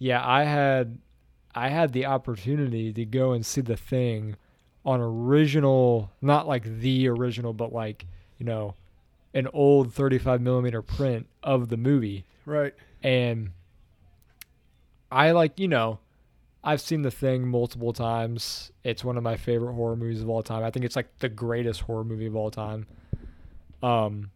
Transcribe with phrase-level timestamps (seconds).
[0.00, 0.98] Yeah, I had
[1.54, 4.34] I had the opportunity to go and see the thing
[4.84, 8.06] on original, not like the original, but like
[8.38, 8.74] you know,
[9.34, 12.74] an old 35 millimeter print of the movie, Right.
[13.02, 13.50] and
[15.12, 15.98] I like you know,
[16.64, 18.72] I've seen the thing multiple times.
[18.84, 20.62] It's one of my favorite horror movies of all time.
[20.64, 22.86] I think it's like the greatest horror movie of all time.
[23.82, 24.30] Um,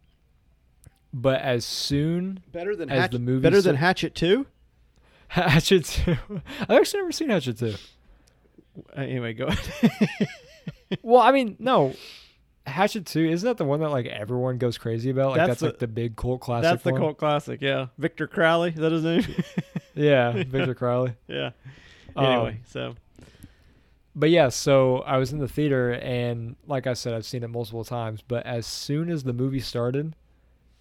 [1.13, 4.45] but as soon Better than As Hatchet, the movie Better than Hatchet Two.
[5.27, 6.17] Hatchet 2.
[6.61, 7.73] I've actually never seen Hatchet 2.
[8.97, 9.91] Uh, anyway, go ahead.
[11.01, 11.93] Well, I mean, no.
[12.67, 15.31] Hatchet 2, isn't that the one that like everyone goes crazy about?
[15.31, 16.63] Like That's that's, the- like the big cult classic.
[16.63, 17.01] That's the one?
[17.01, 17.59] cult classic.
[17.61, 18.69] Yeah, Victor Crowley.
[18.69, 19.23] Is that his name?
[19.95, 21.13] Yeah, Victor Crowley.
[21.27, 21.51] yeah.
[22.15, 22.95] Um, Anyway, so
[24.15, 27.49] But yeah, so I was in the theater and like I said, I've seen it
[27.49, 30.15] multiple times, but as soon as the movie started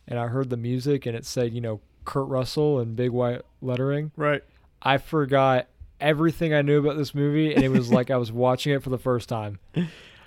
[0.06, 3.42] and I heard the music and it said, you know, Kurt Russell and big white
[3.60, 4.42] lettering, right.
[4.82, 5.68] I forgot
[6.00, 8.91] everything I knew about this movie, and it was like I was watching it for
[8.91, 9.58] the first time.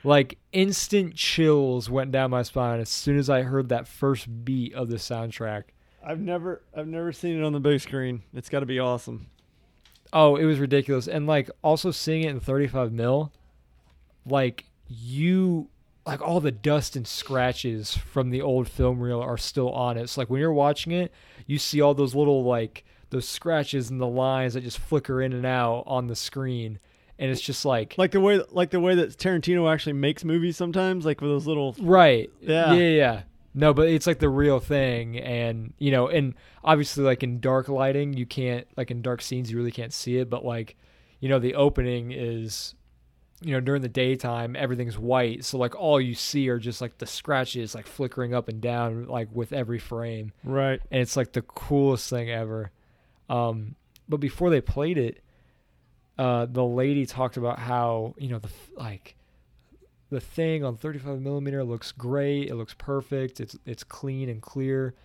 [0.03, 4.73] Like instant chills went down my spine as soon as I heard that first beat
[4.73, 5.63] of the soundtrack.
[6.03, 8.23] I've never I've never seen it on the big screen.
[8.33, 9.27] It's got to be awesome.
[10.13, 13.33] Oh, it was ridiculous, and like also seeing it in 35 mil,
[14.25, 15.67] like you,
[16.07, 20.07] like all the dust and scratches from the old film reel are still on it.
[20.09, 21.11] So like when you're watching it,
[21.45, 25.33] you see all those little like those scratches and the lines that just flicker in
[25.33, 26.79] and out on the screen,
[27.19, 30.55] and it's just like Like the way like the way that Tarantino actually makes movies
[30.57, 32.31] sometimes, like with those little Right.
[32.41, 32.73] Yeah.
[32.73, 33.21] Yeah, yeah.
[33.53, 37.67] No, but it's like the real thing and you know, and obviously like in dark
[37.67, 40.77] lighting you can't like in dark scenes you really can't see it, but like
[41.19, 42.75] you know, the opening is
[43.41, 46.97] you know, during the daytime everything's white, so like all you see are just like
[46.97, 50.31] the scratches like flickering up and down like with every frame.
[50.43, 50.79] right.
[50.91, 52.71] And it's like the coolest thing ever.
[53.29, 53.75] Um
[54.09, 55.21] but before they played it,
[56.17, 59.15] uh the lady talked about how, you know, the like
[60.09, 62.49] the thing on 35 millimeter looks great.
[62.49, 63.39] It looks perfect.
[63.39, 64.95] It's it's clean and clear.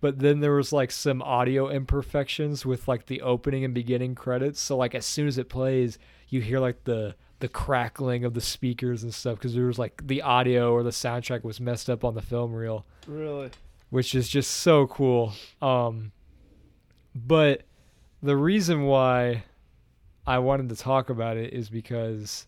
[0.00, 4.60] But then there was like some audio imperfections with like the opening and beginning credits.
[4.60, 5.96] So like as soon as it plays,
[6.28, 10.06] you hear like the the crackling of the speakers and stuff because there was like
[10.06, 13.50] the audio or the soundtrack was messed up on the film reel, Really.
[13.90, 15.32] which is just so cool.
[15.60, 16.12] Um,
[17.14, 17.62] but
[18.22, 19.44] the reason why
[20.26, 22.46] I wanted to talk about it is because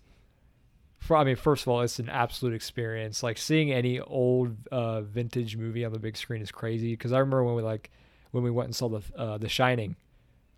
[0.98, 3.22] for, I mean, first of all, it's an absolute experience.
[3.22, 6.92] Like seeing any old uh, vintage movie on the big screen is crazy.
[6.92, 7.90] Because I remember when we like
[8.30, 9.96] when we went and saw the uh, The Shining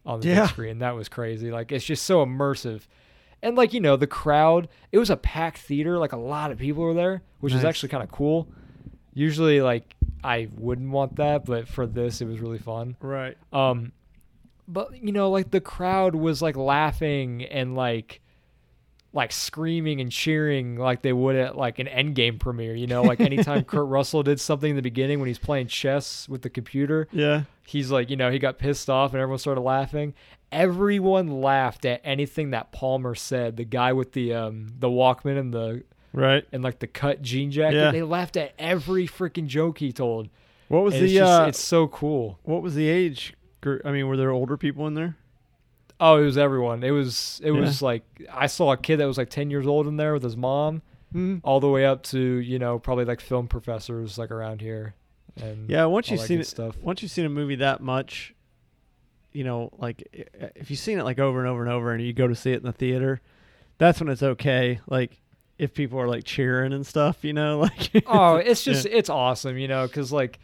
[0.05, 0.43] on the Yeah.
[0.43, 1.51] big screen, that was crazy.
[1.51, 2.83] Like it's just so immersive.
[3.47, 4.69] And like you know, the crowd.
[4.91, 5.99] It was a packed theater.
[5.99, 8.49] Like a lot of people were there, which is actually kind of cool.
[9.15, 12.97] Usually, like I wouldn't want that, but for this, it was really fun.
[13.01, 13.37] Right.
[13.53, 13.93] Um,
[14.67, 18.21] but you know, like the crowd was like laughing and like,
[19.13, 22.75] like screaming and cheering like they would at like an Endgame premiere.
[22.75, 26.29] You know, like anytime Kurt Russell did something in the beginning when he's playing chess
[26.29, 27.45] with the computer, Yeah.
[27.67, 30.13] he's like, you know, he got pissed off and everyone started laughing.
[30.53, 33.57] Everyone laughed at anything that Palmer said.
[33.57, 36.47] The guy with the um the Walkman and the Right.
[36.53, 37.77] and like the cut jean jacket.
[37.77, 37.91] Yeah.
[37.91, 40.29] They laughed at every freaking joke he told.
[40.69, 42.39] What was And the it's, just, uh, it's so cool.
[42.45, 43.35] what was the age?
[43.61, 45.17] gr- I mean, were there older people in there?
[46.01, 46.83] Oh, it was everyone.
[46.85, 47.61] It was it Yeah.
[47.61, 50.23] was like I saw a kid that was like ten years old in there with
[50.23, 50.83] his mom,
[51.15, 51.39] Mm-hmm.
[51.47, 54.95] all the way up to you know probably like film professors like around here.
[55.41, 55.85] And Yeah.
[55.87, 56.77] Once you've seen it, stuff.
[56.83, 58.35] once you've seen a movie that much,
[59.37, 60.03] you know, like
[60.57, 62.53] if you've seen it like over and over and over, and you go to see
[62.53, 63.21] it in the theater,
[63.79, 64.81] that's when it's okay.
[64.89, 65.21] Like
[65.59, 69.59] if people are like cheering and stuff, you know, like oh, it's just it's awesome,
[69.59, 70.39] you know, because like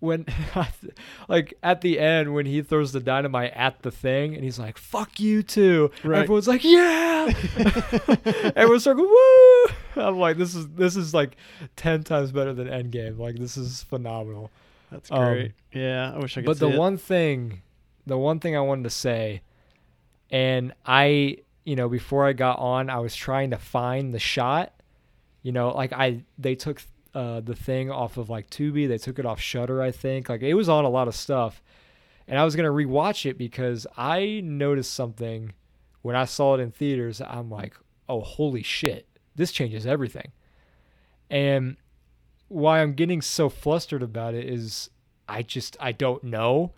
[0.00, 0.24] when
[1.28, 4.78] like at the end when he throws the dynamite at the thing and he's like
[4.78, 6.22] "fuck you too," Right.
[6.22, 7.30] everyone's like "yeah,"
[8.56, 9.64] everyone's like "woo."
[9.96, 11.36] I'm like, this is this is like
[11.76, 13.18] ten times better than Endgame.
[13.18, 14.50] Like this is phenomenal.
[14.90, 15.52] that's Um, great.
[15.72, 16.46] yeah, I wish I could.
[16.46, 16.78] but the it.
[16.78, 17.62] one thing
[18.10, 19.40] the one thing i wanted to say
[20.30, 24.72] and i you know before i got on i was trying to find the shot.
[25.42, 26.82] You know like i they took
[27.12, 28.86] uh, the thing off of like tubi.
[28.86, 30.28] They took it off Shudder i think.
[30.28, 31.62] Like it was on a lot of stuff.
[32.28, 35.52] And i was to rewatch it because i noticed something
[36.02, 37.20] when i saw it in theaters.
[37.20, 37.74] I'm like
[38.08, 39.08] oh holy shit.
[39.34, 40.32] This changes everything.
[41.30, 41.76] And
[42.48, 44.90] why i'm getting so flustered about it is
[45.30, 46.72] I just I don't know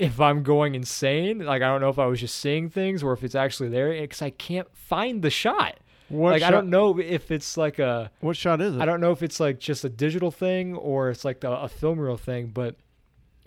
[0.00, 1.38] if I'm going insane.
[1.40, 3.92] Like I don't know if I was just seeing things or if it's actually there
[4.00, 5.76] because I can't find the shot.
[6.08, 8.80] what like shot, I don't know if it's like a what shot is it?
[8.80, 11.68] I don't know if it's like just a digital thing or it's like a, a
[11.68, 12.76] film reel thing, but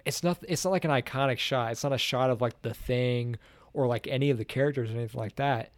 [0.06, 1.72] it's not it's not like an iconic shot.
[1.72, 3.38] It's not a shot of like the thing
[3.74, 5.72] or like any of the characters or anything like that.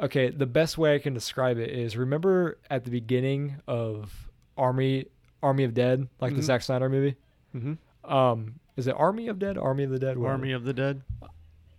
[0.00, 5.06] Okay, the best way I can describe it is remember at the beginning of Army
[5.42, 6.44] Army of Dead, like the Mhm.
[6.44, 7.16] Zack Snyder movie.
[7.56, 8.12] Mm-hmm.
[8.12, 9.58] Um, is it Army of Dead?
[9.58, 10.16] Army of the Dead?
[10.16, 10.32] Whatever.
[10.34, 11.02] Army of the Dead.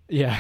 [0.10, 0.40] Yeah.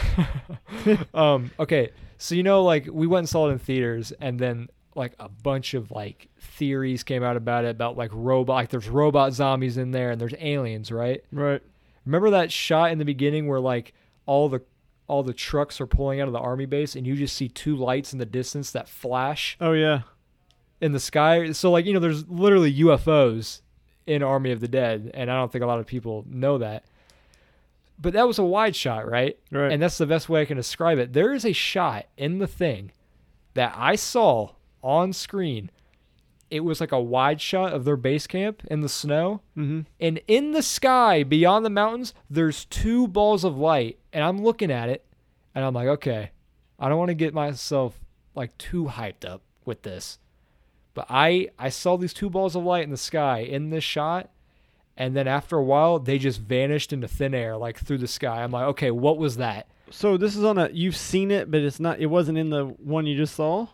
[1.14, 1.90] um, okay.
[2.18, 5.30] So you know, like we went and saw it in theaters, and then like a
[5.30, 9.78] bunch of like theories came out about it about like robot, like there's robot zombies
[9.78, 11.24] in there, and there's aliens, right?
[11.32, 11.62] Right.
[12.06, 13.94] Remember that shot in the beginning where like
[14.26, 14.62] all the
[15.08, 17.76] all the trucks are pulling out of the army base, and you just see two
[17.78, 20.02] lights in the distance that flash Oh yeah.
[20.82, 21.52] in the sky.
[21.54, 23.62] So like you know, there's literally UFOs
[24.10, 26.84] in Army of the Dead, and I don't think a lot of people know that.
[28.02, 29.38] But that was a wide shot, right?
[29.52, 29.72] Right.
[29.72, 31.14] And that's the best way I can describe it.
[31.14, 32.92] There is a shot in the thing
[33.54, 34.52] that I saw
[34.82, 35.70] on screen.
[36.50, 39.42] It was like a wide shot of their base camp in the snow.
[39.56, 39.82] mm-hmm.
[40.00, 44.00] And in the sky beyond the mountains, there's two balls of light.
[44.12, 45.06] And I'm looking at it
[45.54, 46.32] and I'm like, okay,
[46.80, 48.00] I don't want to get myself
[48.34, 50.18] like too hyped up with this.
[50.94, 54.30] But I I saw these two balls of light in the sky in this shot.
[54.98, 58.44] And then after a while, they just vanished into thin air, like through the sky.
[58.44, 59.68] I'm like, okay, what was that?
[59.92, 60.70] So this is on a.
[60.74, 62.00] You've seen it, but it's not.
[62.00, 63.68] It wasn't in the one you just saw.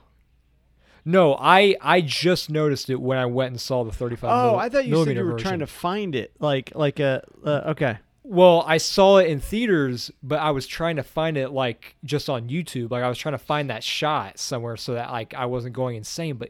[1.04, 4.30] No, I I just noticed it when I went and saw the 35.
[4.30, 5.48] Oh, mil- I thought you said you were version.
[5.48, 7.24] trying to find it, like like a.
[7.44, 7.98] Uh, okay.
[8.24, 12.28] Well, I saw it in theaters, but I was trying to find it like just
[12.28, 12.90] on YouTube.
[12.90, 15.96] Like I was trying to find that shot somewhere so that like I wasn't going
[15.96, 16.38] insane.
[16.38, 16.50] But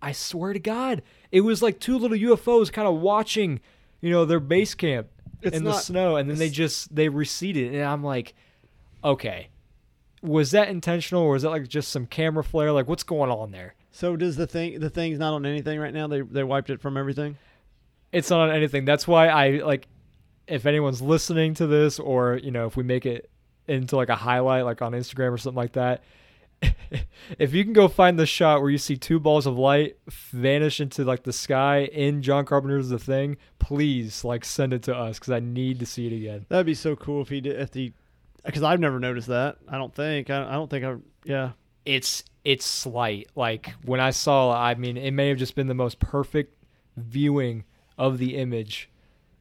[0.00, 1.02] I swear to God,
[1.32, 3.60] it was like two little UFOs kind of watching,
[4.00, 5.08] you know, their base camp
[5.42, 8.34] It's in the snow, and then they just they receded, and I'm like,
[9.02, 9.48] okay,
[10.22, 12.72] was that intentional or was that like just some camera flare?
[12.72, 13.74] Like what's going on there?
[13.90, 14.78] So does the thing?
[14.80, 16.06] The thing's not on anything right now.
[16.06, 17.36] They they wiped it from everything.
[18.12, 18.84] it's not on anything.
[18.84, 19.88] That's why I like
[20.46, 23.28] if anyone's listening to this or, you know, if we make it
[23.66, 26.02] into like a highlight like on Instagram or something like that,
[27.38, 30.80] if you can go find the shot where you see two balls of light vanish
[30.80, 35.18] into like the sky in John Carpenter's The Thing, please like send it to us
[35.18, 36.46] cuz I need to see it again.
[36.48, 37.60] That'd be so cool if he did.
[37.60, 37.92] If the,
[38.44, 39.58] because I've never noticed that.
[39.68, 40.30] I don't think.
[40.30, 40.96] I, I don't think I.
[41.24, 41.52] Yeah.
[41.84, 43.28] It's it's slight.
[43.34, 46.54] Like when I saw it, I mean, it may have just been the most perfect
[46.96, 47.64] viewing
[47.96, 48.90] of the image.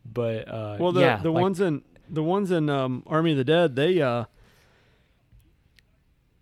[0.05, 3.37] But uh Well, the yeah, the like- ones in the ones in um, Army of
[3.37, 4.25] the Dead, they uh,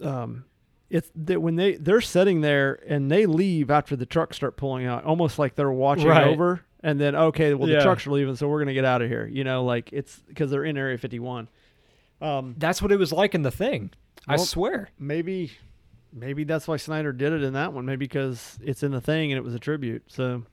[0.01, 0.45] um,
[0.89, 4.85] it's that when they they're sitting there and they leave after the trucks start pulling
[4.85, 6.27] out, almost like they're watching Right.
[6.27, 7.77] over, and then okay, well Yeah.
[7.77, 9.25] the trucks are leaving, so we're gonna get out of here.
[9.27, 11.47] You know, like it's because they're in Area 51.
[12.21, 13.91] Um, that's what it was like in the thing.
[14.27, 14.89] I Well, swear.
[14.99, 15.51] maybe
[16.13, 17.85] maybe that's why Snyder did it in that one.
[17.85, 20.03] Maybe because it's in the thing and it was a tribute.
[20.07, 20.43] So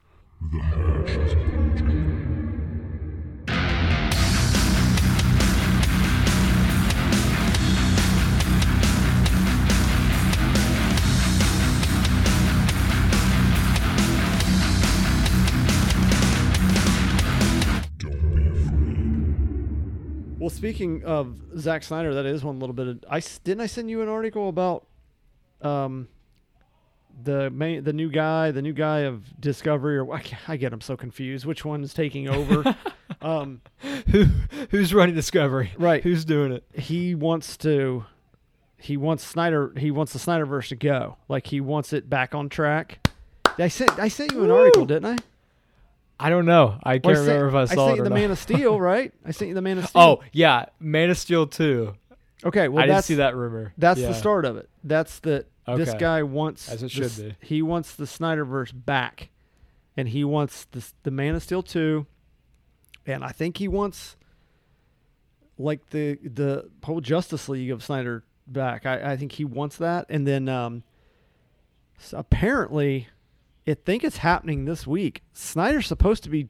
[20.42, 22.88] Well, speaking of Zack Snyder, that is one little bit.
[22.88, 24.84] Of, I didn't I send you an article about
[25.60, 26.08] um
[27.22, 30.80] the main the new guy, the new guy of Discovery, or I, I get him
[30.80, 31.46] so confused.
[31.46, 32.76] Which one's taking over?
[33.22, 33.60] um,
[34.08, 34.24] Who
[34.70, 35.74] who's running Discovery?
[35.78, 36.02] Right.
[36.02, 36.64] Who's doing it?
[36.74, 38.04] he wants to.
[38.78, 39.72] He wants Snyder.
[39.76, 41.18] He wants the Snyderverse to go.
[41.28, 42.98] Like he wants it back on track.
[43.60, 45.18] I sent I sent you an article, didn't I?
[46.22, 46.78] I don't know.
[46.82, 48.14] I can't Or sent- remember if I saw sent it you the not.
[48.16, 49.12] Man of Steel, right?
[49.24, 50.02] I sent you the Man of Steel.
[50.02, 51.94] oh yeah, Man of Steel two.
[52.44, 52.68] okay.
[52.68, 53.72] Well, I didn't that's see that rumor.
[53.78, 54.08] That's Yeah.
[54.08, 54.68] the start of it.
[54.84, 57.46] That's the this guy wants As it the should be.
[57.46, 59.28] He wants the Snyderverse back,
[59.96, 62.06] and he wants the the Man of Steel two,
[63.06, 64.16] and I think he wants
[65.58, 68.86] like the the whole Justice League of Snyder back.
[68.86, 70.82] I, I think he wants that, and then um,
[71.98, 73.08] s apparently,
[73.66, 75.22] I think it's happening this week.
[75.32, 76.48] Snyder's supposed to be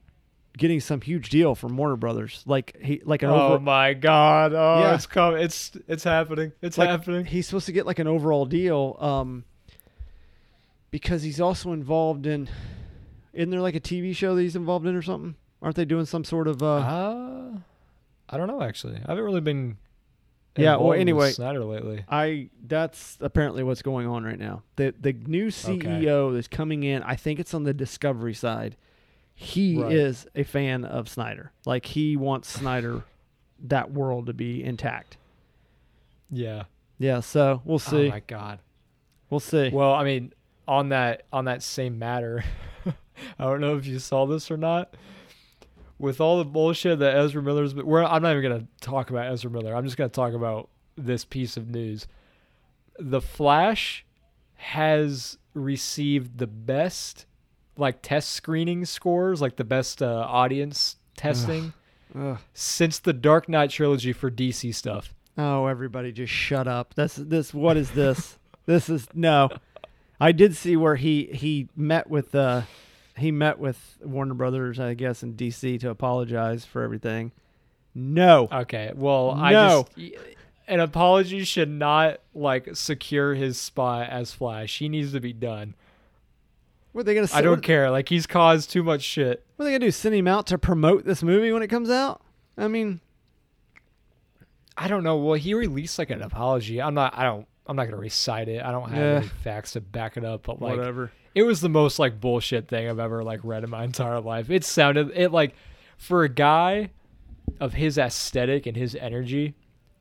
[0.59, 4.53] getting some huge deal from Warner Brothers, like he like an Oh over, my God!
[4.55, 4.95] Oh, Yeah.
[4.95, 5.43] it's coming.
[5.43, 6.53] It's it's happening.
[6.63, 7.25] It's like, happening.
[7.27, 9.45] He's supposed to get like an overall deal, um,
[10.91, 12.49] because he's also involved in.
[13.33, 15.37] Isn't there like a TV show that he's involved in or something?
[15.63, 16.63] Aren't they doing some sort of?
[16.63, 17.59] Uh, Uh,
[18.29, 18.97] I don't know actually.
[18.97, 19.77] I haven't really been.
[20.57, 21.31] Yeah, well, anyway.
[21.33, 22.05] Snyder lately.
[22.09, 24.63] I that's apparently what's going on right now.
[24.77, 27.03] The the new CEO is coming in.
[27.03, 28.77] I think it's on the Discovery side.
[29.35, 29.93] He Right.
[29.93, 31.53] is a fan of Snyder.
[31.65, 33.03] Like he wants Snyder,
[33.65, 35.17] that world to be intact.
[36.31, 36.65] Yeah.
[36.99, 38.07] Yeah, so we'll oh see.
[38.09, 38.59] Oh my God.
[39.31, 39.71] we'll see.
[39.71, 40.33] Well, I mean,
[40.69, 42.45] on that on that same matter,
[43.39, 44.95] I don't know if you saw this or not.
[46.03, 49.33] With all the bullshit that Ezra Miller's been, we're, I'm not even gonna talk about
[49.33, 49.75] Ezra Miller.
[49.75, 52.09] I'm just gonna talk about this piece of news.
[52.99, 54.05] The Flash
[54.57, 57.27] has received the best
[57.77, 61.73] like test screening scores, like the best uh, audience testing
[62.19, 62.37] Ugh.
[62.53, 65.15] since the Dark Knight trilogy for DC stuff.
[65.39, 66.95] Oh, everybody just shut up.
[66.95, 68.39] This this what is this?
[68.67, 69.51] this is no.
[70.21, 72.63] I did see where he he met with uh
[73.17, 77.33] he met with Warner Brothers, I guess, in DC to apologize for everything.
[77.95, 78.49] No.
[78.51, 79.87] Okay, well, I No.
[79.97, 80.15] just
[80.69, 84.79] an apology should not like secure his spot as Flash.
[84.79, 85.75] He needs to be done.
[86.93, 87.39] What are they gonna say?
[87.39, 87.91] I don't care.
[87.91, 89.45] Like he's caused too much shit.
[89.57, 89.91] what are they gonna do?
[89.91, 92.23] Send him out to promote this movie when it comes out?
[92.57, 93.01] I mean,
[94.77, 95.17] I don't know.
[95.19, 96.81] Well, he released like an apology.
[96.81, 97.17] I'm not.
[97.17, 97.47] I don't.
[97.67, 98.63] I'm not gonna recite it.
[98.65, 99.17] I don't have Yeah.
[99.19, 100.45] any facts to back it up.
[100.45, 101.13] But like, whatever.
[101.35, 104.51] It was the most like bullshit thing I've ever like read in my entire life.
[104.51, 105.55] It sounded it like
[105.97, 106.91] for a guy
[107.61, 109.55] of his aesthetic and his energy,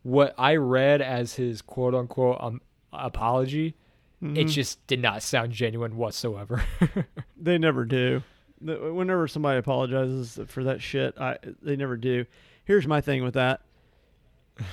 [0.04, 2.62] what I read as his quote unquote um,
[2.94, 3.76] apology,
[4.22, 4.50] it Mhm.
[4.50, 6.64] just did not sound genuine whatsoever.
[7.44, 8.22] They never do.
[8.62, 12.26] Whenever somebody apologizes for that shit, I they never do.
[12.66, 13.62] Here's my thing with that: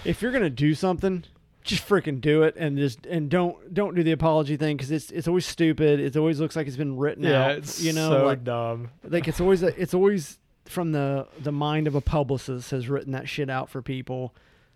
[0.05, 1.25] if you're gonna do something,
[1.69, 5.11] just freaking do it, and just and don't don't do the apology thing because it's
[5.11, 6.01] it's always stupid.
[6.01, 7.51] It always looks like it's been written yeah, out.
[7.59, 8.91] it's you know, so like dumb.
[9.05, 13.13] like it's always a, it's always from the the mind of a publicist has written
[13.13, 14.35] that shit out for people.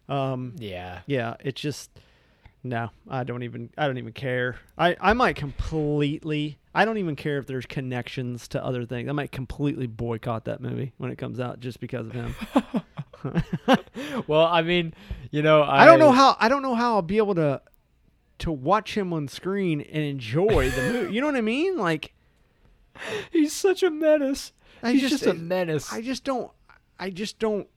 [0.08, 1.00] Um, Yeah.
[1.06, 1.90] yeah, it's just
[2.64, 2.90] no.
[3.08, 4.56] I don't even I don't even care.
[4.78, 6.58] I I might completely.
[6.74, 9.08] I don't even care if there's connections to other things.
[9.08, 12.34] I might completely boycott that movie when it comes out just because of him.
[14.26, 14.94] Well, I mean,
[15.30, 17.60] you know, I, I don't know how I don't know how I'll be able to
[18.38, 21.14] to watch him on screen and enjoy the movie.
[21.14, 21.76] You know what I mean?
[21.78, 22.14] Like
[23.30, 24.52] he's such a menace.
[24.82, 25.92] I he's just just, a menace.
[25.92, 26.50] I just don't
[26.98, 27.68] I just don't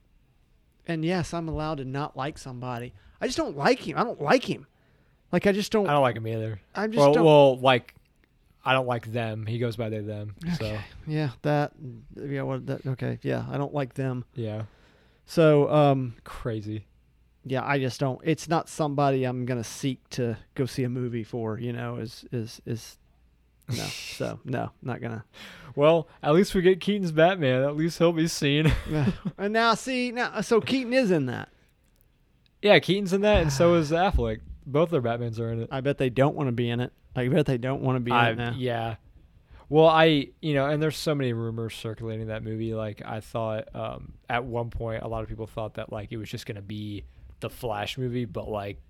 [0.86, 2.92] and yes, I'm allowed to not like somebody.
[3.20, 3.98] I just don't like him.
[3.98, 4.66] I don't like him.
[5.32, 6.60] Like I just don't I don't like him either.
[6.74, 7.94] I just Well, don't well, like
[8.64, 9.46] I don't like them.
[9.46, 10.34] He goes by they them.
[10.58, 11.72] So Yeah, that
[12.16, 13.18] yeah, what that okay.
[13.22, 14.24] Yeah, I don't like them.
[14.34, 14.62] yeah,
[15.26, 16.86] So, um crazy.
[17.44, 20.88] yeah, I just don't it's not somebody I'm going to seek to go see a
[20.88, 22.98] movie for, you know, is is is
[23.68, 23.74] no.
[23.84, 25.24] so, no, not going to.
[25.74, 27.62] Well, at least we get Keaton's Batman.
[27.64, 28.72] At least he'll be seen.
[29.38, 31.48] And now see, now so Keaton is in that.
[32.62, 34.40] yeah, Keaton's in that, and so is Affleck.
[34.66, 35.68] Both their Batmans are in it.
[35.70, 36.92] I bet they don't want to be in it.
[37.14, 38.54] I bet they don't want to be in I, it now.
[38.56, 38.96] yeah.
[39.68, 42.74] Well, I you know, and there's so many rumors circulating that movie.
[42.74, 46.16] Like I thought um, at one point, a lot of people thought that like it
[46.18, 47.04] was just gonna be
[47.40, 48.80] the Flash movie, but like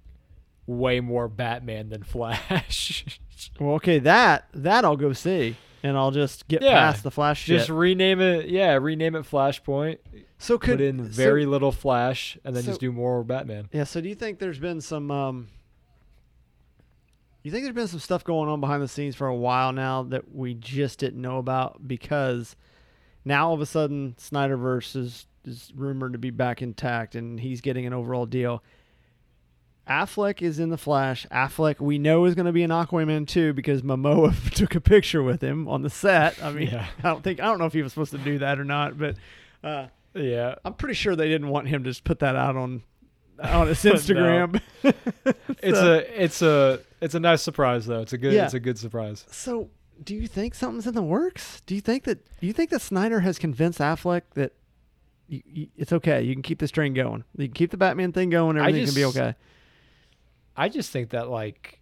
[0.66, 3.21] way more Batman than Flash.
[3.61, 7.42] Well, okay, that that I'll go see and I'll just get Yeah, past the flash
[7.42, 7.59] shit.
[7.59, 8.49] just rename it.
[8.49, 9.99] Yeah, rename it Flashpoint.
[10.38, 13.68] so could put in so- very little Flash, and then so- just do more Batman.
[13.73, 15.49] Yeah, so do you think there's been some um
[17.47, 20.03] you think there's been some stuff going on behind the scenes for a while now
[20.03, 22.57] that we just didn't know about because
[23.25, 27.61] now all of a sudden Snyderverse is is rumored to be back intact and he's
[27.61, 28.65] getting an overall deal.
[29.88, 31.25] Affleck is in the Flash.
[31.31, 35.23] Affleck we know is going to be an Aquaman too because Momoa took a picture
[35.23, 36.43] with him on the set.
[36.43, 36.88] I mean, Yeah.
[36.99, 38.99] I don't think I don't know if he was supposed to do that or not,
[38.99, 39.15] but
[39.62, 42.83] uh, Yeah, I'm pretty sure they didn't want him to just put that out on
[43.43, 44.61] on his Instagram.
[45.62, 48.00] it's a it's a it's a nice surprise though.
[48.00, 48.45] It's a good Yeah.
[48.45, 49.25] it's a good surprise.
[49.31, 49.71] So,
[50.02, 51.61] do you think something's in the works?
[51.66, 54.52] Do you think that do you think that Snyder has convinced Affleck that
[55.28, 56.23] you, you, it's okay?
[56.23, 57.25] You can keep this train going.
[57.37, 58.57] You can keep the Batman thing going.
[58.59, 59.35] I Everything can be okay.
[60.57, 61.81] I just think that like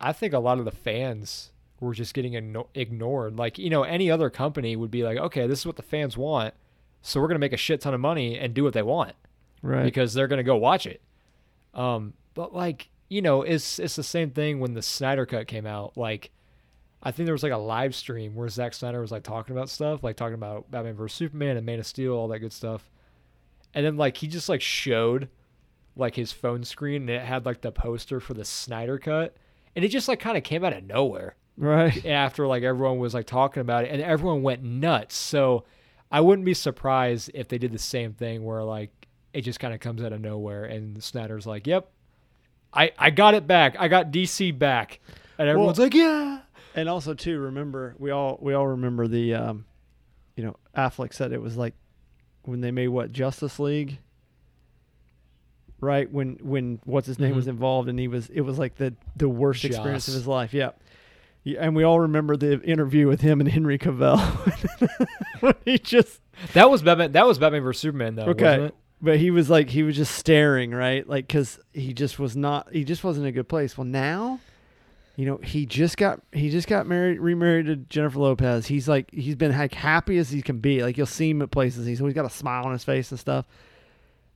[0.00, 3.38] I think a lot of the fans were just getting igno- ignored.
[3.38, 6.16] Like you know, any other company would be like, okay, this is what the fans
[6.16, 6.54] want,
[7.00, 9.14] so we're gonna make a shit ton of money and do what they want.
[9.66, 9.84] Right.
[9.84, 11.02] because they're gonna go watch it.
[11.74, 15.66] Um, but like you know, it's it's the same thing when the Snyder Cut came
[15.66, 15.96] out.
[15.96, 16.30] Like,
[17.02, 19.70] I think there was like a live stream where Zack Snyder was like talking about
[19.70, 22.90] stuff, like talking about Batman vs Superman and Man of Steel, all that good stuff.
[23.74, 25.28] And then like he just like showed
[25.94, 29.36] like his phone screen and it had like the poster for the Snyder Cut,
[29.74, 32.04] and it just like kind of came out of nowhere right.
[32.06, 35.16] after like everyone was like talking about it and everyone went nuts.
[35.16, 35.64] So
[36.10, 39.05] I wouldn't be surprised if they did the same thing where like
[39.36, 41.90] it just kind of comes out of nowhere and Snyder's like, "Yep.
[42.72, 43.76] I I got it back.
[43.78, 45.00] I got DC back."
[45.38, 46.40] And everyone's like, "Yeah."
[46.74, 49.64] And also too, remember we all we all remember the um,
[50.36, 51.74] you know, Affleck said it was like
[52.42, 53.98] when they made what Justice League.
[55.78, 57.36] Right when when what's his name Mhm.
[57.36, 60.54] was involved and he was it was like the the worst experience of his life.
[60.54, 60.70] Yeah,
[61.44, 64.18] Yeah, and we all remember the interview with him and Henry Cavill.
[65.66, 66.20] he just
[66.54, 67.12] That was Batman.
[67.12, 68.24] That was Batman vs Superman, though.
[68.26, 68.70] Okay.
[69.00, 71.06] But he was like, he was just staring, right?
[71.06, 73.76] Like, cause he just was not, he just wasn't in a good place.
[73.76, 74.40] Well, now,
[75.16, 78.66] you know, he just got, he just got married, remarried to Jennifer Lopez.
[78.66, 80.82] He's like, he's been like happy as he can be.
[80.82, 81.86] Like, you'll see him at places.
[81.86, 83.44] He's always got a smile on his face and stuff.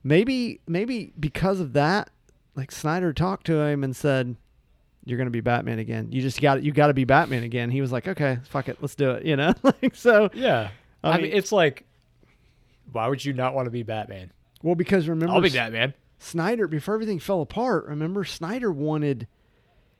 [0.03, 2.09] Maybe, maybe because of that,
[2.55, 4.35] like Snyder talked to him and said,
[5.05, 6.11] "You're gonna be Batman again.
[6.11, 8.77] You just got, you got to be Batman again." He was like, "Okay, fuck it,
[8.81, 10.29] let's do it." You know, like so.
[10.33, 10.69] Yeah.
[11.03, 11.85] I I, mean, mean- it's like,
[12.91, 14.31] why would you not want to be Batman?
[14.63, 15.93] Well, because remember, I'll be S- Batman.
[16.19, 19.27] Snyder, before everything fell apart, remember Snyder wanted,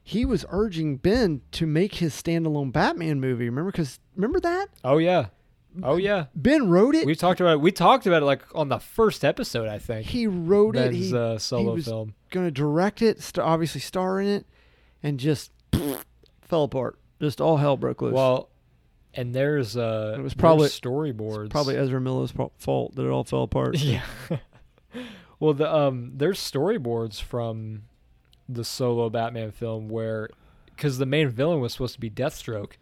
[0.03, 3.45] he was urging Ben to make his standalone Batman movie.
[3.49, 5.27] Remember, because remember that Oh yeah.
[5.81, 6.25] Oh yeah.
[6.35, 7.05] Ben wrote it.
[7.05, 7.61] We talked about it.
[7.61, 10.05] We talked about it like on the first episode, I think.
[10.05, 10.91] he wrote it.
[10.91, 12.13] Ben's He uh, solo was film.
[12.29, 14.45] going to direct it, st- obviously star in it,
[15.01, 15.51] and just
[16.41, 16.99] fell apart.
[17.21, 18.13] Just all hell broke loose.
[18.13, 18.49] Well,
[19.13, 21.49] and there's uh, It was probably- storyboards.
[21.51, 23.77] probably Ezra Miller's fault that it all fell apart.
[23.79, 24.01] yeah.
[25.39, 27.83] Well, the um, there's storyboards from
[28.49, 30.29] the solo Batman film where,
[30.67, 32.73] because the main villain was supposed to be Deathstroke,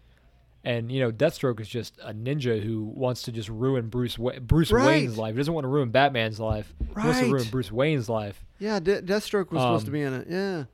[0.64, 4.38] and you know Deathstroke is just a ninja who wants to just ruin Bruce Wa-
[4.40, 4.86] Bruce Right.
[4.86, 5.34] Wayne's life.
[5.34, 6.74] He doesn't want to ruin Batman's life.
[6.78, 8.44] He wants to ruin Bruce Wayne's life.
[8.58, 10.26] Yeah, De- Deathstroke was supposed to Um, be in it.
[10.28, 10.64] Yeah.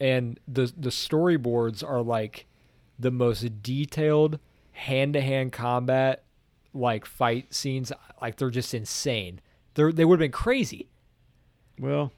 [0.00, 2.46] and the the storyboards are like
[2.98, 4.38] the most detailed
[4.72, 6.24] hand to hand combat
[6.72, 7.92] like fight scenes.
[8.22, 9.40] Like they're just insane.
[9.74, 10.88] They they would have been crazy.
[11.78, 12.12] Well,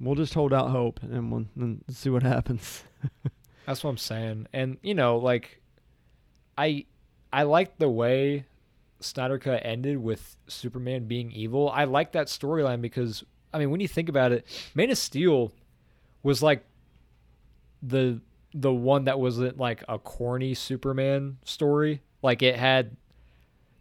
[0.00, 2.84] we'll just hold out hope and we'll and see what happens.
[3.66, 4.48] That's what I'm saying.
[4.52, 5.60] And you know, like
[6.58, 6.86] I
[7.32, 8.46] I like the way
[9.00, 11.70] Snyder Cut ended with Superman being evil.
[11.70, 15.52] I like that storyline because I mean, when you think about it, Man of Steel
[16.22, 16.64] was like
[17.82, 18.20] the
[18.54, 22.02] the one that wasn't like a corny Superman story.
[22.22, 22.96] Like it had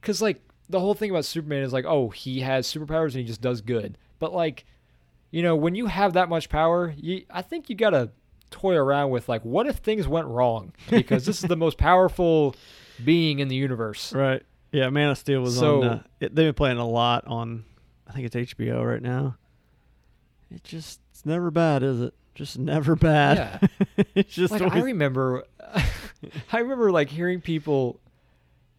[0.01, 0.41] cuz like
[0.71, 3.61] the whole thing about Superman is like, oh, he has superpowers and he just does
[3.61, 3.97] good.
[4.19, 4.65] But like,
[5.29, 8.09] you know, when you have that much power, you I think you got to
[8.49, 12.55] toy around with like what if things went wrong because this is the most powerful
[13.03, 14.11] being in the universe.
[14.15, 14.43] Right.
[14.73, 15.87] Yeah, Man of Steel was So- on.
[15.87, 17.65] Uh, it, they've been playing a lot on.
[18.07, 19.35] I think it's HBO right now.
[20.53, 22.13] It just it's never bad, is it?
[22.35, 23.59] Just never bad.
[23.97, 24.03] Yeah.
[24.15, 25.43] it's just like I remember
[26.51, 27.99] I remember like hearing people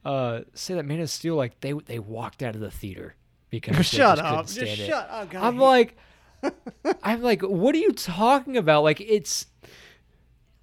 [0.04, 3.14] uh say that Man of Steel like they they walked out of the theater
[3.50, 4.46] because shut up.
[4.46, 4.86] Just stand it.
[4.86, 5.30] shut up.
[5.30, 5.96] God, I'm like
[7.02, 8.82] I'm like what are you talking about?
[8.82, 9.46] Like it's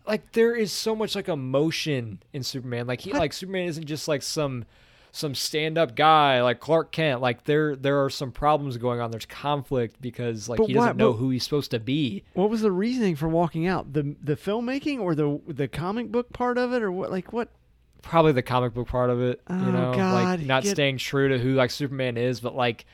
[0.06, 2.88] like there is so much like emotion in Superman.
[2.88, 4.66] Like he like Superman isn't just like some
[5.12, 7.22] some stand-up guy like Clark Kent.
[7.22, 9.12] Like there there are some problems going on.
[9.12, 12.24] There's conflict because like But he doesn't know who he's supposed to be.
[12.34, 13.94] What was the reasoning for walking out?
[13.94, 17.12] The the filmmaking or the the comic book part of it, or what?
[17.12, 17.50] Like what?
[18.02, 19.42] Probably the comic book part of it.
[19.48, 22.56] Oh, you know, God, like not get- staying true to who like Superman is, but
[22.56, 22.86] like,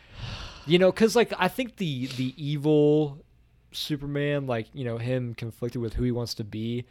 [0.66, 3.24] you know, because like I think the the evil
[3.72, 6.86] Superman, like you know, him conflicted with who he wants to be,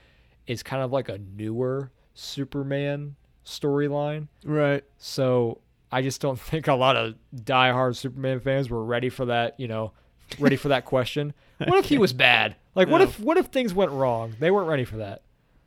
[0.46, 4.28] is kind of like a newer Superman storyline.
[4.44, 4.84] Right.
[4.98, 5.58] So
[5.90, 9.58] I just don't think a lot of diehard Superman fans were ready for that.
[9.58, 9.92] You know,
[10.38, 11.34] ready for that question.
[11.66, 12.56] What if he was bad?
[12.74, 14.34] Like, what if what if things went wrong?
[14.40, 15.22] They weren't ready for that.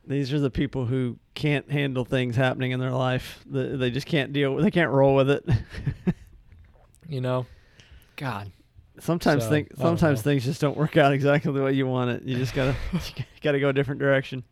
[0.08, 3.44] These are the people who can't handle things happening in their life.
[3.46, 4.56] They just can't deal.
[4.56, 5.44] They can't roll with it.
[7.10, 7.46] You know,
[8.16, 8.52] God.
[9.00, 12.22] sometimes So, think sometimes things just don't work out exactly the way you want it.
[12.24, 14.44] You just gotta you gotta go a different direction.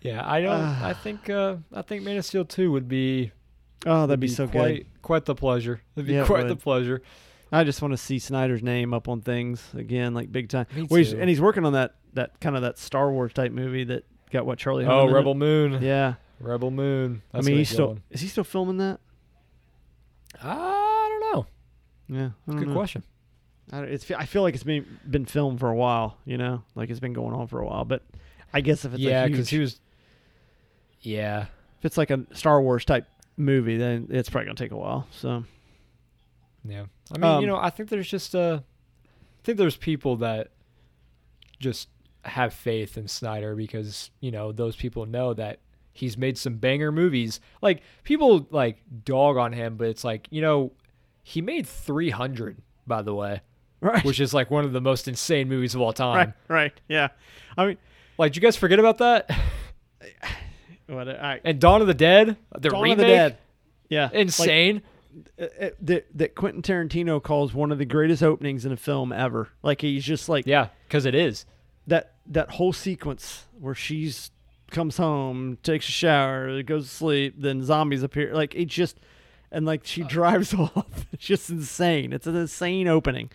[0.00, 0.52] Yeah, I don't.
[0.58, 0.86] Ah.
[0.88, 1.28] I think.
[1.28, 3.32] Uh, I think Man of Steel two would be.
[3.84, 5.02] Oh, that'd would be, so quite, good.
[5.02, 5.82] Quite the pleasure.
[5.96, 7.02] It'd be Yeah, it quite the pleasure.
[7.52, 10.66] I just want to see Snyder's name up on things again, like big time.
[10.74, 13.52] Me Well, he's- and he's working on that that kind of that Star Wars type
[13.52, 14.86] movie that got what Charlie.
[14.86, 15.08] Oh.
[15.10, 15.82] Rebel Moon.
[15.82, 17.22] Yeah, Rebel Moon.
[17.32, 19.00] That's I mean, he's still is he still filming that?
[20.42, 21.46] I don't know.
[22.08, 22.74] Yeah, I don't Good know.
[22.74, 23.02] question.
[23.72, 26.16] I, it's, I feel like it's been been filmed for a while.
[26.24, 27.84] You know, like it's been going on for a while.
[27.84, 28.02] But
[28.52, 29.80] I guess if it's Yeah, because because he was.
[31.02, 31.46] Yeah,
[31.78, 35.06] if it's like a Star Wars type movie, then it's probably gonna take a while.
[35.12, 35.44] So
[36.64, 36.84] yeah.
[37.14, 40.48] I mean, Um, you know, I think there's just uh, I think there's people that
[41.58, 41.88] just
[42.24, 45.58] have faith in Snyder because you know those people know that
[45.92, 47.40] he's made some banger movies.
[47.62, 50.72] Like people like dog on him, but it's like you know
[51.22, 52.56] he made 300
[52.86, 53.40] by the way,
[53.80, 56.16] right, which is like one of the most insane movies of all time.
[56.16, 57.08] right, right, yeah.
[57.56, 57.78] I mean,
[58.18, 59.30] Like, did you guys forget about that?
[60.86, 61.06] what?
[61.06, 63.38] Right, And Dawn of the Dead, the Dawn remake, of the Dead.
[63.88, 64.82] Yeah, insane.
[65.40, 69.12] uh, uh, that that Quentin Tarantino calls one of the greatest openings in a film
[69.12, 69.48] ever.
[69.62, 71.44] Like he's just like yeah, because it is.
[71.90, 74.30] That that whole sequence where she's
[74.70, 78.32] comes home, takes a shower, goes to sleep, then zombies appear.
[78.32, 78.98] Like it just,
[79.50, 81.06] and like she drives off.
[81.12, 82.12] It's just insane.
[82.12, 83.30] It's an insane opening.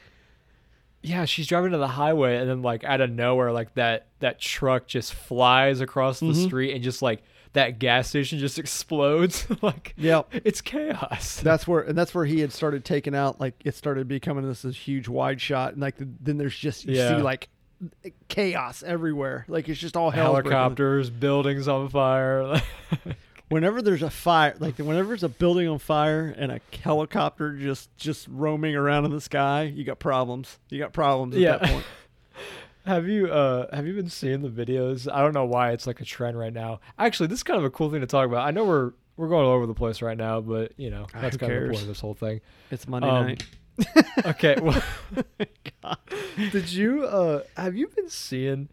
[1.03, 4.39] Yeah, she's driving to the highway and then like out of nowhere, like that that
[4.39, 6.45] truck just flies across the Mhm.
[6.45, 7.21] street and just like
[7.53, 9.45] that gas station just explodes.
[9.61, 10.29] like Yep.
[10.45, 11.39] it's chaos.
[11.41, 13.39] That's where, and that's where he had started taking out.
[13.39, 16.85] Like it started becoming this, this huge wide shot, and like the, then there's just
[16.85, 17.17] you Yeah.
[17.17, 17.49] see like
[18.27, 19.45] chaos everywhere.
[19.47, 20.23] Like it's just all breaking.
[20.25, 22.61] Helicopters, buildings on fire.
[23.49, 27.95] whenever there's a fire like whenever there's a building on fire and a helicopter just
[27.95, 31.57] just roaming around in the sky you got problems you got problems at Yeah.
[31.57, 31.85] that point
[32.87, 35.07] have you uh have you been seeing the videos?
[35.11, 36.79] I don't know why it's like a trend right now.
[36.97, 38.47] Actually, this is kind of a cool thing to talk about.
[38.47, 41.21] I know we're we're going all over the place right now, but you know, Ah,
[41.21, 42.41] that's kind of the point of this whole thing.
[42.71, 43.45] it's monday Um, night
[44.25, 44.81] Okay, well
[45.83, 45.97] God.
[46.51, 48.69] Did you uh have you been seeing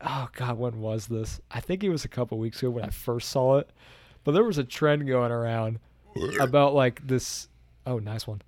[0.00, 1.40] Oh god, when was this?
[1.50, 3.70] I think it was a couple weeks ago when I first saw it.
[4.24, 5.78] But there was a trend going around
[6.40, 7.48] about like this
[7.86, 8.42] Oh, nice one.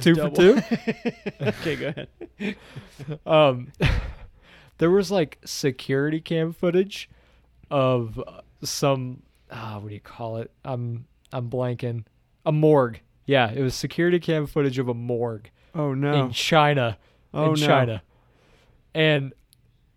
[0.00, 0.60] Two for two?
[1.40, 2.56] okay go ahead
[3.26, 3.72] Um
[4.78, 7.08] there was like security cam footage
[7.70, 10.50] of uh, some ah, what do you call it?
[10.64, 12.04] I'm I'm blanking.
[12.44, 13.00] A morgue.
[13.26, 15.50] Yeah, it was security cam footage of a morgue.
[15.74, 16.96] oh no in China.
[17.34, 17.66] Oh, in no.
[17.66, 18.02] China.
[18.94, 19.32] And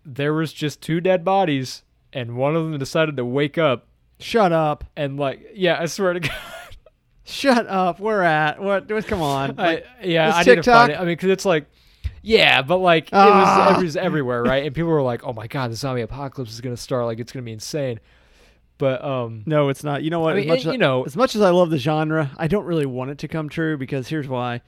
[0.06, 3.86] there was just two dead bodies, and one of them decided to wake up
[4.20, 6.32] shut up and like, yeah, I swear to God,
[7.24, 10.96] shut up we're at what come on I, yeah, I need to find it.
[10.96, 11.68] I mean, because it's like,
[12.22, 13.68] yeah, but like it Ah.
[13.76, 14.66] was, it was everywhere, right?
[14.66, 17.06] And people were like, oh my God, the zombie apocalypse is gonna start.
[17.06, 18.00] Like, it's gonna be insane.
[18.80, 21.04] But um, no it's not you know what I mean, as much you as, know-
[21.04, 23.78] as much as i love the genre i don't really want it to come true
[23.78, 24.62] because here's why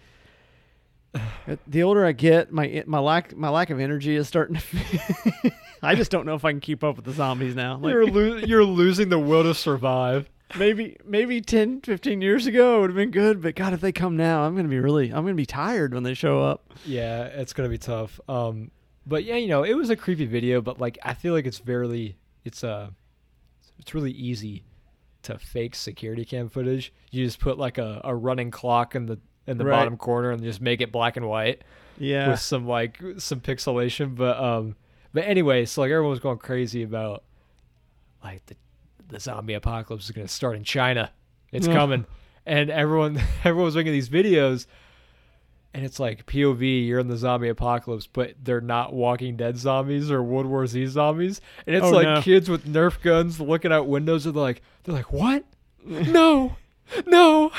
[1.67, 5.52] the older I get, my my lack my lack of energy is starting to.
[5.84, 7.78] I just don't know if I can keep up with the zombies now.
[7.78, 10.30] Like, you're lo- you're losing the will to survive.
[10.58, 13.91] maybe maybe 10, 15 years ago it would have been good, but God, if they
[13.91, 16.71] come now, I'm gonna be really I'm gonna be tired when they show up.
[16.86, 18.19] Yeah, it's gonna be tough.
[18.30, 18.71] Um,
[19.06, 21.58] but yeah, you know, it was a creepy video, but like I feel like it's
[21.60, 22.89] very, it's uh,
[23.82, 24.63] it's really easy
[25.24, 26.94] to fake security cam footage.
[27.12, 29.72] You just put like a, a running clock in the in the Right.
[29.80, 31.63] bottom corner and just make it black and white
[31.98, 34.15] Yeah, with some like some pixelation.
[34.15, 34.76] But um,
[35.13, 37.24] but anyway, so like everyone was going crazy about
[38.24, 38.56] like the
[39.10, 41.12] the zombie apocalypse is gonna start in China.
[41.52, 42.06] It's coming,
[42.46, 44.67] and everyone everyone was making these videos,
[45.74, 50.12] and it's like POV, you're in the zombie apocalypse, but they're not Walking Dead zombies
[50.12, 52.22] or World War Z zombies, and it's Oh, like no.
[52.22, 55.44] kids with Nerf guns looking out windows, and they're like, they're like, what?
[55.86, 56.56] no,
[57.08, 57.52] no.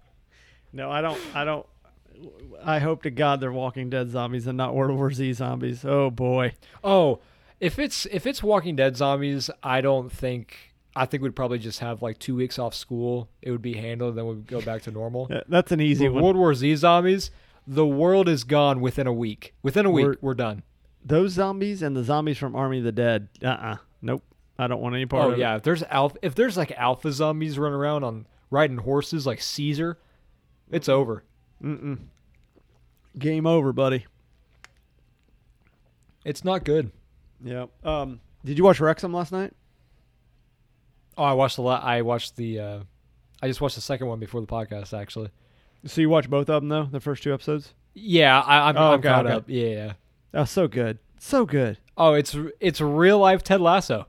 [0.72, 1.66] no, I don't I don't.
[2.64, 5.84] I hope to God they're Walking Dead zombies and not World War Z zombies.
[5.84, 7.20] Oh boy, Oh,
[7.60, 10.65] if it's if it's Walking Dead zombies, I don't think.
[10.96, 13.28] I think we'd probably just have like two weeks off school.
[13.42, 15.28] It would be handled, then we'd go back to normal.
[15.30, 16.22] Yeah, that's an easy one.
[16.22, 17.30] World War Z zombies,
[17.66, 19.54] the world is gone within a week.
[19.62, 20.62] Within a week, We're- we're, done.
[21.04, 23.28] Those zombies and the zombies from Army of the Dead.
[23.42, 24.22] Uh uh Nope.
[24.58, 25.38] I don't want any part Oh of it.
[25.40, 29.42] yeah, if there's alpha, if there's like alpha zombies running around on riding horses like
[29.42, 29.98] Caesar,
[30.70, 31.24] it's over.
[31.62, 31.98] Mm-mm.
[33.18, 34.06] Game over, buddy.
[36.24, 36.90] It's not good.
[37.44, 37.66] Yeah.
[37.84, 38.20] Um.
[38.44, 39.52] Did you watch Wrexham last night?
[41.16, 42.60] Oh, I watched the la- I watched the.
[42.60, 42.78] Uh,
[43.42, 45.30] I just watched the second one before the podcast actually.
[45.84, 47.74] So you watched both of them though, the first two episodes.
[47.94, 49.34] Yeah, I, I'm, Oh, okay, caught okay.
[49.34, 49.44] up.
[49.46, 49.92] Yeah, yeah.
[50.34, 51.78] Oh, so good, so good.
[51.96, 54.06] Oh, it's it's real life Ted Lasso.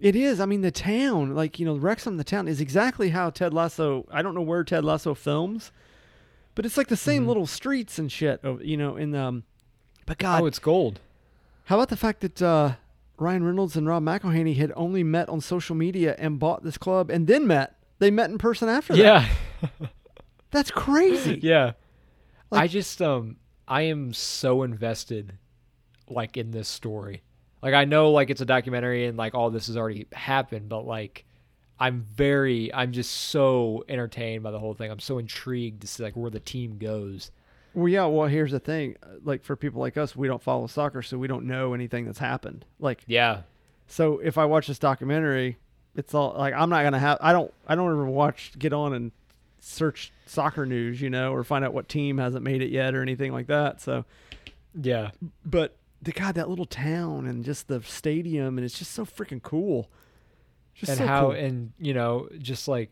[0.00, 0.40] It is.
[0.40, 4.06] I mean, the town, like you know, Wrexham, the town is exactly how Ted Lasso.
[4.10, 5.70] I don't know where Ted Lasso films,
[6.54, 7.28] but it's like the same Mhm.
[7.28, 8.40] little streets and shit.
[8.44, 9.44] oh, You know, in um.
[10.06, 11.00] But God, Oh, it's gold.
[11.64, 12.74] how about the fact that uh,
[13.18, 17.10] Ryan Reynolds and Rob McElhenney had only met on social media and bought this club
[17.10, 17.74] and then met?
[17.98, 19.02] They met in person after that.
[19.02, 19.28] Yeah.
[20.50, 21.40] That's crazy.
[21.42, 21.72] yeah.
[22.50, 25.34] Like- I just um I am so invested
[26.08, 27.22] like in this story.
[27.62, 30.86] Like I know like it's a documentary and like all this has already happened, but
[30.86, 31.24] like
[31.78, 34.90] I'm very I'm just so entertained by the whole thing.
[34.90, 37.30] I'm so intrigued to see like where the team goes.
[37.74, 38.06] Well, yeah.
[38.06, 38.96] Well, here's the thing.
[39.02, 42.06] uh, Like for people like us, we don't follow soccer, so we don't know anything
[42.06, 42.64] that's happened.
[42.78, 43.42] Like Yeah.
[43.86, 45.56] So if I watch this documentary,
[45.94, 47.18] it's all like I'm not gonna have.
[47.20, 47.52] I don't.
[47.66, 48.52] I don't ever watch.
[48.58, 49.12] Get on and
[49.60, 53.02] search soccer news, you know, or find out what team hasn't made it yet or
[53.02, 53.80] anything like that.
[53.80, 54.04] So,
[54.80, 55.10] Yeah.
[55.44, 59.42] but the God, that little town and just the stadium, and it's just so freaking
[59.42, 59.90] cool.
[60.74, 61.30] Just and so how cool.
[61.32, 62.90] and you know, just like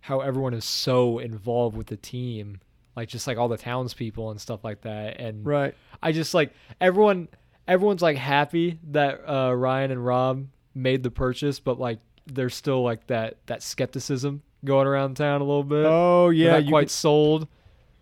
[0.00, 2.60] how everyone is so involved with the team.
[3.00, 5.18] Like just like all the townspeople and stuff like that.
[5.18, 5.74] And right.
[6.02, 7.28] I just like everyone
[7.66, 12.82] everyone's like happy that uh, Ryan and Rob made the purchase, but like there's still
[12.82, 15.86] like that that skepticism going around town a little bit.
[15.86, 17.48] Oh They're yeah, not you quite could- sold.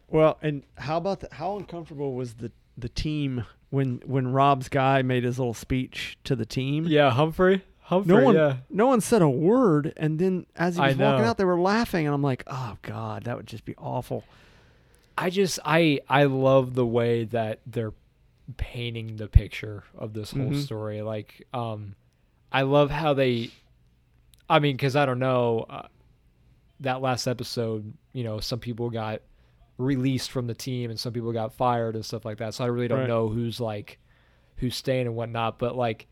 [0.09, 5.03] well, and how about the, how uncomfortable was the the team when when Rob's guy
[5.03, 6.87] made his little speech to the team?
[6.89, 7.63] Yeah, Humphrey.
[7.83, 8.17] Humphrey.
[8.17, 8.57] No one, Yeah.
[8.69, 11.29] no one said a word, and then as he I was walking know.
[11.31, 14.25] out, they were laughing, and I'm like, "Oh God, that would just be awful."
[15.21, 17.93] I just I I love the way that they're
[18.57, 20.63] painting the picture of this whole Mhm.
[20.65, 21.03] story.
[21.03, 21.95] Like, um,
[22.53, 23.51] I love how they.
[24.49, 25.89] I mean, because I don't know, uh,
[26.81, 29.21] that last episode, you know, some people got
[29.77, 32.55] released from the team and some people got fired and stuff like that.
[32.55, 33.07] So I really don't Right.
[33.09, 33.99] know who's like,
[34.57, 35.59] who's staying and whatnot.
[35.59, 36.07] But like,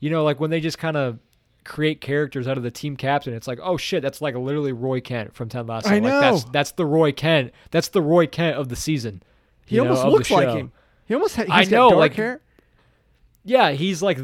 [0.00, 1.18] you know, like when they just kind of
[1.64, 5.00] create characters out of the team captain, it's like, oh shit, that's like literally Roy
[5.00, 5.88] Kent from Ted Lasso.
[5.88, 6.50] I Like that's know.
[6.52, 7.52] that's the Roy Kent.
[7.70, 9.22] That's the Roy Kent of the season.
[9.66, 10.72] He you know, almost of looks like him.
[11.06, 12.40] He almost ha- he's I got know, dark like- hair.
[13.44, 14.18] Yeah, he's like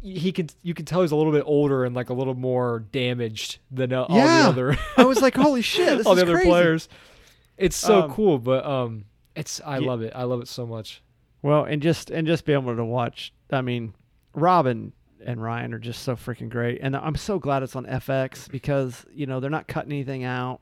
[0.00, 2.80] he can you can tell he's a little bit older and like a little more
[2.92, 4.42] damaged than uh, all Yeah.
[4.42, 6.88] the other I was like, "Holy shit, this all is the other crazy." players.
[7.56, 10.12] It's so Um, cool, but um, it's I Ye- love it.
[10.14, 11.02] I love it so much.
[11.42, 13.32] Well, and just and just be able to watch.
[13.50, 13.94] I mean,
[14.34, 14.92] Robin
[15.24, 19.04] and Ryan are just so freaking great, and I'm so glad it's on FX because
[19.12, 20.60] you know they're not cutting anything out,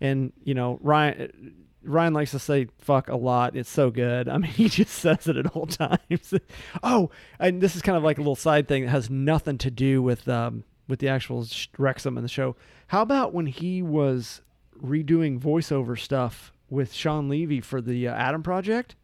[0.00, 1.54] and you know Ryan.
[1.82, 3.56] Ryan likes to say "fuck" a lot.
[3.56, 4.28] It's so good.
[4.28, 6.34] I mean, he just says it at all times.
[6.82, 9.70] oh, and this is kind of like a little side thing that has nothing to
[9.70, 11.46] do with um, with the actual
[11.78, 12.56] Wrexham in the show.
[12.88, 14.42] How about when he was
[14.82, 18.96] redoing voiceover stuff with Shawn Levy for the uh, Adam Project?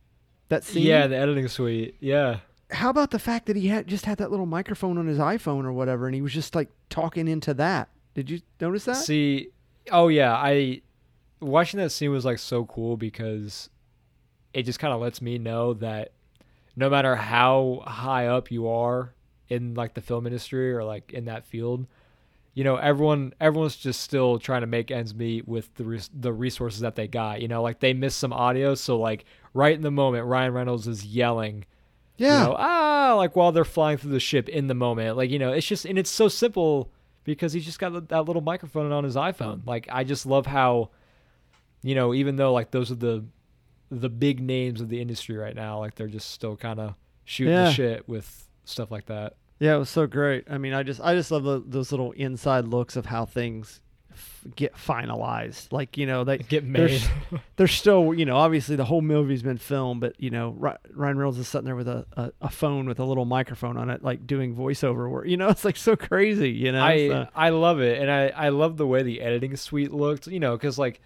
[0.49, 0.85] That scene.
[0.85, 1.97] Yeah, the editing suite.
[2.01, 2.41] Yeah.
[2.71, 5.65] How about the fact that he had just had that little microphone on his iPhone
[5.65, 7.89] or whatever, and he was just like talking into that?
[8.15, 8.97] Did you notice that?
[8.97, 9.51] See,
[9.93, 10.83] oh yeah, I
[11.41, 13.71] watching that scene was like so cool because
[14.53, 16.13] it just kind of lets me know that
[16.75, 19.15] no matter how high up you are
[19.49, 21.87] in like the film industry or like in that field,
[22.55, 26.33] you know, everyone everyone's just still trying to make ends meet with the res- the
[26.33, 27.43] resources that they got.
[27.43, 29.25] You know, like they missed some audio, so like
[29.55, 31.67] right in the moment, Ryan Reynolds is yelling
[32.19, 32.43] yeah.
[32.43, 35.17] you know, ah, like while they're flying through the ship in the moment.
[35.17, 36.91] Like, you know, it's just, and it's so simple
[37.25, 39.67] because he's just got that little microphone on his iPhone.
[39.67, 40.91] Like, I just love how,
[41.83, 43.25] you know, even though like those are the,
[43.91, 47.53] the big names of the industry right now, like they're just still kind of shooting
[47.55, 47.65] Yeah.
[47.67, 49.35] the shit with stuff like that.
[49.59, 50.45] Yeah, it was so great.
[50.51, 53.81] I mean, I just I just love the, those little inside looks of how things
[54.55, 55.73] get finalized.
[55.73, 57.03] Like you know, they Get made.
[57.57, 60.79] they're still you know obviously the whole movie's been filmed, but you know Ryan
[61.19, 64.03] Reynolds is sitting there with a, a, a phone with a little microphone on it,
[64.03, 65.27] like doing voiceover work.
[65.27, 66.51] You know, it's like so crazy.
[66.51, 69.57] You know, I so- I love it, and I I love the way the editing
[69.57, 70.27] suite looked.
[70.27, 71.01] You know, because like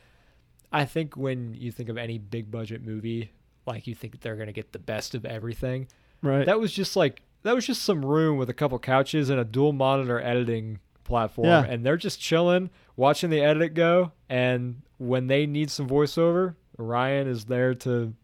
[0.72, 3.32] I think when you think of any big budget movie,
[3.66, 5.88] like you think they're gonna get the best of everything.
[6.22, 6.46] right.
[6.46, 9.44] That was just like that was just some room with a couple couches and a
[9.44, 10.78] dual monitor editing
[11.10, 11.64] platform, Yeah.
[11.64, 14.12] and they're just chilling, watching the edit go.
[14.30, 18.14] And when they need some voiceover, Ryan is there to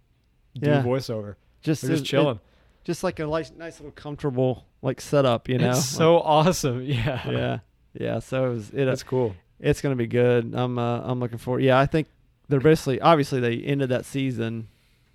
[0.59, 0.83] do Yeah.
[0.83, 1.35] voiceover.
[1.62, 2.38] just They're just it- chilling.
[2.85, 5.49] just like a nice, nice little comfortable like setup.
[5.49, 6.81] You know, It's so awesome.
[6.87, 7.59] Yeah, yeah,
[7.92, 8.18] yeah.
[8.20, 8.85] So it was it.
[8.85, 9.35] that's cool.
[9.59, 10.55] It's gonna be good.
[10.55, 11.62] I'm uh, I'm looking forward.
[11.64, 12.07] Yeah, I think
[12.49, 14.68] they're basically obviously they ended that season,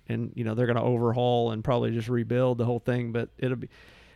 [0.08, 3.12] and you know they're gonna overhaul and probably just rebuild the whole thing.
[3.12, 3.68] But it'll be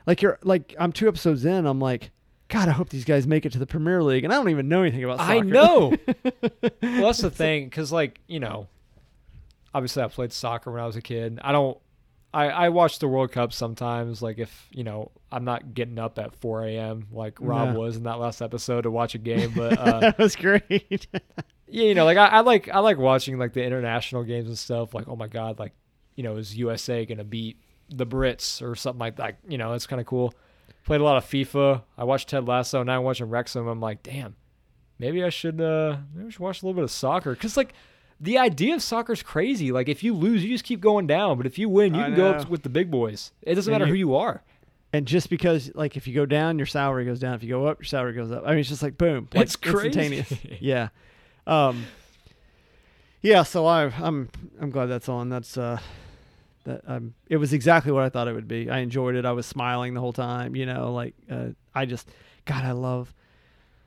[0.07, 1.65] like you're like I'm two episodes in.
[1.65, 2.11] I'm like,
[2.49, 4.69] God, I hope these guys make it to the Premier League, and I don't even
[4.69, 5.19] know anything about.
[5.19, 5.33] Soccer.
[5.33, 5.93] I know.
[6.63, 8.69] well, that's the thing, because like you know,
[9.75, 11.41] obviously I played soccer when I was a kid.
[11.43, 11.77] I don't.
[12.33, 14.23] I I watch the World Cup sometimes.
[14.23, 17.07] Like if you know, I'm not getting up at 4 a.m.
[17.13, 17.81] like Rob No.
[17.81, 19.53] was in that last episode to watch a game.
[19.57, 20.63] But uh, that was great.
[21.11, 24.59] yeah, you know, like I, I like I like watching like the international games and
[24.59, 24.95] stuff.
[24.95, 25.73] Like oh my god, like
[26.15, 29.39] you know, is USA gonna beat the Brits or something like that?
[29.49, 30.33] You know, it's kind of cool.
[30.87, 31.83] Played a lot of FIFA.
[31.99, 32.83] I watched Ted Lasso.
[32.83, 33.67] Now I'm watching Wrexham.
[33.67, 34.37] I'm like, damn,
[34.99, 37.75] maybe I should uh maybe I should watch a little bit of soccer because like
[38.21, 39.73] the idea of soccer is crazy.
[39.73, 42.05] Like if you lose, you just keep going down, but if you win, you I
[42.05, 43.33] can go up with the big boys.
[43.43, 44.43] It doesn't And matter you- who you are.
[44.93, 47.35] and just because like if you go down, your salary goes down.
[47.35, 48.45] If you go up, your salary goes up.
[48.47, 49.87] I mean, it's just like boom, like, It's crazy.
[49.89, 50.33] instantaneous.
[50.63, 50.89] yeah.
[51.49, 51.85] Um.
[53.23, 53.43] Yeah.
[53.43, 54.29] So I, I'm
[54.61, 55.29] I'm glad that's on.
[55.31, 55.81] That's uh.
[56.67, 58.69] That um, it was exactly what I thought it would be.
[58.71, 59.25] I enjoyed it.
[59.25, 60.55] I was smiling the whole time.
[60.55, 62.09] You know, like uh, I just,
[62.45, 63.15] God, I love,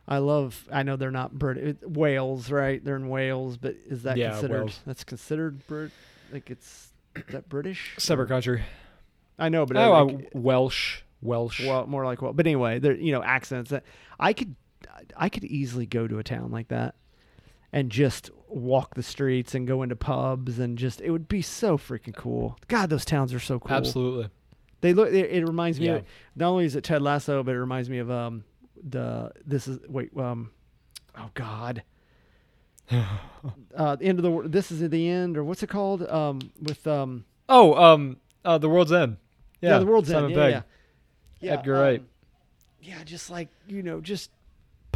[0.08, 0.68] I love.
[0.72, 2.84] I know they're not Brit Wales, right?
[2.84, 4.60] They're in Wales, but is that Yeah, considered?
[4.64, 4.80] Wales.
[4.86, 5.92] That's considered Brit.
[6.32, 7.94] Like it's is that British.
[7.98, 8.64] Separate country.
[9.38, 11.02] I know, but Oh, I, uh, Welsh.
[11.22, 11.60] Welsh.
[11.66, 13.84] well, more like well, but anyway, there you know accents that
[14.20, 14.56] I could,
[15.18, 16.96] I could easily go to a town like that,
[17.74, 21.78] and just walk the streets and go into pubs and just it would be so
[21.78, 22.58] freaking cool.
[22.68, 23.76] God, those towns are so cool.
[23.78, 24.30] Absolutely.
[24.82, 25.10] They look.
[25.10, 25.88] It, it reminds me.
[25.88, 25.96] Yeah.
[25.96, 28.44] Of, not only is it Ted Lasso, but it reminds me of um
[28.82, 30.52] the this is wait um
[31.18, 31.84] oh God.
[32.92, 36.40] uh, the end of the this is at the end or what's it called um
[36.62, 39.18] with um Oh, um, uh, the world's end.
[39.62, 40.62] yeah, Yeah, the world's Simon end yeah, yeah
[41.42, 42.00] yeah Edgar Wright.
[42.00, 42.06] um,
[42.82, 44.32] yeah just like you know just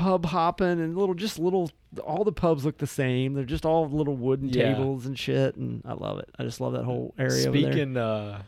[0.04, 1.72] pub hopping and little just little
[2.04, 4.74] all the pubs look the same they're just all little wooden Yeah.
[4.74, 7.32] tables and shit and I love it I just love that whole area.
[7.44, 8.42] Speaking, uh,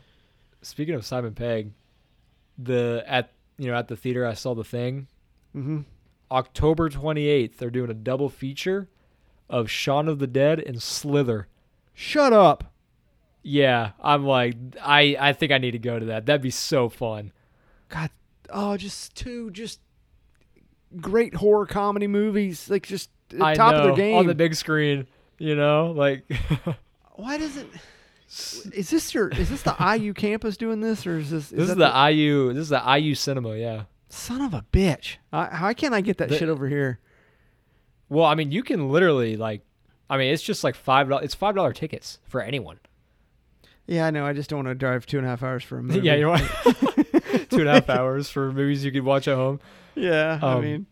[0.62, 1.72] speaking of Simon Pegg,
[2.58, 5.06] the at you know at the theater I saw the thing.
[5.54, 5.80] mm-hmm.
[6.30, 8.88] October twenty eighth, they're doing a double feature
[9.48, 11.46] of Shaun of the Dead and Slither.
[11.94, 12.72] shut up
[13.42, 16.26] Yeah, I'm like, I I think I need to go to that.
[16.26, 17.32] That'd be so fun.
[17.88, 18.10] God,
[18.50, 19.78] oh, just two just
[21.00, 24.16] great horror comedy movies, like just I top know, of their game.
[24.16, 25.06] on the big screen.
[25.38, 26.24] You know, like
[27.16, 27.66] Why does it?
[28.74, 29.28] Is this your?
[29.28, 31.44] Is this the IU campus doing this, or is this?
[31.44, 32.52] Is this is that the IU.
[32.52, 33.56] This is the IU cinema.
[33.56, 33.84] Yeah.
[34.08, 35.16] son of a bitch.
[35.32, 36.98] I, how can't I get that The- shit over here?
[38.08, 39.62] Well, I mean, you can literally like,
[40.08, 41.24] I mean, it's just like five dollars.
[41.24, 42.78] It's five dollar tickets for anyone.
[43.86, 44.24] Yeah, I know.
[44.26, 46.00] I just don't want to drive two and a half hours for a movie.
[46.06, 46.40] yeah, you what?
[47.50, 49.60] Two and a half hours for movies you could watch at home.
[49.96, 50.86] Yeah, I Um, mean,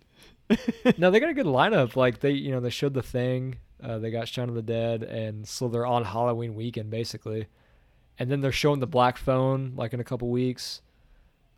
[0.99, 1.95] No, they got a good lineup.
[1.97, 3.57] Like they, you know, they showed the thing.
[3.83, 7.47] Uh, they got Shaun of the Dead and so they're on Halloween weekend, basically,
[8.19, 10.81] and then they're showing the Black Phone like in a couple weeks.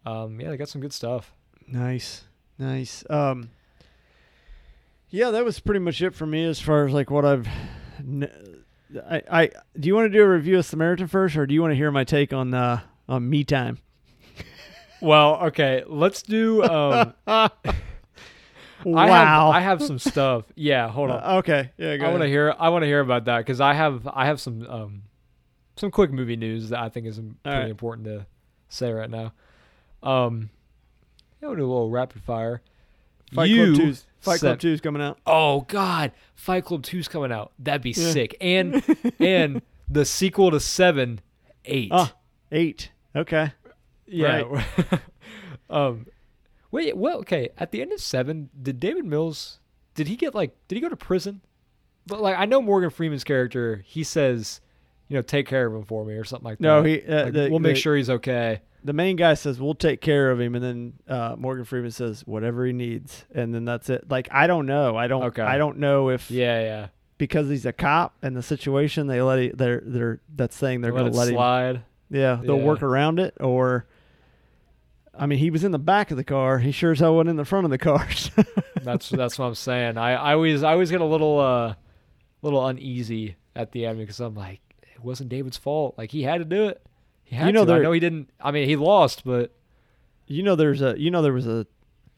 [0.04, 1.32] Um, yeah, they got some good stuff.
[1.68, 2.24] nice,
[2.58, 3.04] nice.
[3.10, 3.50] Um,
[5.10, 7.48] yeah, that was pretty much it for me as far as like what I've.
[7.98, 8.30] N-
[9.08, 11.60] I, I do you want to do a review of Samaritan first, or do you
[11.60, 13.78] want to hear my take on uh on Me Time?
[15.00, 16.62] Well, okay, let's do.
[16.64, 17.50] Um, wow.
[18.94, 20.44] I have, I have some stuff.
[20.54, 21.22] Yeah, hold on.
[21.22, 21.70] Uh, okay.
[21.76, 21.96] Yeah.
[21.96, 22.54] Go I want to hear.
[22.58, 24.08] I want to hear about that because I have.
[24.12, 24.66] I have some.
[24.66, 25.02] Um,
[25.78, 27.68] some quick movie news that I think is All pretty right.
[27.68, 28.26] important to
[28.70, 29.32] say right now.
[30.02, 30.48] Um,
[31.42, 32.62] yeah, we'll do a little rapid fire.
[33.34, 35.18] Fight you Club 2's Fight Club 2's coming out.
[35.26, 37.52] Oh God, Fight Club 2's coming out.
[37.58, 38.10] That'd be Yeah.
[38.10, 38.36] sick.
[38.40, 38.82] And
[39.18, 41.20] and the sequel to Seven,
[41.66, 41.90] Eight.
[41.92, 42.14] Ah,
[42.52, 42.90] eight.
[43.14, 43.52] Okay.
[44.06, 44.62] Yeah.
[45.70, 46.06] um,
[46.70, 46.96] wait.
[46.96, 47.50] Well, okay.
[47.58, 49.60] At the end of Seven, did David Mills?
[49.94, 50.56] Did he get like?
[50.68, 51.40] Did he go to prison?
[52.06, 53.82] But like, I know Morgan Freeman's character.
[53.84, 54.60] He says,
[55.08, 56.88] you know, take care of him for me or something like No, that.
[56.88, 57.02] No, he.
[57.02, 58.60] Uh, Like, the, we'll make the- sure he's okay.
[58.84, 62.22] the main guy says we'll take care of him, and then uh, Morgan Freeman says
[62.26, 64.08] whatever he needs, and then that's it.
[64.08, 64.96] Like I don't know.
[64.96, 65.24] I don't.
[65.24, 65.42] Okay.
[65.42, 66.86] I don't know if Yeah, yeah.
[67.18, 70.92] because he's a cop and the situation they let it, they're they're that's saying they're
[70.92, 71.34] let going it to let him.
[71.34, 71.82] slide.
[72.10, 72.62] Yeah, they'll Yeah.
[72.64, 73.86] work around it, or.
[75.18, 76.58] I mean, he was in the back of the car.
[76.58, 78.06] He sure as hell wasn't in the front of the car.
[78.82, 79.96] That's that's what I'm saying.
[79.98, 81.74] I, I always I always get a little uh
[82.42, 84.60] little uneasy at the end because I'm like,
[84.94, 85.94] it wasn't David's fault.
[85.98, 86.80] Like he had to do it.
[87.24, 87.72] He had You know to.
[87.72, 88.30] I there- know he didn't.
[88.40, 89.52] I mean, he lost, but
[90.26, 91.66] you know, there's a you know there was a,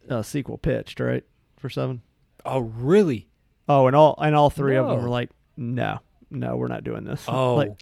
[0.09, 1.25] a sequel pitched right
[1.57, 2.03] for seven.
[2.45, 3.29] oh really?
[3.69, 7.05] Oh, and all and all three of them were like, no, no, we're not doing
[7.05, 7.25] this.
[7.29, 7.73] Oh, like,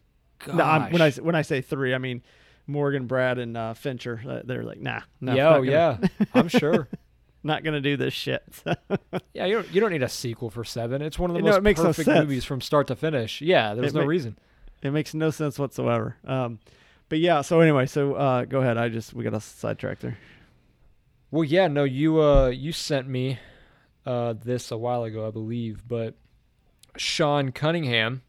[0.44, 0.54] gosh.
[0.56, 2.22] no, when I when I say three, I mean
[2.66, 4.20] Morgan, Brad, and uh, Fincher.
[4.28, 5.98] uh, They're like, nah, no, yeah, oh, gonna- yeah,
[6.34, 6.88] I'm sure.
[7.42, 8.42] not gonna do this shit.
[9.32, 11.00] Yeah, you don't you don't need a sequel for Seven.
[11.02, 12.20] It's one of the No, most no perfect sense.
[12.20, 13.40] movies from start to finish.
[13.42, 14.36] Yeah, there's It no ma- reason.
[14.82, 16.16] it makes no sense whatsoever.
[16.26, 16.58] Um,
[17.10, 17.42] but yeah.
[17.42, 18.78] So anyway, so uh, go ahead.
[18.78, 20.16] I just we got a sidetrack there.
[21.30, 23.38] Well, yeah, no, you uh you sent me
[24.06, 26.14] uh this a while ago, I believe, but
[26.96, 28.22] Sean Cunningham,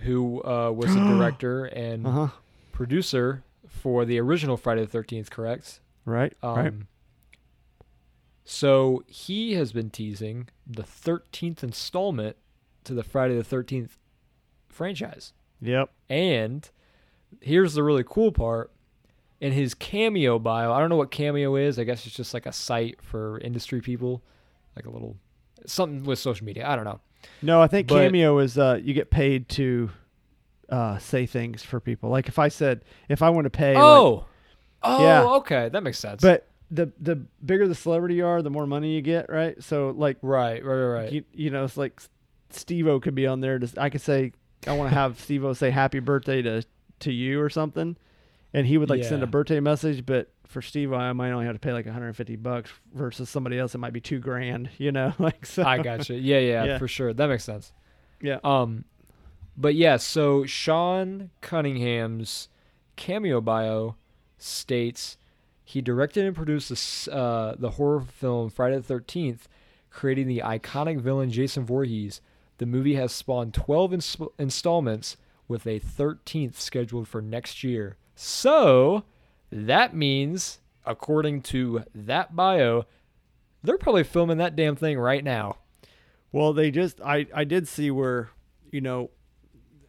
[0.00, 2.28] who uh was the director and Uh huh.
[2.72, 3.44] producer
[3.78, 5.80] for the original Friday the Thirteenth, correct?
[6.04, 6.32] Right.
[6.42, 6.72] Um, right.
[8.44, 12.36] So he has been teasing the thirteenth installment
[12.84, 13.98] to the Friday the Thirteenth
[14.68, 15.32] franchise.
[15.60, 15.90] Yep.
[16.08, 16.68] And
[17.40, 18.70] here's the really cool part.
[19.40, 21.78] In his cameo bio, I don't know what cameo is.
[21.78, 24.22] I guess it's just like a site for industry people,
[24.74, 25.16] like a little
[25.64, 26.66] something with social media.
[26.66, 26.98] I don't know.
[27.42, 29.90] No, I think But- Cameo is uh, you get paid to
[30.68, 32.10] uh, say things for people.
[32.10, 33.74] Like if I said if I want to pay.
[33.74, 34.24] like- oh,
[34.82, 35.24] oh, Yeah.
[35.38, 36.22] okay, that makes sense.
[36.22, 39.62] but the the bigger the celebrity you are, the more money you get, right?
[39.62, 42.00] So like right, right, right, you, you know, it's like
[42.50, 43.58] Steve-O could be on there.
[43.58, 44.32] To, I could say
[44.66, 46.62] I want to have Steve-O say happy birthday to
[47.00, 47.96] to you or something,
[48.52, 50.04] and he would like send a birthday message.
[50.04, 53.74] But for Steve I might only have to pay like 150 bucks versus somebody else.
[53.74, 54.68] It might be two grand.
[54.76, 55.62] You know, like so.
[55.62, 56.16] I got you.
[56.16, 56.78] Yeah, yeah, Yeah.
[56.78, 57.14] for sure.
[57.14, 57.72] That makes sense.
[58.20, 58.40] Yeah.
[58.44, 58.84] Um,
[59.58, 62.48] but yeah, so Sean Cunningham's
[62.96, 63.96] cameo bio
[64.38, 65.16] states
[65.64, 69.48] he directed and produced this, uh, the horror film Friday the Thirteenth,
[69.90, 72.22] creating the iconic villain Jason Voorhees.
[72.56, 77.96] The movie has spawned 12 ins- installments with a 13th scheduled for next year.
[78.14, 79.04] So,
[79.52, 82.84] That means, according to that bio,
[83.62, 85.56] they're probably filming that damn thing right now.
[86.32, 88.30] Well, they just I I did see where
[88.70, 89.10] you know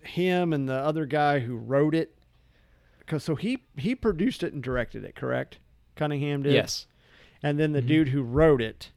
[0.01, 2.15] him and the other guy who wrote it
[3.05, 5.59] cuz so he he produced it and directed it, correct?
[5.95, 6.53] Cunningham did.
[6.53, 6.87] Yes.
[7.43, 7.87] And then the Mhm.
[7.87, 8.91] dude who wrote it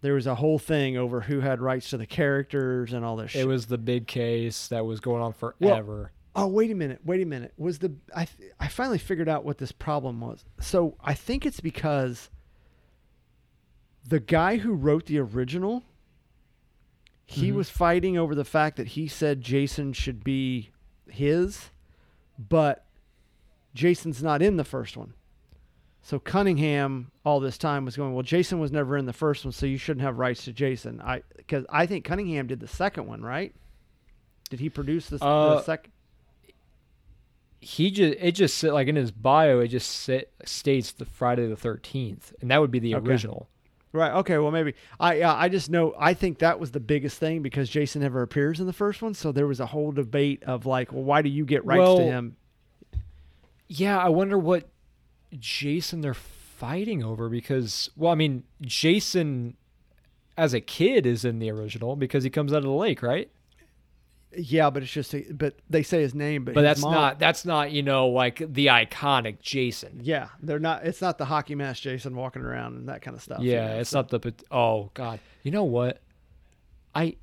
[0.00, 3.30] there was a whole thing over who had rights to the characters and all this
[3.30, 3.40] shit.
[3.42, 6.12] It was the big case that was going on forever.
[6.36, 7.00] Oh, wait a minute.
[7.06, 7.54] Wait a minute.
[7.56, 10.44] Was the I th- I finally figured out what this problem was.
[10.60, 12.28] So, I think it's because
[14.06, 15.84] the guy who wrote the original
[17.26, 17.54] he Mhm.
[17.54, 20.70] was fighting over the fact that he said Jason should be
[21.08, 21.70] his,
[22.38, 22.84] but
[23.74, 25.14] Jason's not in the first one.
[26.02, 29.52] So Cunningham all this time was going, well, Jason was never in the first one,
[29.52, 31.00] so you shouldn't have rights to Jason.
[31.00, 33.54] I because I think Cunningham did the second one, right?
[34.50, 35.92] Did he produce the, the Uh, second?
[37.60, 41.56] he just it just like in his bio it just sa- states the Friday the
[41.56, 43.08] 13th and that would be the Okay.
[43.10, 43.48] original.
[43.94, 44.10] Right.
[44.10, 44.38] Okay.
[44.38, 47.68] Well, maybe I uh, I just know I think that was the biggest thing because
[47.68, 50.92] Jason never appears in the first one, so there was a whole debate of like,
[50.92, 52.36] well, why do you get rights Well, to him?
[53.68, 54.68] Yeah, I wonder what
[55.38, 59.56] Jason they're fighting over because well, I mean, Jason
[60.36, 63.30] as a kid is in the original because he comes out of the lake, right?
[64.36, 67.18] Yeah, but it's just, a, but they say his name, but But that's mom- not
[67.18, 70.00] that's not, you know, like the iconic Jason.
[70.02, 70.84] Yeah, they're not.
[70.84, 73.40] It's not the hockey mask Jason walking around and that kind of stuff.
[73.42, 75.20] you Yeah, know, it's so- not the oh god.
[75.42, 76.00] You know what?
[76.94, 77.16] I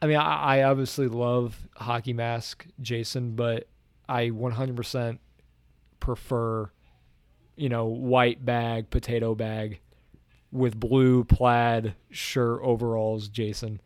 [0.00, 3.66] I mean, I, I obviously love hockey mask Jason, but
[4.08, 5.18] I 100%
[6.00, 6.70] prefer
[7.56, 9.80] you know, white bag, potato bag
[10.52, 13.80] with blue plaid shirt overalls Jason.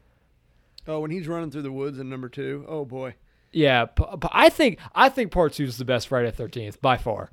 [0.86, 2.64] Oh, when he's running through the woods in number two.
[2.68, 3.14] Oh boy.
[3.52, 3.86] Yeah,
[4.32, 7.30] I think I think part 2 is the best Friday the 13th by far.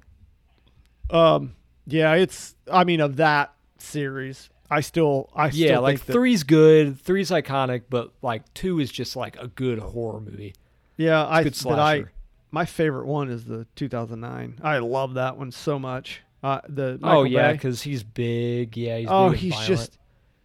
[1.10, 1.56] Um.
[1.88, 2.56] Yeah, it's.
[2.72, 5.30] I mean, of that series, I still.
[5.36, 9.16] I still yeah, like think that- three's good, three's iconic, but like two is just
[9.16, 10.54] like a good horror movie.
[10.98, 11.44] Yeah, I.
[11.44, 12.06] good But I.
[12.52, 14.60] My favorite one is the 2009.
[14.64, 16.22] I love that one so much.
[16.42, 18.76] Uh, the Michael oh yeah, because he's big.
[18.76, 19.68] Yeah, he's oh, big he's violent.
[19.68, 19.98] just.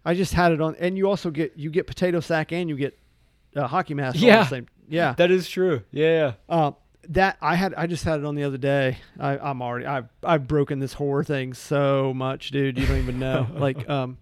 [0.05, 2.77] I just had it on, and you also get you get potato sack and you
[2.77, 2.99] get
[3.57, 4.21] uh, hockey mask.
[4.21, 4.43] Yeah.
[4.43, 4.67] the same.
[4.89, 5.15] Yeah.
[5.15, 5.83] That is true.
[5.91, 6.73] Yeah, Uh,
[7.09, 8.99] that I had I just had it on the other day.
[9.19, 12.79] I, I'm already I've I've broken this horror thing so much, dude.
[12.79, 13.47] You don't even know.
[13.55, 14.19] like um,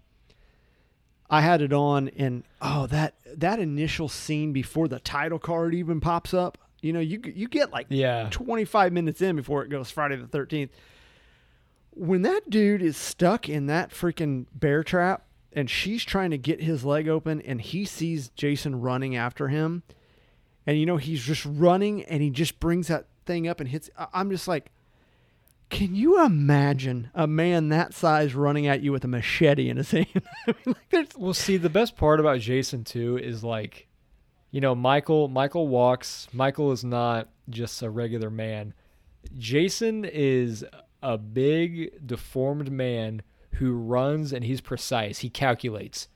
[1.29, 5.99] I had it on, and oh that that initial scene before the title card even
[5.99, 6.57] pops up.
[6.81, 10.25] You know, you you get like yeah, 25 minutes in before it goes Friday the
[10.27, 10.69] 13th.
[11.91, 15.25] When that dude is stuck in that freaking bear trap
[15.55, 19.83] and she's trying to get his leg open and he sees Jason running after him
[20.65, 23.89] and you know he's just running and he just brings that thing up and hits
[24.13, 24.71] I'm just like
[25.73, 29.89] can you imagine a man that size running at you with a machete in his
[29.91, 30.07] hand?
[30.47, 33.87] I mean, like Well, see, the best part about Jason too is like,
[34.51, 35.29] you know, Michael.
[35.29, 36.27] Michael walks.
[36.31, 38.75] Michael is not just a regular man.
[39.35, 40.63] Jason is
[41.01, 43.23] a big, deformed man
[43.55, 45.19] who runs and he's precise.
[45.19, 46.07] He calculates.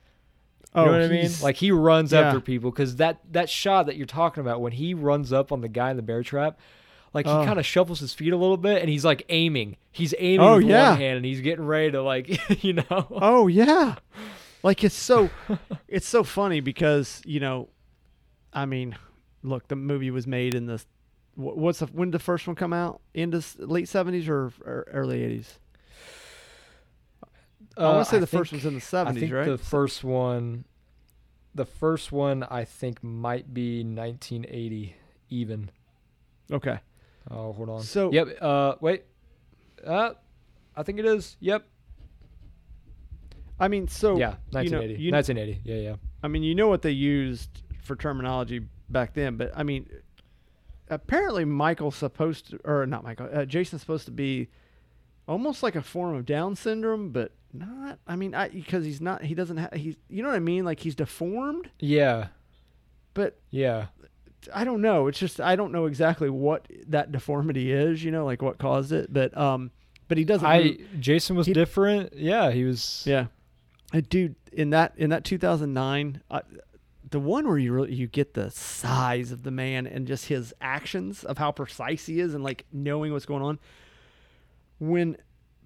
[0.76, 1.26] You oh, know what I mean?
[1.32, 2.22] Oh, Like he runs yeah.
[2.22, 5.62] after people because that that shot that you're talking about when he runs up on
[5.62, 6.60] the guy in the bear trap,
[7.14, 7.46] like he Oh.
[7.46, 9.78] kind of shuffles his feet a little bit and he's like aiming.
[9.92, 10.90] He's aiming Oh, with yeah.
[10.92, 13.08] one hand and he's getting ready to like, you know.
[13.12, 13.96] Oh yeah,
[14.62, 15.30] like it's so
[15.88, 17.70] it's so funny because you know,
[18.54, 18.96] I mean,
[19.44, 20.84] look, the movie was made in the
[21.36, 23.00] what's the, when did the first one come out?
[23.14, 25.60] Into s- late seventies or, or early eighties?
[27.78, 29.46] I want to say Uh, the first think- one's in the I seventies, think right?
[29.48, 30.66] the first one,
[31.56, 34.96] the first one I think might be 1980
[35.30, 35.70] even.
[36.52, 36.80] okay,
[37.30, 37.82] Oh, hold on.
[37.82, 38.28] So- yep.
[38.42, 39.04] Uh, wait.
[39.86, 40.14] Uh,
[40.76, 41.36] I think it is.
[41.42, 41.66] Yep.
[43.60, 45.02] I mean, so yeah, you know, 1980.
[45.04, 45.62] you- 1980.
[45.64, 45.96] Yeah, yeah.
[46.24, 49.90] I mean, you know what they used for terminology back then, but I mean,
[50.90, 54.50] apparently Michael's supposed to, or not Michael, uh, Jason's supposed to be
[55.28, 58.00] almost like a form of Down syndrome, but not.
[58.08, 60.66] I mean, I because he's not, he doesn't have, he's, you know what I mean?
[60.66, 62.28] Like he's deformed, Yeah.
[63.14, 63.88] but Yeah.
[64.54, 65.08] I don't know.
[65.08, 68.04] It's just I don't know exactly what that deformity is.
[68.04, 69.72] You know, like what caused it, but um,
[70.08, 70.48] but he doesn't.
[70.48, 72.14] I move- Jason was he- different.
[72.14, 73.04] Yeah, he was.
[73.06, 73.26] Yeah,
[73.94, 76.40] Uh, dude, in that in that 2009, uh,
[77.10, 80.54] the one where you really you get the size of the man and just his
[80.62, 83.60] actions of how precise he is and like knowing what's going on.
[84.80, 85.18] When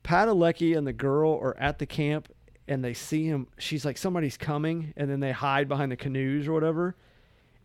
[0.03, 2.27] Padalecki and the girl are at the camp
[2.67, 6.47] and they see him, she's like somebody's coming, and then they hide behind the canoes
[6.47, 6.95] or whatever.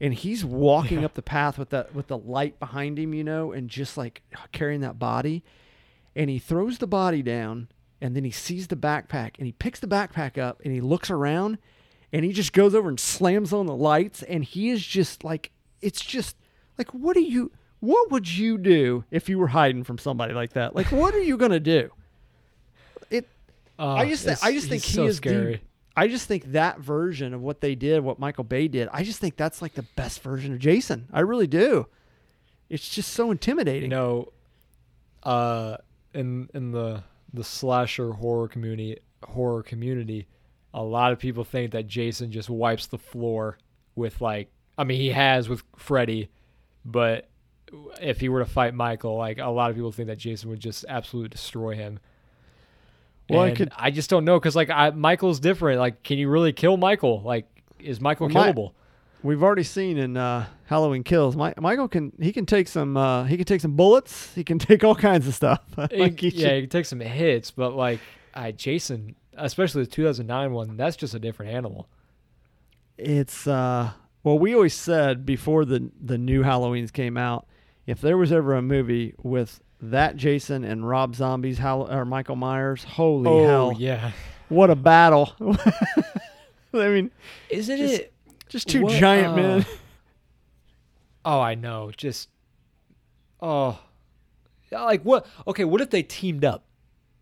[0.01, 1.07] And he's walking Yeah.
[1.07, 4.23] up the path with that with the light behind him, you know, and just like
[4.53, 5.43] carrying that body.
[6.15, 7.69] and he throws the body down
[8.01, 11.11] and then he sees the backpack and he picks the backpack up and he looks
[11.11, 11.59] around
[12.11, 15.51] and he just goes over and slams on the lights and he is just like
[15.83, 16.35] it's just
[16.79, 20.55] like what do you what would you do if you were hiding from somebody like
[20.55, 21.91] that like what are you gonna do
[23.79, 25.61] Uh, I just it's- I just think he's he so is the-
[25.99, 29.19] I just think that version of what they did, what Michael Bay did, I just
[29.19, 31.09] think that's like the best version of Jason.
[31.13, 31.87] I really do.
[32.69, 33.85] It's just so intimidating.
[33.85, 34.33] You know,
[35.23, 35.77] uh,
[36.15, 37.03] in in the
[37.33, 40.27] the slasher horror community horror community,
[40.75, 43.59] a lot of people think that Jason just wipes the floor
[43.95, 46.29] with like I mean he has with Freddy,
[46.85, 47.29] but
[48.01, 50.61] if he were to fight Michael, like a lot of people think that Jason would
[50.61, 51.99] just absolutely destroy him.
[53.29, 55.81] Well, I could- I just don't know because like I, Michael's different.
[55.81, 57.23] Like, can you really kill Michael?
[57.23, 57.47] Like,
[57.81, 58.73] is Michael Well, my- killable?
[59.23, 63.25] We've already seen in uh, Halloween Kills, Mi- Michael can he can take some uh,
[63.25, 64.33] he can take some bullets.
[64.35, 65.61] He can take all kinds of stuff.
[65.77, 67.99] like he He- yeah, should- he can take some hits, but like
[68.35, 71.89] uh, Jason, especially the 2009 one, that's just a different animal.
[72.99, 73.91] it's uh,
[74.23, 77.47] well, we always said before the the new Halloweens came out,
[77.87, 82.37] if there was ever a movie with that Jason and Rob Zombie's Hall- or Michael
[82.37, 84.13] Myers, holy oh hell, yeah,
[84.49, 85.35] what a battle!
[86.75, 87.11] I mean,
[87.51, 88.13] isn't Just- it?
[88.49, 89.67] just two What, giant uh, men.
[91.29, 91.91] Oh, I know.
[91.97, 92.29] Just
[93.43, 93.81] oh,
[94.71, 95.27] like what?
[95.49, 96.65] Okay, what if they teamed up?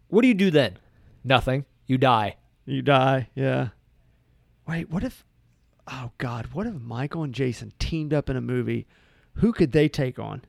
[0.08, 0.76] What do you do then?
[1.24, 1.64] Nothing.
[1.86, 2.36] You die.
[2.66, 3.68] You die, yeah.
[4.68, 5.24] Wait, what if?
[5.88, 8.86] Oh God, what if Michael and Jason teamed up in a movie?
[9.36, 10.42] Who could they take on?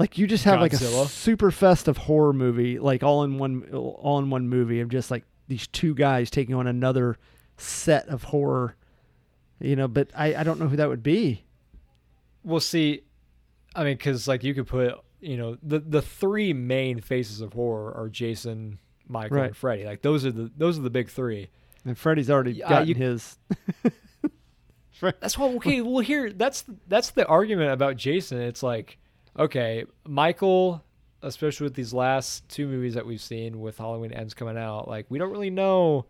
[0.00, 1.06] Like you just have like a Godzilla?
[1.06, 5.24] super festive horror movie, like all in one, all in one movie of just like
[5.46, 7.18] these two guys taking on another
[7.58, 8.76] set of horror.
[9.60, 11.44] You know, but I, I don't know who that would be.
[12.42, 13.02] We'll see.
[13.76, 17.52] I mean, because like you could put, you know, the the three main faces of
[17.52, 19.46] horror are Jason, Michael, Right.
[19.48, 19.84] and Freddy.
[19.84, 21.50] Like those are the those are the big three.
[21.84, 23.38] And Freddy's already Yeah, gotten you- his.
[25.00, 28.38] That's why okay, well here that's that's the argument about Jason.
[28.40, 28.98] It's like,
[29.38, 30.82] okay, Michael,
[31.22, 35.06] especially with these last two movies that we've seen with Halloween Ends coming out, like
[35.08, 36.06] we don't really know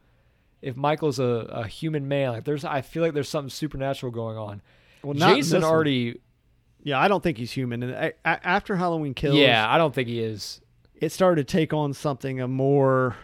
[0.63, 2.33] if Michael's a, a human man.
[2.33, 4.63] Like there's I feel like there's something supernatural going on.
[5.03, 6.21] Well, not Jason already
[6.83, 7.83] Yeah, I don't think he's human.
[7.83, 10.61] And I, I, after Halloween Kills, Yeah, I don't think he is.
[10.95, 13.17] it started to take on something a more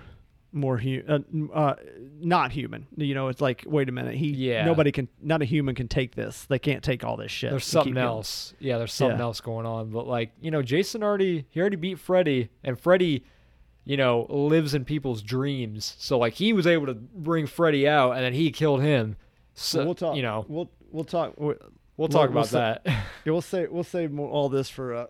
[0.56, 1.18] more hu- uh,
[1.54, 1.74] uh,
[2.20, 4.64] not human you know it's like wait a minute he Yeah.
[4.64, 7.64] nobody can not a human can take this they can't take all this shit There's
[7.64, 8.06] something going.
[8.06, 8.54] else.
[8.58, 9.24] Yeah, there's something Yeah.
[9.24, 9.90] else going on.
[9.90, 13.24] But like, you know, Jason already he already beat Freddy and Freddy,
[13.84, 15.94] you know, lives in people's dreams.
[15.98, 19.16] So like he was able to bring Freddy out and then he killed him.
[19.54, 21.54] So we'll talk you know, we'll we'll talk we'll,
[21.96, 22.82] we'll talk we'll about that.
[22.86, 25.06] yeah, we'll say we'll save more, all this for uh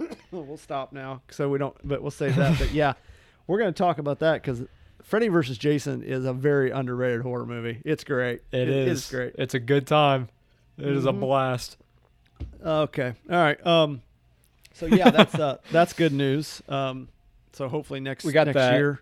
[0.30, 2.92] we'll stop now so we don't but we'll save that but yeah
[3.46, 4.62] we're going to talk about that because
[5.04, 9.34] Freddy versus Jason is a very underrated horror movie it's great It is is great
[9.38, 10.28] It's a good time.
[10.78, 11.20] It is a Mhm.
[11.20, 11.76] blast.
[12.64, 13.14] Okay.
[13.30, 13.66] All right.
[13.66, 14.02] Um.
[14.72, 16.62] So yeah, that's uh that's good news.
[16.68, 17.08] Um.
[17.52, 18.74] So hopefully next We got next that.
[18.76, 19.00] year,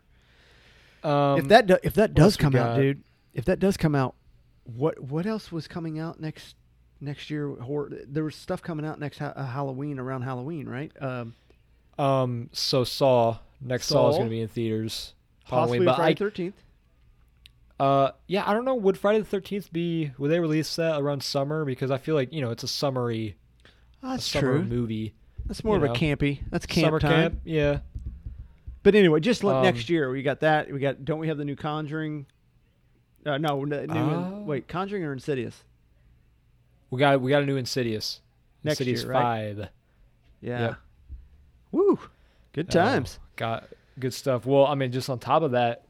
[1.05, 3.03] Um, if that do, if that does come out, dude,
[3.35, 4.15] if that does come out,
[4.65, 6.57] what what else was coming out next
[7.01, 7.49] next year?
[7.57, 7.91] Horror.
[8.07, 10.91] There was stuff coming out next ha- uh, Halloween around Halloween, right?
[11.01, 11.35] Um.
[11.99, 15.15] um, so Saw next Saw is going to be in theaters.
[15.49, 16.63] Possibly Halloween, but Friday Thirteenth.
[17.81, 18.75] Uh, yeah, I don't know.
[18.75, 20.13] Would Friday the Thirteenth be?
[20.19, 21.65] Would they release that around summer?
[21.65, 23.37] Because I feel like you know it's a summery,
[24.03, 24.65] a That's summer true.
[24.65, 25.15] movie.
[25.47, 26.41] That's more of a campy.
[26.51, 27.13] That's camp summer time.
[27.13, 27.41] camp.
[27.45, 27.79] Yeah.
[28.83, 30.11] But anyway, just look Um, next year.
[30.11, 30.73] We got that.
[30.73, 31.05] We got.
[31.05, 32.27] Don't we have the new Conjuring?
[33.25, 33.87] Uh, no, new.
[33.89, 34.43] Oh.
[34.47, 35.65] wait, Conjuring or Insidious?
[36.91, 38.21] We got we got a new Insidious.
[38.65, 39.23] Next Insidious year, right?
[39.23, 39.69] Five.
[40.41, 40.61] Yeah.
[40.61, 40.77] Yep.
[41.73, 41.99] Woo.
[42.53, 43.19] Good times.
[43.21, 43.69] Oh, got
[44.01, 44.47] good stuff.
[44.47, 45.85] Well, I mean, just on top of that,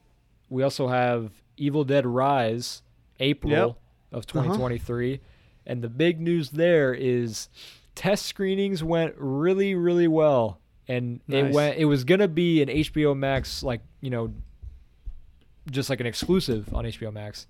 [0.48, 2.82] we also have Evil Dead Rise,
[3.20, 3.68] April Yep.
[4.12, 4.44] of Uh-huh.
[4.44, 5.20] 2023,
[5.66, 7.48] and the big news there is
[7.94, 11.76] test screenings went really really well, and it went.
[11.78, 14.32] It was gonna be an HBO Max like you know,
[15.70, 17.46] just like an exclusive on HBO Max,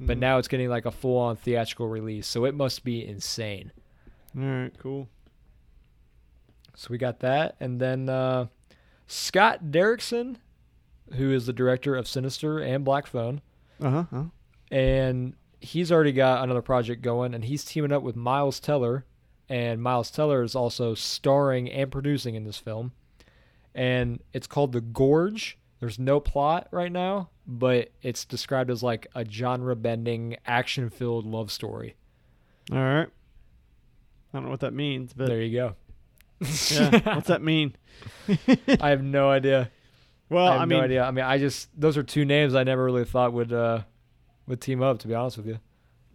[0.00, 0.20] but Mhm.
[0.20, 3.70] now it's getting like a full on theatrical release, so it must be insane.
[4.36, 5.08] All right, cool.
[6.74, 8.46] So we got that, and then uh,
[9.06, 10.36] Scott Derrickson,
[11.14, 13.40] who is the director of Sinister and Black Phone,
[13.80, 13.98] Uh huh.
[13.98, 14.24] Uh-huh.
[14.70, 19.04] and he's already got another project going, and he's teaming up with Miles Teller,
[19.48, 22.92] and Miles Teller is also starring and producing in this film,
[23.74, 25.58] and it's called The Gorge.
[25.80, 31.96] There's no plot right now, but it's described as like a genre-bending, action-filled love story.
[32.70, 33.08] All right.
[34.32, 35.74] I don't know what that means, but there you go.
[36.70, 37.74] Yeah, what's that mean?
[38.80, 39.70] I have no idea.
[40.28, 41.04] well, I have I, mean, no idea.
[41.04, 43.82] I mean, I just those are two names I never really thought would uh
[44.46, 44.98] would team up.
[45.00, 45.58] To be honest with you,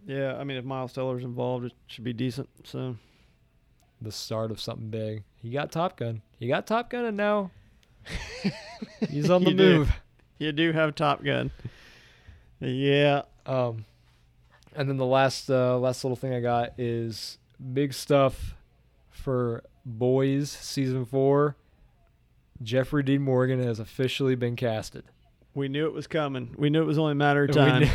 [0.05, 2.49] yeah, I mean, if Miles Teller's involved, it should be decent.
[2.63, 2.95] So
[4.01, 5.23] the start of something big.
[5.41, 6.21] He got Top Gun.
[6.39, 7.51] He got Top Gun, and now
[9.09, 9.77] he's on the You do.
[9.79, 9.91] move.
[10.39, 11.51] you do have Top Gun.
[12.59, 13.23] Yeah.
[13.45, 13.85] Um,
[14.75, 17.37] and then the last uh, last little thing I got is
[17.73, 18.55] big stuff
[19.09, 21.55] for Boys season four.
[22.61, 25.05] Jeffrey Dean Morgan has officially been casted.
[25.53, 26.53] We knew it was coming.
[26.57, 27.87] We knew it was only a matter of time.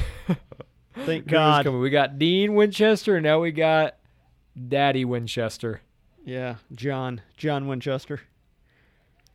[0.94, 1.66] Thank knew it was God.
[1.66, 3.96] We got Dean Winchester, and now we got
[4.68, 5.82] Daddy Winchester.
[6.24, 7.20] Yeah, John.
[7.36, 8.20] John Winchester.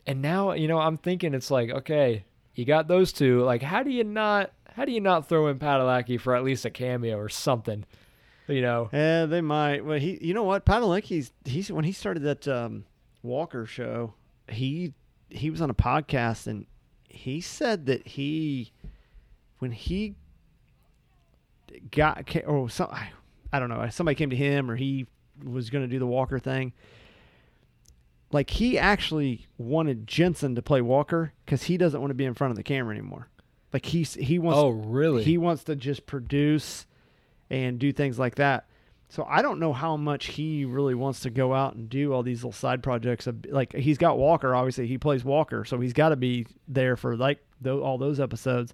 [0.07, 3.43] And now, you know, I'm thinking it's like, okay, you got those two.
[3.43, 4.51] Like, how do you not?
[4.73, 7.85] How do you not throw in Padalecki for at least a cameo or something?
[8.47, 9.83] You know, Yeah, they might.
[9.83, 12.85] Well, he, you know what, Padalecki's he's when he started that um,
[13.21, 14.13] Walker show,
[14.47, 14.93] he
[15.29, 16.65] he was on a podcast and
[17.09, 18.71] he said that he
[19.59, 20.15] when he
[21.91, 23.09] got or some I,
[23.51, 25.07] I don't know somebody came to him or he
[25.43, 26.73] was going to do the Walker thing.
[28.31, 32.33] Like he actually wanted Jensen to play Walker because he doesn't want to be in
[32.33, 33.27] front of the camera anymore.
[33.71, 35.23] Like he's he wants oh really?
[35.23, 36.85] he wants to just produce
[37.49, 38.65] and do things like that.
[39.09, 42.23] So I don't know how much he really wants to go out and do all
[42.23, 43.25] these little side projects.
[43.25, 46.97] Of, like he's got Walker, obviously he plays Walker, so he's got to be there
[46.97, 48.73] for like tho- all those episodes.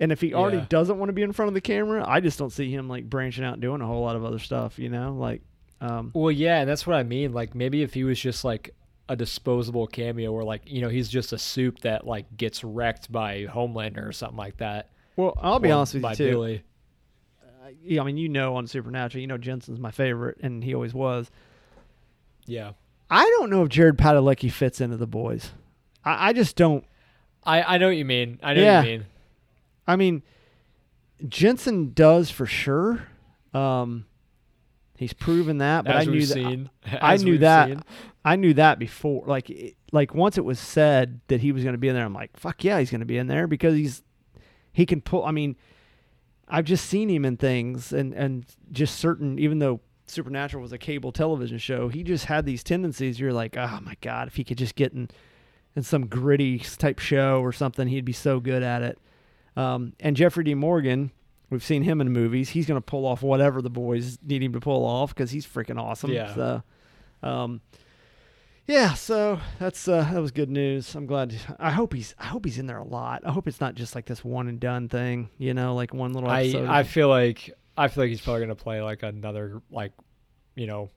[0.00, 0.66] And if he already Yeah.
[0.68, 3.08] doesn't want to be in front of the camera, I just don't see him like
[3.08, 4.80] branching out and doing a whole lot of other stuff.
[4.80, 5.42] You know, like
[5.80, 7.32] um, Well, yeah, and that's what I mean.
[7.32, 8.74] Like maybe if he was just like
[9.08, 13.12] a disposable cameo, or like you know he's just a soup that like gets wrecked
[13.12, 14.90] by Homelander or something like that.
[15.16, 16.30] well, I'll be honest with you too.
[16.30, 16.62] Billy.
[17.98, 21.30] I mean, you know, on Supernatural, you know, Jensen's my favorite, and he always was.
[22.46, 22.72] Yeah,
[23.10, 25.50] I don't know if Jared Padalecki fits into the boys.
[26.04, 26.84] I, I just don't.
[27.44, 28.38] I I know what you mean.
[28.42, 28.78] I know Yeah.
[28.80, 29.06] what you mean.
[29.86, 30.22] I mean,
[31.28, 33.06] Jensen does for sure.
[33.54, 34.06] Um,
[34.96, 36.34] he's proven that, but As I knew we've that.
[36.34, 36.70] seen,
[37.00, 37.68] I as knew that.
[37.68, 37.82] seen.
[38.24, 39.24] I knew that before.
[39.26, 42.04] Like, it, like once it was said that he was going to be in there,
[42.04, 44.02] I'm like, fuck yeah, he's going to be in there because he's
[44.72, 45.24] he can pull.
[45.24, 45.56] I mean,
[46.52, 49.38] I've just seen him in things and and just certain.
[49.38, 53.18] Even though Supernatural was a cable television show, he just had these tendencies.
[53.18, 55.08] You're like, oh my god, if he could just get in
[55.74, 58.98] in some gritty type show or something, he'd be so good at it.
[59.56, 60.54] Um, and Jeffrey D.
[60.54, 61.10] Morgan,
[61.48, 62.50] we've seen him in movies.
[62.50, 65.46] He's going to pull off whatever the boys need him to pull off because he's
[65.46, 66.12] freaking awesome.
[66.12, 66.34] Yeah.
[66.34, 66.62] So,
[67.22, 67.62] um,
[68.66, 68.94] yeah.
[68.94, 70.94] So that's uh, that was good news.
[70.94, 71.34] I'm glad.
[71.58, 72.14] I hope he's.
[72.18, 73.22] I hope he's in there a lot.
[73.24, 75.28] I hope it's not just like this one and done thing.
[75.38, 76.68] You know, like one little I episode.
[76.68, 79.92] I I feel like I feel like he's probably gonna play like another like
[80.54, 80.90] you know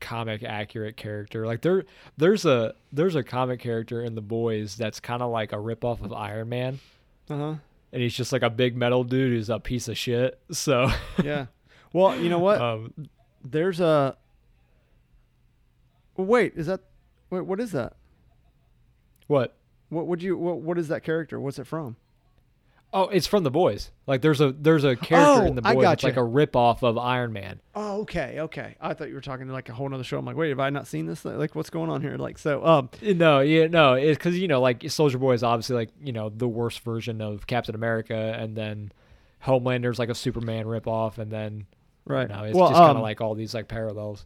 [0.00, 1.46] comic accurate character.
[1.46, 1.84] Like there
[2.16, 6.02] there's a there's a comic character in the boys that's kind of like a ripoff
[6.04, 6.80] of Iron Man,
[7.28, 7.54] uh huh.
[7.92, 10.38] and he's just like a big metal dude who's a piece of shit.
[10.52, 10.90] So
[11.22, 11.46] Yeah.
[11.92, 12.60] Well, you know what?
[12.60, 12.92] um,
[13.44, 14.16] There's a.
[16.16, 16.54] Wait.
[16.56, 16.80] Is that?
[17.30, 17.44] Wait.
[17.44, 17.94] What is that?
[19.26, 19.54] what?
[19.90, 20.36] What would you?
[20.36, 20.58] What?
[20.60, 21.40] What is that character?
[21.40, 21.96] What's it from?
[22.90, 23.90] Oh, it's from the boys.
[24.06, 26.06] Like there's a there's a character Oh, in the boys that's gotcha.
[26.06, 27.60] like a ripoff of Iron Man.
[27.74, 28.76] Oh, okay, okay.
[28.80, 30.18] I thought you were talking to like a whole other show.
[30.18, 31.22] I'm like, wait, have I not seen this?
[31.22, 32.16] Like, what's going on here?
[32.16, 35.76] Like, so, um, No, yeah, no, it's because you know, like Soldier Boy is obviously
[35.76, 38.90] like you know the worst version of Captain America, and then
[39.40, 41.66] Homelander's like a Superman ripoff, and then
[42.06, 42.22] right.
[42.22, 44.24] you know, it's well, just kind um, of like all these like parallels.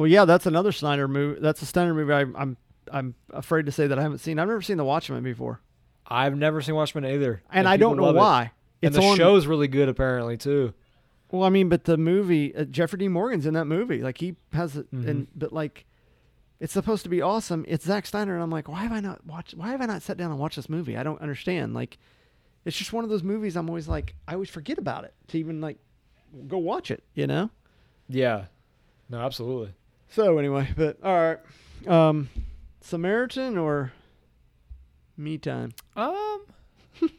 [0.00, 1.40] Well, yeah, that's another Snyder movie.
[1.40, 2.12] That's a Snyder movie.
[2.14, 2.56] I, I'm,
[2.90, 4.38] I'm afraid to say that I haven't seen.
[4.38, 5.60] I've never seen The Watchmen before,
[6.06, 8.18] I've never seen Watchmen either, and I don't know love it.
[8.18, 8.52] why.
[8.82, 9.16] And It's the on.
[9.18, 10.72] show's really good apparently too.
[11.30, 13.08] Well, I mean, but the movie, uh, Jeffrey D.
[13.08, 14.02] Morgan's in that movie.
[14.02, 15.06] Like he has it, Mhm.
[15.06, 15.84] and but like,
[16.60, 17.64] it's supposed to be awesome.
[17.68, 19.54] It's Zack Snyder, and I'm like, why have I not watched?
[19.54, 20.96] Why have I not sat down and watched this movie?
[20.96, 21.74] I don't understand.
[21.74, 21.98] Like,
[22.64, 23.54] it's just one of those movies.
[23.54, 25.76] I'm always like, I always forget about it to even like
[26.48, 27.04] go watch it.
[27.14, 27.50] You know.
[28.08, 28.46] Yeah,
[29.10, 29.74] no, absolutely.
[30.10, 31.38] So anyway, but all right,
[31.88, 32.28] um,
[32.80, 33.92] Samaritan or
[35.16, 35.72] Me Time.
[35.96, 36.42] Um,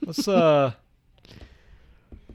[0.05, 0.73] let's uh,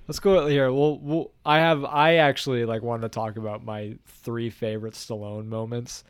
[0.08, 0.72] let's go here.
[0.72, 1.30] We'll, we'll.
[1.44, 1.84] I have.
[1.84, 6.04] I actually like wanted to talk about my three favorite Stallone moments.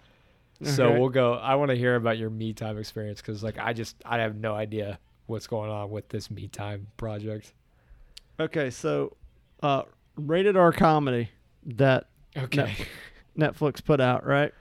[0.63, 0.99] So Okay.
[1.01, 1.35] we'll go.
[1.35, 4.37] I want to hear about your me time experience because, like, I just I have
[4.37, 7.53] no idea what's going on with this me time project.
[8.39, 9.17] Okay, so
[9.63, 9.83] uh,
[10.17, 11.31] rated R comedy
[11.65, 12.63] that Okay.
[12.63, 12.87] Netflix
[13.85, 14.53] put out, right?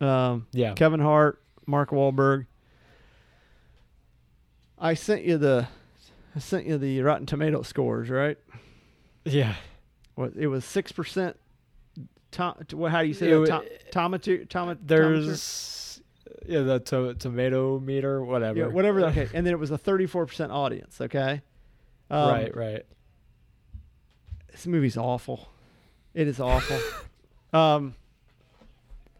[0.00, 0.74] Um, Yeah.
[0.74, 2.46] Kevin Hart, Mark Wahlberg.
[4.78, 5.68] I sent you the,
[6.34, 8.38] I sent you the Rotten Tomato scores, right?
[9.24, 9.54] Yeah.
[10.14, 11.36] What it was six percent.
[12.30, 12.56] Tom.
[12.88, 13.92] How do you say It that?
[13.92, 16.00] Tom, tomato, tomato, There's
[16.46, 18.58] yeah, the to- tomato meter, whatever.
[18.58, 19.04] Yeah, whatever.
[19.06, 21.00] Okay, and then it was a 34% audience.
[21.00, 21.40] Okay,
[22.10, 22.82] Um, right, right.
[24.52, 25.48] This movie's awful.
[26.14, 26.78] It is awful.
[27.58, 27.94] um,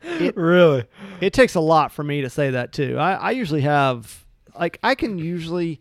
[0.06, 0.84] it- really?
[1.20, 2.96] it takes a lot for me to say that too.
[2.98, 4.24] I, I usually have
[4.58, 5.80] like I can usually,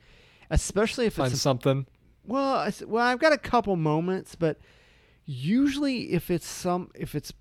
[0.50, 1.86] especially if Find it's something.
[2.26, 4.60] well, I well I've got a couple moments, but
[5.26, 7.34] usually if it's some if it's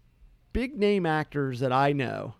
[0.52, 2.34] big name actors that I know,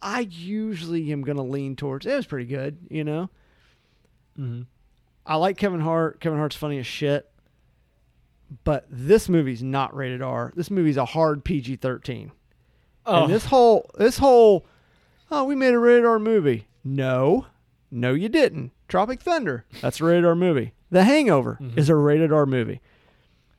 [0.00, 2.78] I usually am gonna lean towards it was pretty good.
[2.90, 3.30] You know,
[4.38, 4.62] Mm-hmm.
[5.26, 6.20] I like Kevin Hart.
[6.20, 7.30] Kevin Hart's funny as shit.
[8.64, 10.52] But this movie's not rated R.
[10.56, 12.32] This movie's a hard PG thirteen.
[13.06, 14.66] Oh, And this whole this whole
[15.30, 16.66] oh we made a rated R movie.
[16.84, 17.46] No,
[17.90, 18.72] no you didn't.
[18.88, 19.64] Tropic Thunder.
[19.80, 20.72] That's a rated R movie.
[20.90, 21.76] The Hangover Mhm.
[21.78, 22.80] is a rated R movie.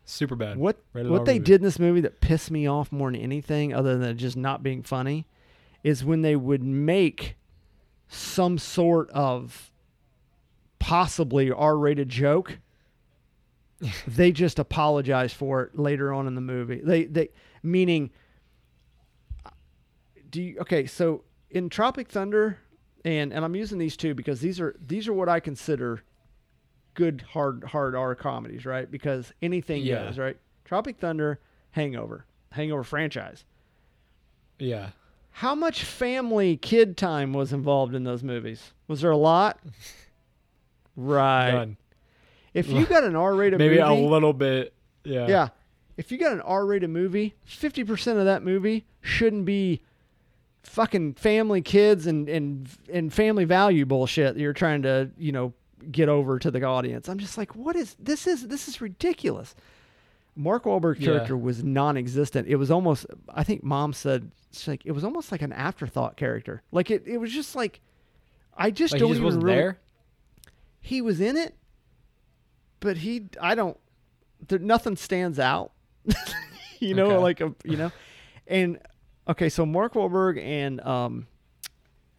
[0.05, 0.57] Superbad.
[0.57, 1.45] What Rated what R they movie.
[1.45, 4.61] did in this movie that pissed me off more than anything, other than just not
[4.63, 5.25] being funny,
[5.83, 7.35] is when they would make
[8.09, 9.71] some sort of
[10.79, 12.59] possibly R-rated joke.
[14.07, 16.81] they just apologize for it later on in the movie.
[16.83, 17.29] They they
[17.63, 18.11] meaning
[20.31, 22.57] do you okay, so in Tropic Thunder
[23.05, 26.01] and and I'm using these two because these are these are what I consider
[26.93, 28.89] good hard hard R comedies, right?
[28.89, 30.05] Because anything Yeah.
[30.05, 30.37] goes, right?
[30.65, 31.39] Tropic Thunder,
[31.71, 33.45] Hangover, Hangover franchise.
[34.59, 34.89] Yeah.
[35.35, 38.73] How much family kid time was involved in those movies?
[38.87, 39.59] Was there a lot?
[40.95, 41.51] Right.
[41.51, 41.77] Done.
[42.53, 44.73] If you got an R-rated Maybe movie, a little bit.
[45.05, 45.27] Yeah.
[45.27, 45.47] yeah.
[45.95, 49.81] If you got an R-rated movie, 50% of that movie shouldn't be
[50.63, 55.53] fucking family kids and and and family value bullshit that you're trying to, you know,
[55.91, 57.09] get over to the audience.
[57.09, 59.55] I'm just like, what is this is this is ridiculous.
[60.35, 61.07] Mark Wahlberg's Yeah.
[61.13, 62.47] character was non-existent.
[62.47, 64.31] It was almost I think mom said
[64.67, 66.61] like it was almost like an afterthought character.
[66.71, 67.81] Like it it was just like
[68.57, 69.79] I just Like don't he just even really, there.
[70.81, 71.55] he was in it,
[72.79, 73.77] but he I don't
[74.47, 75.71] there nothing stands out.
[76.79, 77.17] you know, Okay.
[77.17, 77.91] like a you know.
[78.47, 78.79] And
[79.27, 81.27] okay, so Mark Wahlberg and um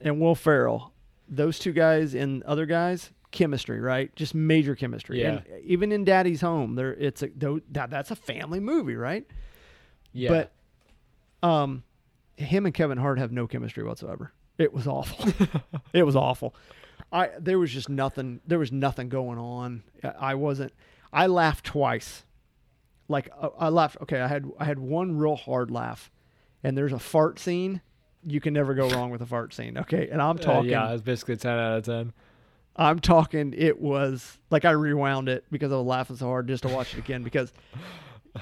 [0.00, 0.92] and Will Ferrell,
[1.28, 4.14] those two guys and other guys, chemistry, right?
[4.16, 5.20] Just major chemistry.
[5.22, 5.28] Yeah.
[5.30, 7.30] And even in Daddy's Home, there it's a
[7.70, 9.26] that that's a family movie, right?
[10.12, 10.28] Yeah.
[11.42, 11.82] But um
[12.36, 14.32] him and Kevin Hart have no chemistry whatsoever.
[14.58, 15.28] It was awful.
[15.92, 16.54] it was awful.
[17.12, 19.82] I there was just nothing there was nothing going on.
[20.02, 20.72] I- I wasn't
[21.12, 22.24] I laughed twice.
[23.08, 26.10] Like uh, I laughed okay, I had I had one real hard laugh.
[26.64, 27.80] And there's a fart scene.
[28.24, 29.76] You can never go wrong with a fart scene.
[29.78, 30.08] Okay?
[30.10, 32.12] And I'm Uh, talking yeah, it's basically ten out of ten.
[32.76, 36.62] I'm talking it was like I rewound it because I was laughing so hard just
[36.62, 37.52] to watch it again because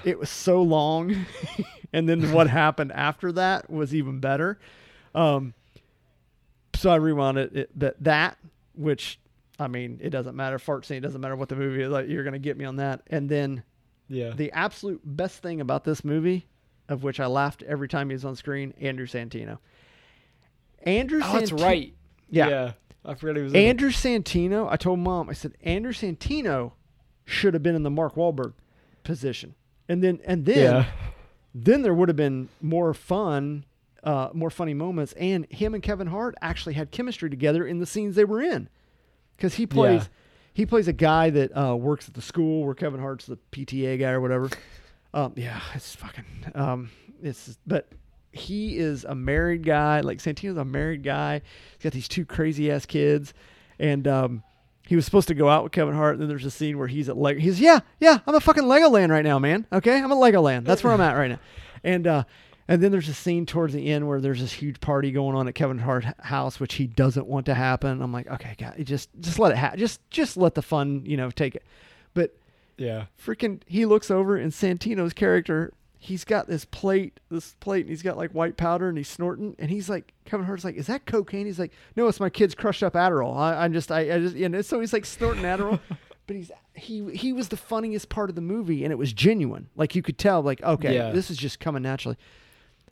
[0.05, 1.27] it was so long
[1.93, 4.59] and then what happened after that was even better.
[5.14, 5.55] Um
[6.77, 8.39] so I rewound it, it but that
[8.75, 9.18] which
[9.59, 12.09] I mean, it doesn't matter fart scene, it doesn't matter what the movie is like
[12.09, 13.03] you're going to get me on that.
[13.09, 13.62] And then
[14.09, 14.31] Yeah.
[14.35, 16.47] the absolute best thing about this movie
[16.91, 19.59] of which I laughed every time he was on screen, Andrew Santino.
[20.82, 21.95] Andrew oh, that's Santi- right.
[22.28, 22.49] Yeah.
[22.49, 22.72] Yeah.
[23.05, 23.53] I forgot he was.
[23.55, 23.64] in it.
[23.68, 26.72] Andrew Santino, I told mom, I said Andrew Santino
[27.24, 28.53] should have been in the Mark Wahlberg
[29.05, 29.55] position,
[29.88, 30.84] and then and then Yeah.
[31.55, 33.64] then there would have been more fun,
[34.05, 37.86] uh, more funny moments, and him and Kevin Hart actually had chemistry together in the
[37.86, 38.68] scenes they were in,
[39.36, 40.09] because he plays Yeah.
[40.53, 43.99] he plays a guy that uh, works at the school where Kevin Hart's the PTA
[43.99, 44.51] guy or whatever.
[45.13, 46.91] Um, yeah, it's fucking um,
[47.23, 47.89] it's but
[48.33, 50.01] he is a married guy.
[50.01, 51.43] Like Santino's a married guy.
[51.79, 53.35] He's got these two crazy ass kids,
[53.79, 54.43] and um,
[54.87, 56.15] he was supposed to go out with Kevin Hart.
[56.15, 57.41] And then there's a scene where he's at Lego.
[57.41, 58.19] He's yeah, yeah.
[58.27, 59.67] I'm at fucking Legoland right now, man.
[59.73, 60.65] Okay, I'm at Legoland.
[60.65, 61.41] That's where I'm at right now.
[61.83, 62.25] And uh,
[62.69, 65.49] and then there's a scene towards the end where there's this huge party going on
[65.49, 68.01] at Kevin Hart's house, which he doesn't want to happen.
[68.01, 69.81] I'm like, okay, God, just just let it happen.
[69.81, 71.65] Just just let the fun, you know, take it.
[72.15, 72.37] But
[72.81, 73.05] Yeah.
[73.22, 75.72] freaking he looks over and Santino's character
[76.03, 79.55] he's got this plate this plate and he's got like white powder and he's snorting
[79.59, 81.45] and he's like Kevin Hart's like is that cocaine?
[81.47, 83.37] He's like no it's my kid's crushed up Adderall.
[83.37, 85.78] I, I'm just I, I just you know so he's like snorting Adderall.
[86.26, 89.68] But he's he he was the funniest part of the movie and it was genuine.
[89.74, 91.11] Like you could tell like okay Yeah.
[91.11, 92.16] this is just coming naturally.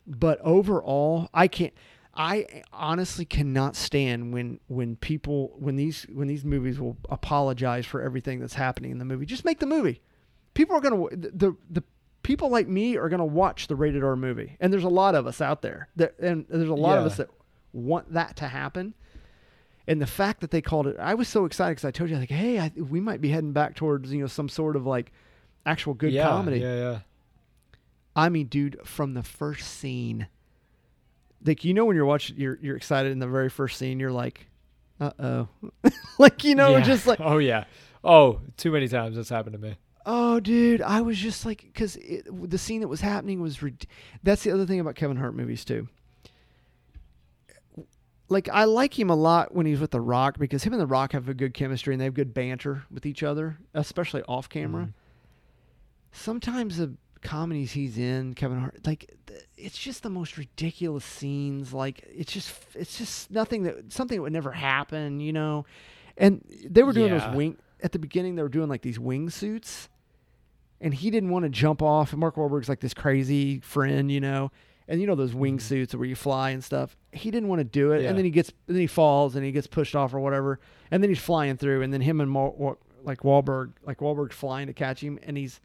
[0.05, 1.73] But overall I can't
[2.19, 8.01] I honestly cannot stand when when people when these when these movies will apologize for
[8.01, 9.25] everything that's happening in the movie.
[9.25, 10.01] Just make the movie.
[10.53, 11.83] People are gonna the the, the
[12.21, 15.27] people like me are gonna watch the rated R movie, and there's a lot of
[15.27, 17.29] us out there that and there's a lot of us that
[17.71, 18.95] want that to happen.
[19.87, 22.17] And the fact that they called it, I was so excited because I told you
[22.17, 25.13] like, hey, I, we might be heading back towards you know some sort of like
[25.65, 26.59] actual good yeah, comedy.
[26.59, 26.75] Yeah.
[26.75, 26.99] Yeah.
[28.13, 30.27] I mean, dude, from the first scene,
[31.45, 33.99] like you know when you're watching, you're you're excited in the very first scene.
[33.99, 34.47] You're like,
[34.99, 35.47] uh oh,
[36.19, 36.81] like you know, Yeah.
[36.81, 37.65] just like oh yeah.
[38.03, 39.75] Oh, too many times that's happened to me.
[40.05, 41.97] Oh, dude, I was just like, because
[42.31, 43.61] the scene that was happening was.
[43.61, 43.85] Rid-
[44.23, 45.87] That's the other thing about Kevin Hart movies too.
[48.31, 50.85] Like I like him a lot when he's with The Rock because him and The
[50.87, 54.47] Rock have a good chemistry and they have good banter with each other, especially off
[54.49, 54.85] camera.
[54.85, 54.93] Mhm.
[56.11, 59.15] Sometimes the comedies he's in, Kevin Hart, like
[59.57, 61.73] it's just the most ridiculous scenes.
[61.73, 65.65] Like it's just it's just nothing that something that would never happen, you know.
[66.17, 67.27] And they were doing Yeah.
[67.27, 68.35] those wing at the beginning.
[68.35, 69.89] They were doing like these wing suits,
[70.81, 72.11] and he didn't want to jump off.
[72.11, 74.51] And Mark Wahlberg's like this crazy friend, you know.
[74.87, 75.67] And you know those wing mm-hmm.
[75.67, 76.97] suits where you fly and stuff.
[77.11, 78.09] He didn't want to do it, Yeah.
[78.09, 80.59] and then he gets, then he falls, and he gets pushed off or whatever,
[80.89, 84.35] and then he's flying through, and then him and Mar- Wa- like Wahlberg, like Wahlberg's
[84.35, 85.61] flying to catch him, and he's,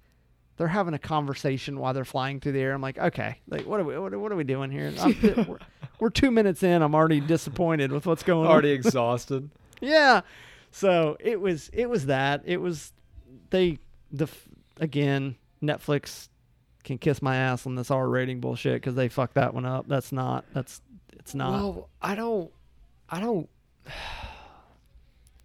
[0.57, 2.73] they're having a conversation while they're flying through the air.
[2.73, 4.93] I'm like, okay, like what are we, what are, what are we doing here?
[5.49, 5.59] We're,
[6.01, 6.83] we're two minutes in.
[6.83, 8.75] I'm already disappointed with what's going Already on.
[8.79, 9.49] exhausted.
[9.81, 10.23] yeah.
[10.71, 12.43] So it was, it was that.
[12.45, 12.93] It was,
[13.51, 13.79] they
[14.13, 14.29] the
[14.81, 16.29] again Netflix
[16.83, 19.87] can kiss my ass on this R rating bullshit because they fucked that one up.
[19.89, 20.45] That's not.
[20.53, 20.81] That's
[21.13, 21.53] it's not.
[21.53, 22.51] Well, I don't.
[23.09, 23.49] I don't.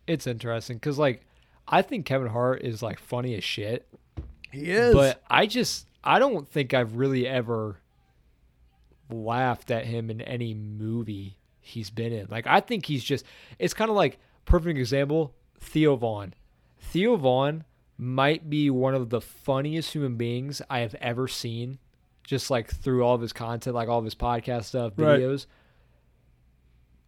[0.08, 1.24] It's interesting because, like,
[1.68, 3.88] I think Kevin Hart is like funny as shit,
[4.52, 4.94] he is.
[4.94, 7.78] but I just I don't think I've really ever
[9.10, 12.28] laughed at him in any movie he's been in.
[12.30, 13.26] Like, I think he's just.
[13.58, 15.34] It's kind of like perfect example.
[15.60, 16.34] Theo Von.
[16.80, 17.64] Theo Von
[17.98, 21.80] might be one of the funniest human beings I have ever seen.
[22.24, 25.20] Just like through all of his content, like all of his podcast stuff, Right.
[25.20, 25.48] videos.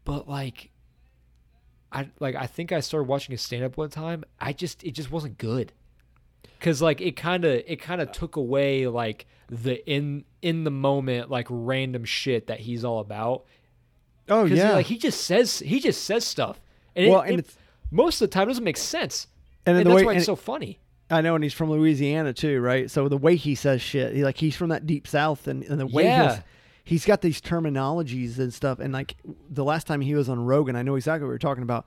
[0.04, 0.72] But like,
[1.92, 4.24] I like I think I started watching his stand up one time.
[4.40, 5.74] I just it just wasn't good.
[6.60, 10.70] Cause like it kind of it kind of took away like the in in the
[10.72, 13.46] moment like random shit that he's all about.
[14.30, 14.74] oh yeah.
[14.74, 16.62] like he just says he just says stuff,
[16.96, 17.58] and, well, it, and it- it's
[17.90, 19.28] most of the time it doesn't make sense,
[19.66, 20.80] and, and, that's way why it's so funny.
[21.10, 22.90] I know, and he's from Louisiana too, right?
[22.90, 25.80] So the way he says shit, he like he's from that deep south, and, and
[25.80, 26.36] the way Yeah.
[26.36, 26.44] he's
[26.84, 28.80] he's got these terminologies and stuff.
[28.80, 29.16] And like
[29.50, 31.86] the last time he was on Rogan, I know exactly what we were talking about.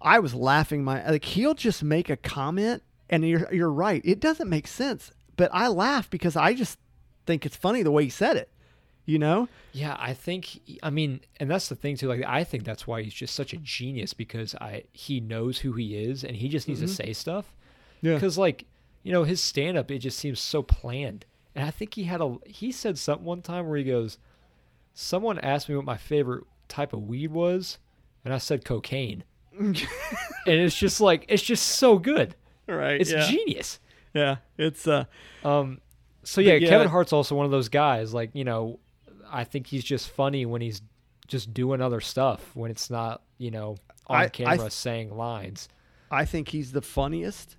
[0.00, 4.20] I was laughing my like he'll just make a comment, and you're you're right, it
[4.20, 6.78] doesn't make sense, but I laugh because I just
[7.26, 8.50] think it's funny the way he said it.
[9.06, 9.48] You know?
[9.72, 12.08] Yeah, I think I mean, and that's the thing too.
[12.08, 15.72] Like, I think that's why he's just such a genius because I he knows who
[15.72, 16.86] he is and he just needs Mhm.
[16.86, 17.54] to say stuff.
[18.00, 18.14] Yeah.
[18.14, 18.64] Because like
[19.02, 21.26] you know his stand up, it just seems so planned.
[21.54, 24.16] And I think he had a he said something one time where he goes,
[24.94, 27.78] "Someone asked me what my favorite type of weed was,
[28.24, 29.22] and I said cocaine."
[29.58, 29.76] and
[30.46, 32.34] it's just like it's just so good.
[32.66, 33.00] Right.
[33.00, 33.26] It's yeah.
[33.28, 33.78] genius.
[34.12, 34.36] yeah.
[34.58, 35.04] It's uh.
[35.44, 35.80] Um,
[36.22, 36.68] so yeah, yeah.
[36.68, 38.14] Kevin Hart's also one of those guys.
[38.14, 38.78] Like you know,
[39.30, 40.82] I think he's just funny when he's
[41.26, 45.16] just doing other stuff when it's not you know on I- I camera th- saying
[45.16, 45.68] lines.
[46.10, 47.56] I think he's the funniest.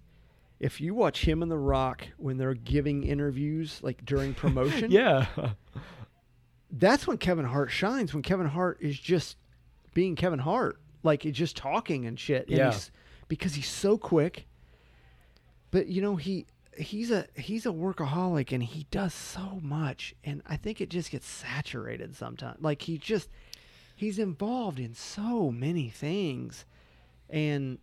[0.59, 5.25] If you watch him and The Rock when they're giving interviews, like during promotion, Yeah,
[6.71, 8.13] that's when Kevin Hart shines.
[8.13, 9.37] When Kevin Hart is just
[9.93, 12.47] being Kevin Hart, like just talking and shit.
[12.47, 12.71] And Yeah.
[12.71, 12.91] he's,
[13.27, 14.47] because he's so quick.
[15.75, 16.45] But you know he
[16.77, 21.11] he's a he's a workaholic and he does so much, and I think it just
[21.11, 22.61] gets saturated sometimes.
[22.61, 23.27] Like he just
[23.93, 26.63] he's involved in so many things,
[27.29, 27.77] and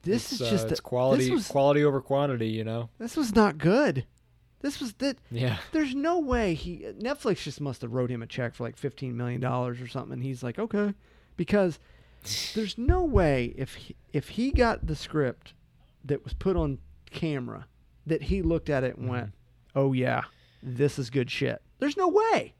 [0.00, 2.48] this It's, is uh, just it's a- quality was, quality over quantity.
[2.48, 2.88] You know.
[2.96, 4.06] this was not good.
[4.62, 5.18] This was that.
[5.30, 5.58] Yeah.
[5.72, 9.14] There's no way he Netflix just must have wrote him a check for like fifteen
[9.14, 10.14] million dollars or something.
[10.14, 10.94] And he's like, okay,
[11.36, 11.78] because
[12.54, 15.52] there's no way if he, if he got the script
[16.06, 16.78] that was put on
[17.10, 17.66] camera
[18.06, 19.12] that he looked at it and mm-hmm.
[19.12, 19.32] went,
[19.74, 20.22] oh yeah,
[20.62, 21.60] this is good shit.
[21.78, 22.54] There's no way.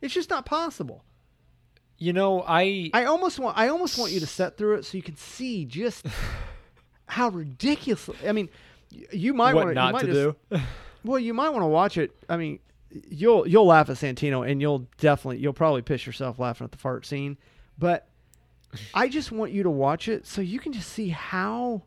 [0.00, 1.04] It's just not possible.
[1.98, 4.96] You know, I I almost want I almost want you to set through it so
[4.96, 6.06] you can see just
[7.06, 8.10] how ridiculous.
[8.26, 8.50] I mean,
[8.90, 10.60] you might want not might to just, do.
[11.04, 12.10] Well, you might want to watch it.
[12.28, 12.58] I mean,
[12.90, 16.78] you'll you'll laugh at Santino, and you'll definitely you'll probably piss yourself laughing at the
[16.78, 17.38] fart scene.
[17.78, 18.08] But
[18.92, 21.82] I just want you to watch it so you can just see how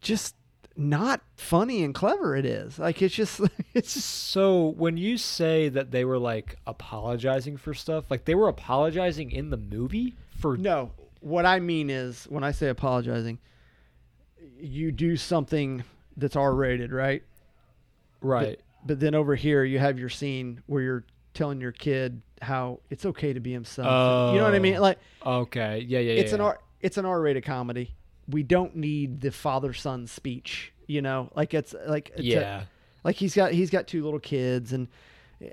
[0.00, 0.34] just
[0.76, 2.78] not funny and clever it is.
[2.78, 3.40] Like it's just
[3.74, 8.34] it's just So when you say that they were like apologizing for stuff, like they
[8.34, 10.92] were apologizing in the movie for no.
[11.20, 13.38] What I mean is when I say apologizing,
[14.60, 15.82] you do something
[16.16, 17.22] that's R rated, right?
[18.20, 18.60] right.
[18.86, 23.04] But then over here you have your scene where you're telling your kid how it's
[23.04, 24.32] okay to be himself.
[24.32, 24.76] you know what I mean?
[24.76, 24.80] Oh.
[24.80, 25.84] Like Okay.
[25.88, 25.98] Yeah.
[25.98, 26.12] Yeah.
[26.12, 26.20] Yeah.
[26.20, 26.46] it's an yeah.
[26.46, 27.96] R it's an R rated comedy.
[28.28, 30.72] We don't need the father son speech.
[30.86, 32.62] You know, like it's like it's a- Yeah.
[33.04, 34.88] like he's got he's got two little kids and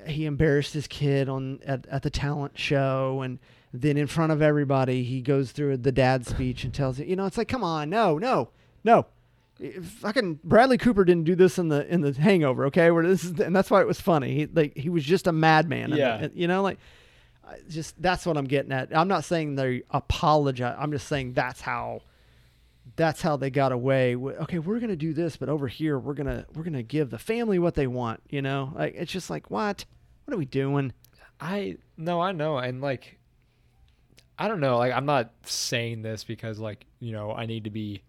[0.07, 3.37] he embarrassed his kid on at, at the talent show and
[3.73, 7.15] then in front of everybody he goes through the dad speech and tells it you
[7.15, 8.49] know it's like come on no no
[8.83, 9.05] no
[9.83, 12.91] fucking Bradley Cooper didn't do this in the in the Hangover, okay?
[12.91, 14.33] Where this is, and that's why it was funny.
[14.35, 15.91] He like he was just a madman.
[15.91, 16.27] Yeah.
[16.33, 16.77] you know, like
[17.69, 18.95] just that's what I'm getting at.
[18.95, 20.75] I'm not saying they apologize.
[20.79, 22.01] I'm just saying that's how
[22.95, 24.15] that's how they got away.
[24.15, 27.59] Okay, we're gonna do this, but over here we're gonna we're gonna give the family
[27.59, 28.21] what they want.
[28.29, 29.85] You know, like it's just like what
[30.23, 30.93] what are we doing?
[31.39, 33.17] I no, I know, and like,
[34.39, 34.77] I don't know.
[34.77, 38.03] Like, I'm not saying this because like you know I need to be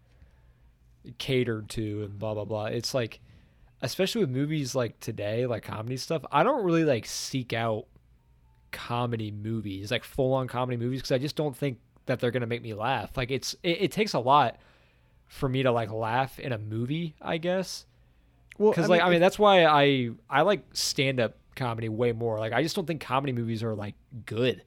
[1.18, 2.66] catered to and blah blah blah.
[2.66, 3.20] It's like,
[3.82, 6.24] especially with movies like today, like comedy stuff.
[6.30, 7.86] I don't really like seek out
[8.70, 12.46] comedy movies, like full on comedy movies, because I just don't think that they're gonna
[12.46, 13.16] make me laugh.
[13.16, 14.58] Like, it's it, it takes a lot
[15.28, 17.86] for me to like laugh in a movie, I guess.
[18.58, 22.38] Well, Because like I mean that's why I I like stand up comedy way more.
[22.38, 24.62] Like I just don't think comedy movies are like good.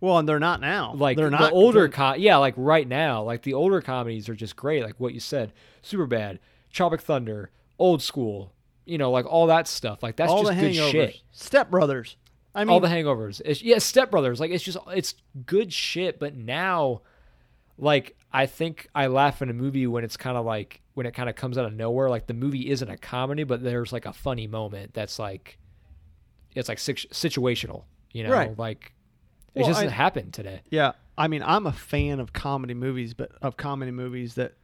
[0.00, 0.94] well, and they're not now.
[0.94, 4.28] Like they're the not older they're- com yeah, like right now, like the older comedies
[4.28, 4.82] are just great.
[4.82, 5.52] Like what you said,
[5.82, 6.38] Superbad,
[6.72, 8.52] Tropic Thunder, old school,
[8.86, 10.02] you know, like all that stuff.
[10.02, 11.20] Like that's all just the good hangovers, shit.
[11.32, 12.16] Step Brothers.
[12.54, 13.40] I mean, all the hangovers.
[13.44, 14.40] It's, yeah, Step Brothers.
[14.40, 15.14] Like it's just it's
[15.46, 16.18] good shit.
[16.20, 17.02] But now,
[17.78, 21.12] like I think I laugh in a movie when it's kind of like when it
[21.14, 22.10] kind of comes out of nowhere.
[22.10, 25.56] Like the movie isn't a comedy, but there's like a funny moment that's like
[26.54, 27.84] it's like situational.
[28.12, 28.58] You know, Right.
[28.58, 28.92] like
[29.54, 30.62] it Well, just doesn't I- happen today.
[30.70, 34.54] Yeah, I mean, I'm a fan of comedy movies, but of comedy movies that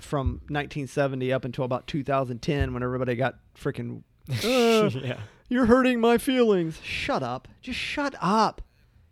[0.00, 4.02] from 1970 up until about 2010, when everybody got freaking,
[4.44, 5.18] "Uh, yeah.
[5.48, 6.78] you're hurting my feelings.
[6.82, 7.48] Shut up.
[7.62, 8.62] Just shut up.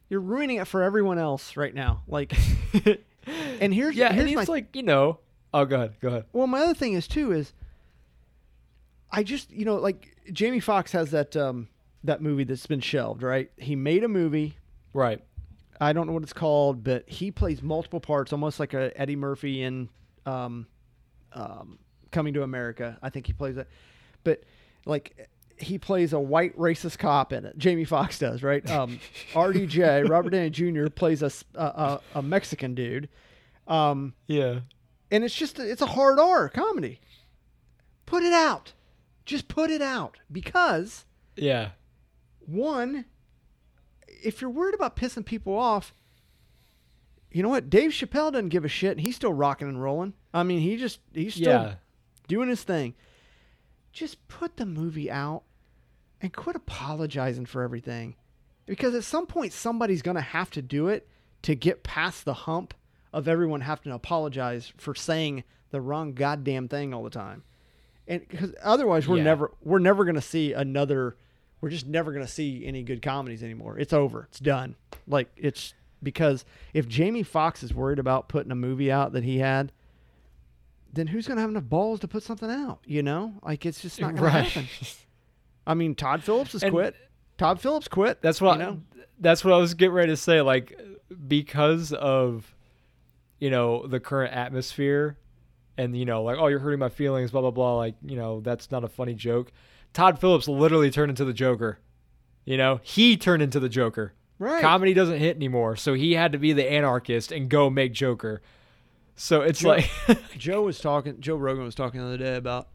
[0.09, 2.03] You're ruining it for everyone else right now.
[2.07, 2.33] Like,
[3.61, 5.21] and here's Yeah, here's and my it's like you know.
[5.55, 5.95] Oh, go ahead.
[6.01, 6.25] Go ahead.
[6.33, 7.53] well, my other thing is too is
[9.11, 11.69] I just you know like Jamie Foxx has that um
[12.05, 13.51] that movie that's been shelved, right?
[13.57, 14.57] He made a movie.
[14.93, 15.23] Right.
[15.81, 19.17] I don't know what it's called, but he plays multiple parts, almost like a Eddie
[19.17, 19.89] Murphy in
[20.25, 20.67] um,
[21.33, 21.79] um,
[22.13, 22.99] Coming to America.
[23.03, 23.69] I think he plays that,
[24.25, 24.45] but
[24.87, 25.29] like
[25.59, 27.57] he plays a white racist cop in it.
[27.59, 28.69] Jamie Foxx does, right?
[28.71, 29.01] Um,
[29.33, 30.89] RDJ Robert Downey Jr.
[30.89, 33.09] plays a a Mexican dude,
[33.67, 34.61] um, Yeah.
[35.11, 37.01] and it's just it's a hard R comedy.
[38.05, 38.73] Put it out,
[39.25, 41.05] just put it out because
[41.37, 41.71] Yeah.
[42.47, 43.07] one,
[44.07, 45.93] if you're worried about pissing people off,
[47.33, 47.69] you know what?
[47.69, 50.15] Dave Chappelle doesn't give a shit, and he's still rocking and rolling.
[50.33, 51.75] I mean, he just he's still Yeah.
[52.29, 52.95] doing his thing.
[53.93, 55.43] Just put the movie out
[56.21, 58.15] and quit apologizing for everything,
[58.67, 61.09] because at some point somebody's gonna have to do it
[61.43, 62.75] to get past the hump
[63.13, 67.43] of everyone having to apologize for saying the wrong goddamn thing all the time.
[68.09, 69.25] And because otherwise we're Yeah.
[69.25, 71.17] never we're never gonna see another
[71.61, 73.79] we're just never going to see any good comedies anymore.
[73.79, 74.27] It's over.
[74.29, 74.77] It's done.
[75.09, 76.45] Like it's because
[76.75, 79.73] if Jamie Foxx is worried about putting a movie out that he had,
[80.93, 82.81] then who's going to have enough balls to put something out?
[82.85, 84.45] You know, like it's just not going Right.
[84.47, 84.69] to happen.
[85.67, 86.95] I mean, Todd Phillips has And- quit.
[87.39, 88.23] Todd Phillips quit.
[88.23, 88.81] That's what you know.
[89.21, 90.41] that's what I was getting ready to say.
[90.41, 90.81] Like
[91.27, 92.55] because of
[93.39, 95.19] you know the current atmosphere,
[95.77, 97.77] and you know like oh you're hurting my feelings, blah blah blah.
[97.77, 99.53] Like you know that's not a funny joke.
[99.93, 101.79] Todd Phillips literally turned into the Joker.
[102.47, 104.15] You know he turned into the Joker.
[104.39, 104.61] Right.
[104.63, 108.41] Comedy doesn't hit anymore, so he had to be the anarchist and go make Joker.
[109.15, 109.91] So it's Joe- like
[110.39, 111.21] Joe was talking.
[111.21, 112.69] Joe Rogan was talking the other day about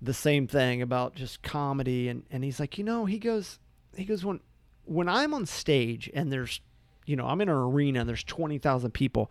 [0.00, 3.58] the same thing about just comedy, and and he's like, you know, he goes,
[3.96, 4.40] he goes when
[4.84, 6.60] when I'm on stage and there's,
[7.06, 9.30] you know, I'm in an arena and there's twenty thousand people.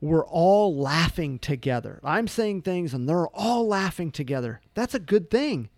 [0.00, 1.98] We're all laughing together.
[2.04, 4.60] I'm saying things and they're all laughing together.
[4.74, 5.70] That's a good thing.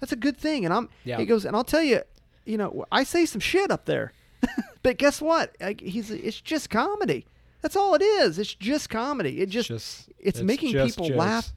[0.00, 0.64] That's a good thing.
[0.64, 0.88] And I'm.
[1.04, 1.18] Yeah.
[1.18, 2.02] He goes, and I'll tell you,
[2.44, 4.12] you know, I say some shit up there,
[4.82, 5.56] but guess what?
[5.60, 6.10] Like, he's.
[6.10, 7.26] It's just comedy.
[7.62, 8.38] That's all it is.
[8.38, 9.40] It's just comedy.
[9.40, 11.18] It just just it's, making just people jokes.
[11.18, 11.52] laugh.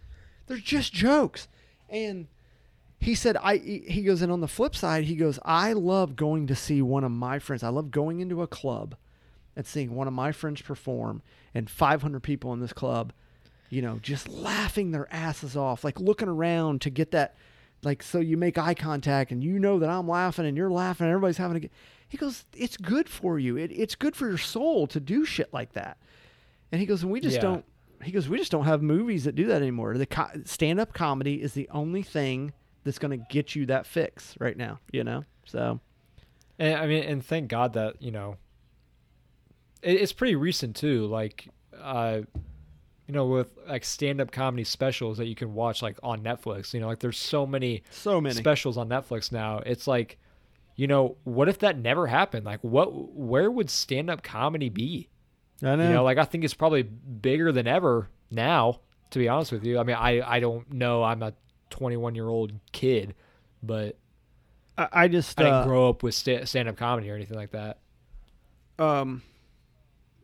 [0.47, 1.49] They're just jokes.
[1.89, 2.27] And
[2.99, 6.47] he said, I, he goes, and on the flip side, he goes, I love going
[6.47, 7.63] to see one of my friends.
[7.63, 8.95] I love going into a club
[9.55, 11.21] and seeing one of my friends perform
[11.53, 13.13] and 500 people in this club,
[13.69, 17.35] you know, just laughing their asses off, like looking around to get that,
[17.83, 21.05] like, so you make eye contact and you know that I'm laughing and you're laughing
[21.05, 21.71] and everybody's having a good.
[22.09, 23.57] He goes, it's good for you.
[23.57, 25.97] It, it's good for your soul to do shit like that.
[26.71, 27.41] And he goes, and we just Yeah.
[27.41, 27.65] don't.
[28.03, 29.97] He goes, we just don't have movies that do that anymore.
[29.97, 34.35] The co- stand-up comedy is the only thing that's going to get you that fix
[34.39, 34.79] right now.
[34.91, 35.79] You know, so
[36.59, 38.37] And I mean, and thank God that you know,
[39.81, 41.05] it, it's pretty recent too.
[41.07, 41.47] Like,
[41.81, 42.21] uh,
[43.07, 46.73] you know, with like stand-up comedy specials that you can watch like on Netflix.
[46.73, 48.35] You know, like there's so many so many.
[48.35, 49.59] specials on Netflix now.
[49.65, 50.17] It's like,
[50.75, 52.45] you know, what if that never happened?
[52.45, 55.09] Like, what, where would stand up comedy be?
[55.63, 55.87] I know.
[55.87, 58.79] You know, like I think it's probably bigger than ever now.
[59.11, 61.01] To be honest with you, I mean, I I don't know.
[61.03, 61.33] I'm a
[61.69, 63.15] 21 year old kid,
[63.63, 63.97] but
[64.77, 67.37] I, I just I didn't uh, grow up with sta- stand up comedy or anything
[67.37, 67.77] like that.
[68.79, 69.21] um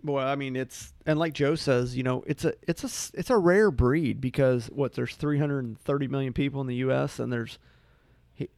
[0.04, 3.30] boy i mean it's and like joe says you know it's a it's a it's
[3.30, 7.58] a rare breed because what there's 330 million people in the us and there's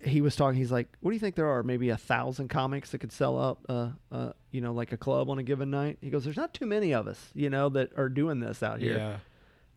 [0.01, 2.47] he, he was talking he's like what do you think there are maybe a thousand
[2.49, 5.69] comics that could sell out uh, uh you know like a club on a given
[5.69, 8.61] night he goes there's not too many of us you know that are doing this
[8.63, 9.19] out here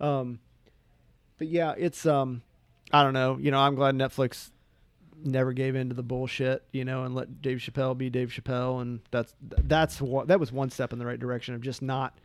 [0.01, 0.07] Yeah.
[0.07, 0.39] um,
[1.39, 2.43] but yeah, it's um,
[2.93, 3.39] I don't know.
[3.41, 4.51] You know, I'm glad Netflix
[5.23, 6.65] never gave in to the bullshit.
[6.73, 10.51] You know, and let Dave Chappelle be Dave Chappelle, and that's that's what that was
[10.51, 12.19] one step in the right direction of just not.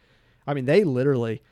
[0.47, 1.43] I mean, they literally,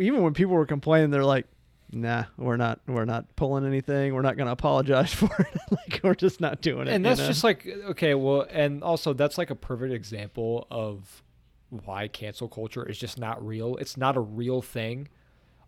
[0.00, 1.46] even when people were complaining, they're like,
[1.92, 4.14] "Nah, we're not, we're not pulling anything.
[4.14, 5.60] We're not going to apologize for it.
[5.70, 7.26] like, we're just not doing it." and you that's know?
[7.26, 11.22] just like okay well and also that's like a perfect example of
[11.70, 15.08] why cancel culture is just not real it's not a real thing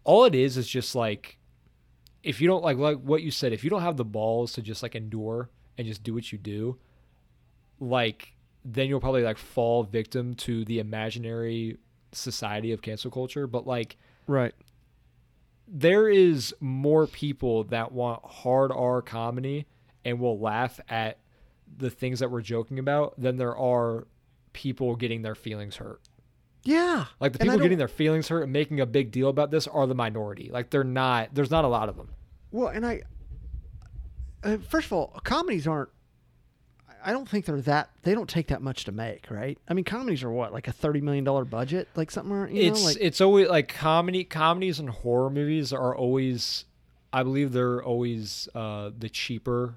[0.04, 1.38] all it is is just like
[2.22, 4.62] if you don't like like what you said if you don't have the balls to
[4.62, 6.78] just like endure and just do what you do
[7.80, 8.32] like
[8.64, 11.76] then you'll probably like fall victim to the imaginary
[12.12, 13.96] society of cancel culture but like
[14.26, 14.54] right.
[15.70, 19.66] There is more people that want hard R comedy
[20.04, 21.18] and will laugh at
[21.76, 24.06] the things that we're joking about than there are
[24.52, 26.00] people getting their feelings hurt.
[26.64, 27.06] Yeah.
[27.20, 29.86] Like the people getting their feelings hurt and making a big deal about this are
[29.86, 30.50] the minority.
[30.52, 31.30] Like they're not.
[31.32, 32.10] There's not a lot of them.
[32.50, 33.02] Well, and I,
[34.42, 35.90] uh, first of all, comedies aren't.
[37.04, 37.90] I don't think they're that.
[38.02, 39.58] They don't take that much to make, right?
[39.68, 42.54] I mean, comedies are what, like a thirty million dollar budget, like something.
[42.56, 46.64] You it's like it's always like comedy comedies and horror movies are always
[47.12, 49.74] I believe they're always uh the cheaper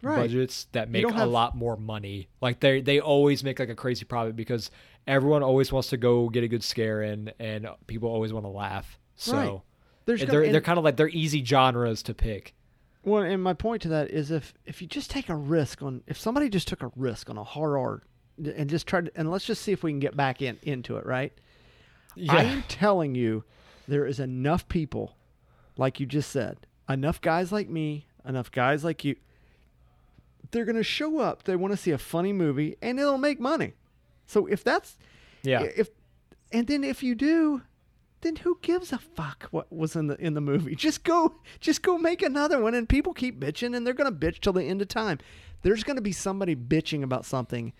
[0.00, 0.14] Right.
[0.16, 2.28] budgets that make a have- lot more money.
[2.40, 4.70] Like they they always make like a crazy profit because
[5.08, 8.50] everyone always wants to go get a good scare in and people always want to
[8.50, 8.96] laugh.
[9.16, 9.60] So Right.
[10.04, 12.54] they're gonna- they're and- kind of like they're easy genres to pick.
[13.08, 16.02] Well, and my point to that is if if you just take a risk on
[16.06, 18.02] if somebody just took a risk on a horror
[18.36, 20.96] and just tried to, and let's just see if we can get back in into
[20.96, 21.32] it, right?
[22.28, 23.44] I am telling you,
[23.86, 25.16] there is enough people,
[25.76, 29.16] like you just said, enough guys like me, enough guys like you.
[30.50, 31.44] They're gonna show up.
[31.44, 33.74] They want to see a funny movie, and it'll make money.
[34.26, 34.98] So if that's
[35.42, 35.62] yeah.
[35.62, 35.90] if
[36.52, 37.62] and then if you do
[38.20, 40.74] then who gives a fuck what was in the in the movie?
[40.76, 44.40] Just go just go make another one and people keep bitching and they're gonna bitch
[44.40, 45.18] till the end of time.
[45.62, 47.72] There's gonna be somebody bitching about something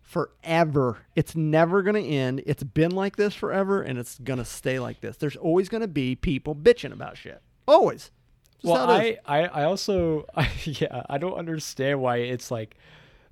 [0.00, 0.98] forever.
[1.14, 2.42] It's never gonna end.
[2.46, 5.16] It's been like this forever and it's gonna stay like this.
[5.16, 7.42] There's always gonna be people bitching about shit.
[7.66, 8.10] Always.
[8.60, 9.16] Just well, how it is.
[9.26, 12.76] I, I, I also, I, yeah, I don't understand why it's like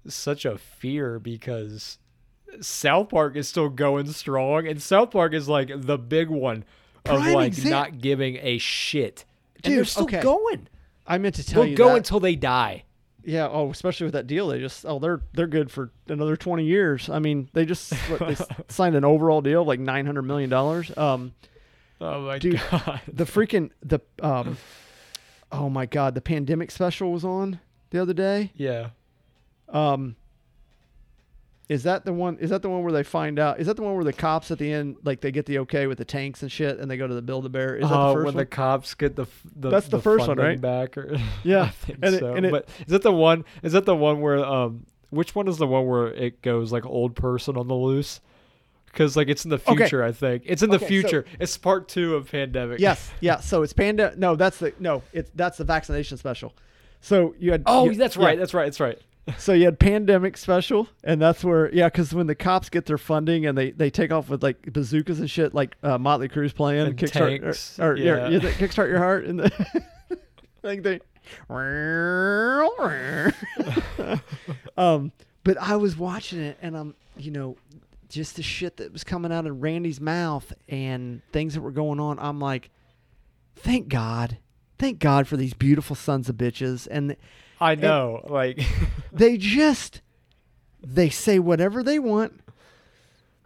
[0.06, 1.98] such a fear because
[2.64, 6.64] South Park is still going strong, and South Park is like the big one
[7.04, 9.24] of Prime like exam- not giving a shit,
[9.64, 10.20] and they're still okay.
[10.20, 10.68] going.
[11.06, 11.96] I meant to tell They'll you go that.
[11.96, 12.84] until they die.
[13.24, 16.64] Yeah, oh, especially with that deal, they just oh they're they're good for another twenty
[16.64, 17.08] years.
[17.08, 18.36] I mean, they just what, they
[18.68, 20.96] signed an overall deal of like nine hundred million dollars.
[20.96, 21.32] Um,
[22.00, 23.00] Oh my Dude, god!
[23.10, 24.58] the freaking the um,
[25.50, 28.52] oh my god, the pandemic special was on the other day.
[28.54, 28.90] Yeah.
[29.68, 30.16] Um,
[31.68, 32.38] is that the one?
[32.38, 33.58] Is that the one where they find out?
[33.58, 35.86] Is that the one where the cops at the end like they get the okay
[35.88, 37.76] with the tanks and shit, and they go to the Build a Bear?
[37.76, 38.36] Is that Oh, the first when one?
[38.36, 39.26] the cops get the
[39.56, 40.60] the That's the first one, right?
[40.60, 43.44] Back or Yeah, I think and it- and it- but is that the one?
[43.62, 44.86] Is that the one where um?
[45.10, 48.20] Which one is the one where it goes like old person on the loose?
[48.86, 49.76] Because like it's in the Okay.
[49.76, 51.24] future, I think it's in the Okay, so- future.
[51.38, 52.78] it's part two of pandemic.
[52.80, 53.40] yes, yeah.
[53.40, 54.14] So it's panda.
[54.16, 55.02] No, that's the no.
[55.12, 56.54] It's that's the vaccination special.
[57.00, 58.24] So you had Oh, you- that's yeah.
[58.24, 58.38] right.
[58.38, 58.64] That's right.
[58.64, 58.98] That's right.
[59.38, 62.98] So you had pandemic special, and that's where yeah, because when the cops get their
[62.98, 66.52] funding and they, they take off with like bazookas and shit, like uh, Motley Crue's
[66.52, 68.38] playing And kickstart tanks, or, or yeah, yeah.
[68.38, 69.52] the kickstart your heart and the
[70.10, 70.16] I
[70.62, 71.00] think they.
[74.76, 75.10] um,
[75.42, 77.56] but I was watching it and I'm you know
[78.08, 81.98] just the shit that was coming out of Randy's mouth and things that were going
[81.98, 82.20] on.
[82.20, 82.70] I'm like,
[83.56, 84.38] thank God,
[84.78, 87.16] thank God for these beautiful sons of bitches and
[87.60, 88.24] I know.
[88.28, 88.60] like
[89.12, 90.00] they just
[90.82, 92.40] they say whatever they want.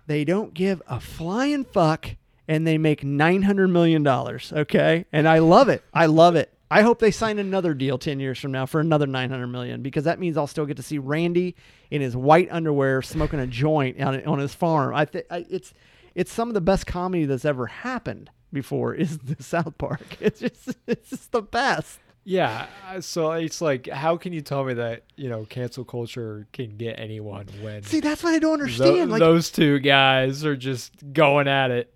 [0.06, 2.16] They don't give a flying fuck
[2.48, 5.04] and they make 900 million dollars, okay?
[5.12, 5.84] And I love it.
[5.94, 6.52] I love it.
[6.72, 10.04] I hope they sign another deal 10 years from now for another 900 million because
[10.04, 11.56] that means I'll still get to see Randy
[11.90, 14.94] in his white underwear smoking a joint on, on his farm.
[14.94, 15.72] I think it's
[16.14, 20.16] it's some of the best comedy that's ever happened before is the South Park.
[20.20, 21.98] It's just it's just the best.
[22.24, 26.46] Yeah, uh, so it's like, how can you tell me that you know cancel culture
[26.52, 29.10] can get anyone when See, that's what I don't understand.
[29.10, 31.92] like, those two guys are just going at it?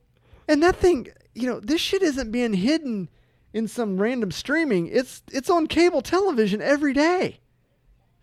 [0.49, 3.09] and that thing, you know, this shit isn't being hidden
[3.53, 4.87] in some random streaming.
[4.89, 7.41] It's it's on cable television every day.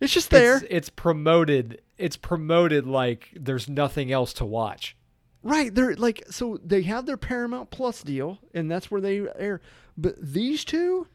[0.00, 0.56] It's just there.
[0.56, 1.80] It's, it's promoted.
[1.98, 4.96] It's promoted like there's nothing else to watch.
[5.44, 9.60] Right, they're like so they have their Paramount Plus deal, and that's where they air.
[9.96, 11.06] But these two,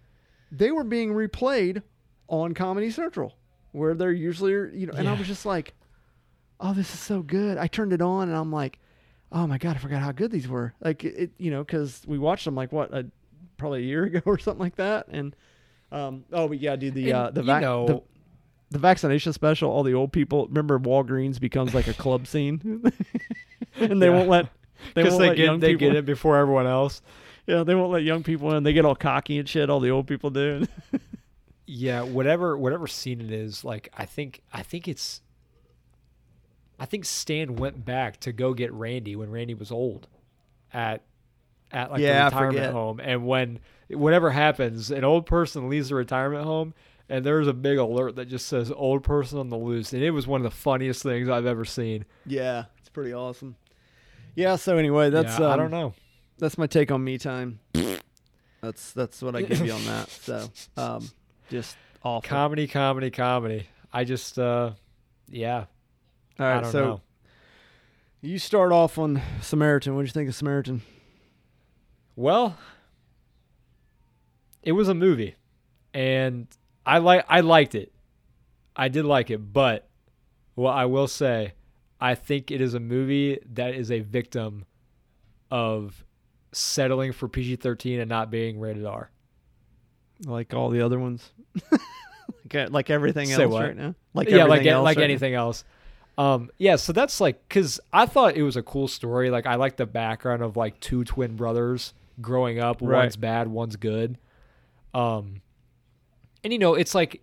[0.52, 1.82] they were being replayed
[2.28, 3.36] on Comedy Central,
[3.72, 4.94] where they're usually you know.
[4.96, 5.74] And I was just like,
[6.60, 8.80] "Oh, this is so good!" I turned it on, and I'm like,
[9.32, 12.18] "Oh my god, I forgot how good these were!" Like it, you know, because we
[12.18, 13.06] watched them like what, a,
[13.58, 15.08] probably a year ago or something like that.
[15.10, 15.36] And
[15.92, 18.02] um, oh, we gotta do the And, uh, the, you vac- know, the
[18.72, 19.72] the vaccination special.
[19.72, 22.60] All the old people remember Walgreens becomes like a club scene,
[23.80, 24.14] and they Yeah.
[24.14, 24.48] won't let
[24.94, 27.02] they won't they let get young they people get it before everyone else.
[27.48, 28.64] Yeah, they won't let young people in.
[28.64, 29.70] They get all cocky and shit.
[29.70, 30.68] All the old people do.
[31.70, 35.22] Yeah, whatever whatever scene it is, like I think I think it's
[36.80, 40.08] I think Stan went back to go get Randy when Randy was old
[40.74, 41.04] at
[41.74, 43.60] at like Yeah, the retirement home and when
[43.90, 46.74] whatever happens, an old person leaves the retirement home
[47.10, 50.12] and there's a big alert that just says old person on the loose and it
[50.12, 52.06] was one of the funniest things I've ever seen.
[52.26, 53.58] yeah, it's pretty awesome.
[54.36, 54.56] Yeah.
[54.56, 55.94] So anyway, that's Yeah, I um, don't know.
[56.40, 57.60] That's my take on me time.
[58.62, 60.10] that's that's what I give you on that.
[60.10, 61.10] So um,
[61.50, 62.28] just awful.
[62.28, 63.68] Comedy, comedy, comedy.
[63.92, 64.72] I just uh
[65.30, 65.66] yeah,
[66.40, 67.02] all I don't So know.
[68.22, 69.96] you start off on Samaritan.
[69.96, 70.82] What do you think of Samaritan?
[72.16, 72.58] Well,
[74.64, 75.36] it was a movie,
[75.94, 76.48] and
[76.86, 77.92] I like I liked it.
[78.76, 79.88] I did like it, but
[80.56, 81.54] well, I will say,
[82.00, 84.66] I think it is a movie that is a victim
[85.50, 86.04] of
[86.52, 89.10] settling for PG thirteen and not being rated R.
[90.26, 91.32] Like all the other ones.
[92.54, 93.64] like, like everything Say else what?
[93.64, 93.96] right now.
[94.14, 95.06] Like yeah, like else like right now?
[95.06, 95.64] anything else.
[96.18, 99.30] Um, yeah, so that's like because I thought it was a cool story.
[99.30, 102.80] Like I like the background of like two twin brothers growing up.
[102.82, 103.04] Right.
[103.04, 104.18] One's bad, one's good.
[104.94, 105.42] Um,
[106.44, 107.22] and you know, it's like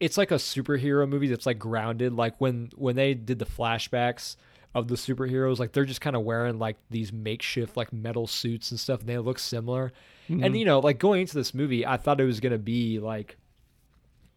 [0.00, 2.12] it's like a superhero movie that's like grounded.
[2.14, 4.36] Like when when they did the flashbacks
[4.74, 8.70] of the superheroes, like they're just kind of wearing like these makeshift like metal suits
[8.70, 9.92] and stuff, and they look similar.
[10.28, 10.44] Mm-hmm.
[10.44, 13.36] And you know, like going into this movie, I thought it was gonna be like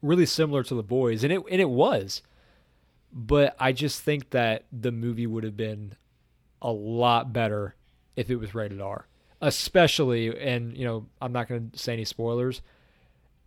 [0.01, 2.21] really similar to the boys, and it and it was.
[3.11, 5.95] But I just think that the movie would have been
[6.61, 7.75] a lot better
[8.15, 9.07] if it was rated R.
[9.41, 12.61] Especially, and you know, I'm not going to say any spoilers.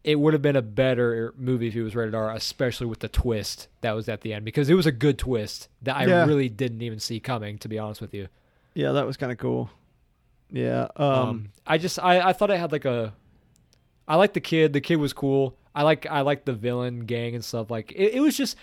[0.09, 3.09] It would have been a better movie if it was rated R, especially with the
[3.09, 6.25] twist that was at the end, because it was a good twist that I Yeah.
[6.25, 7.59] really didn't even see coming.
[7.59, 8.29] To be honest with you,
[8.75, 9.69] Yeah, that was kind of cool.
[10.51, 10.89] Yeah.
[10.97, 13.13] Um, um, I just I, I thought it had like a
[14.07, 14.73] I like the kid.
[14.73, 15.57] The kid was cool.
[15.75, 17.71] I like I like the villain gang and stuff.
[17.71, 18.57] Like it, it was just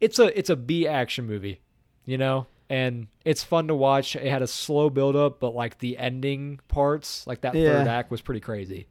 [0.00, 1.60] it's a it's a B action movie,
[2.06, 4.14] you know, and it's fun to watch.
[4.14, 8.10] It had a slow build up, but like the ending parts, like that third act,
[8.12, 8.86] was pretty crazy.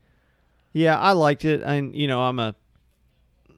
[0.74, 2.56] Yeah, I liked it, and you know, I'm a.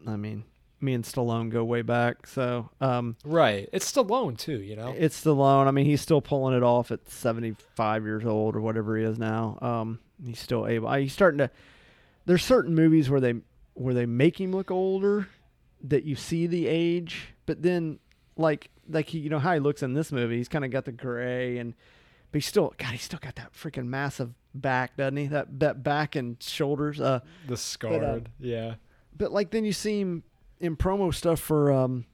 [0.06, 0.44] I mean,
[0.81, 3.69] me and Stallone go way back, so um, Right.
[3.72, 4.94] It's Stallone too, you know.
[4.98, 5.68] It's Stallone.
[5.68, 9.18] I mean, he's still pulling it off at 75 years old or whatever he is
[9.18, 9.57] now.
[9.61, 10.90] Um, he's still able.
[10.90, 11.49] I, he's starting to.
[12.26, 13.35] There's certain movies where they
[13.76, 15.27] where they make him look older,
[15.84, 17.99] that you see the age, but then
[18.38, 20.38] like like he, you know how he looks in this movie.
[20.38, 21.73] He's kind of got the gray and,
[22.34, 22.89] but he's still God.
[22.91, 25.27] He's still got that freaking massive back, doesn't he?
[25.27, 26.99] That that back and shoulders.
[26.99, 28.27] Uh, the scarred.
[28.39, 28.76] yeah.
[29.15, 30.23] but like then you see him
[30.60, 32.05] in promo stuff for um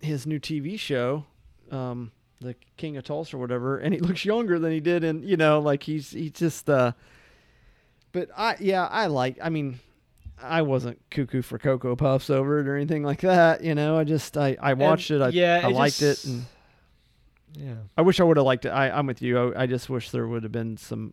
[0.00, 1.26] his new TV show,
[1.70, 5.22] um the King of Tulsa or whatever, and he looks younger than he did and
[5.28, 6.92] you know like he's he's just uh.
[8.12, 9.80] But I yeah I like I mean.
[10.42, 13.98] I wasn't cuckoo for Cocoa Puffs over it or anything like that, you know.
[13.98, 15.22] I just I, I watched And, it.
[15.22, 16.46] I yeah, I it liked just- it, and
[17.54, 17.74] Yeah.
[17.96, 18.70] I wish I would have liked it.
[18.70, 19.52] I, I'm with you.
[19.52, 21.12] I, I just wish there would have been some,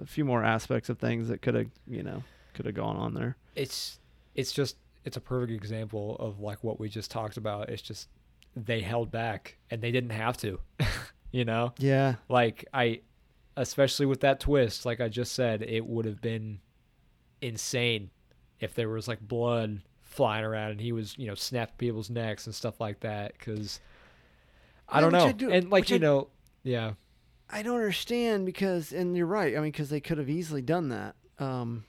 [0.00, 2.22] a few more aspects of things that could have, you know,
[2.54, 3.36] could have gone on there.
[3.56, 3.98] it's
[4.34, 7.68] it's just it's a perfect example of like what we just talked about.
[7.68, 8.08] It's just
[8.56, 10.58] they held back and they didn't have to.
[11.32, 11.72] you know?
[11.78, 13.00] Yeah, Like I
[13.56, 16.60] especially with that twist, like I just said, it would have been
[17.40, 18.10] insane
[18.60, 22.46] if there was like blood flying around and he was, you know, snapping people's necks
[22.46, 23.80] and stuff like that cuz
[24.88, 25.26] I don't know.
[25.26, 26.28] I do- and like you I- know,
[26.62, 26.92] yeah.
[27.50, 29.54] I don't understand because, and you're right.
[29.56, 31.14] I mean, because they could have easily done that.
[31.38, 31.84] Um,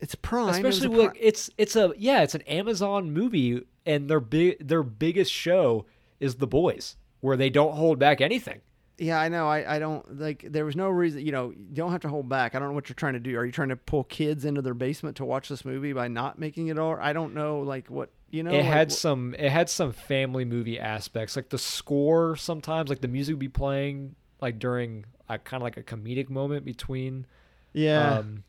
[0.00, 4.08] it's Prime, it Especially Pri- look, it's it's a yeah, it's an Amazon movie, and
[4.08, 5.86] their big their biggest show
[6.20, 8.60] is The Boys, where they don't hold back anything.
[8.98, 9.48] Yeah, I know.
[9.48, 10.44] I, I don't like.
[10.48, 11.24] There was no reason.
[11.26, 12.54] You know, you don't have to hold back.
[12.54, 13.36] I don't know what you're trying to do.
[13.36, 16.38] Are you trying to pull kids into their basement to watch this movie by not
[16.38, 16.96] making it all?
[17.00, 17.60] I don't know.
[17.60, 18.50] Like what you know.
[18.50, 23.00] it like, had some it had some family movie aspects like the score sometimes like
[23.00, 27.26] the music would be playing like during a kind of like a comedic moment between
[27.72, 28.18] Yeah.
[28.18, 28.42] um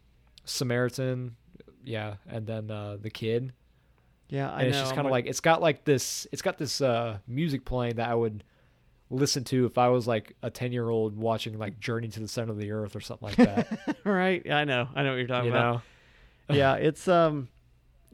[0.44, 1.36] samaritan
[1.84, 3.54] yeah and then uh the kid
[4.28, 4.52] yeah.
[4.52, 4.84] I and it's know.
[4.84, 8.10] just kind of like it's got like this it's got this uh music playing that
[8.10, 8.44] i would
[9.12, 12.28] listen to if i was like a 10 year old watching like journey to the
[12.28, 14.42] center of the earth or something like that right.
[14.44, 14.90] Yeah, I know.
[14.96, 15.76] I know what you're talking you about.
[16.50, 17.48] know yeah, it's um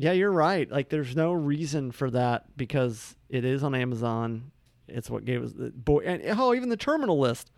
[0.01, 0.69] yeah, you're right.
[0.69, 4.51] Like there's no reason for that because it is on Amazon.
[4.87, 7.51] It's what gave us the boy and oh, even the terminal list.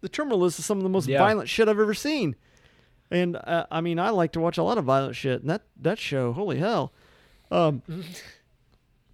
[0.00, 1.18] The terminal list is some of the most Yeah.
[1.18, 2.36] violent shit I've ever seen.
[3.10, 5.62] And uh, I mean, I like to watch a lot of violent shit, and that
[5.80, 6.92] that show, holy hell.
[7.50, 7.82] Um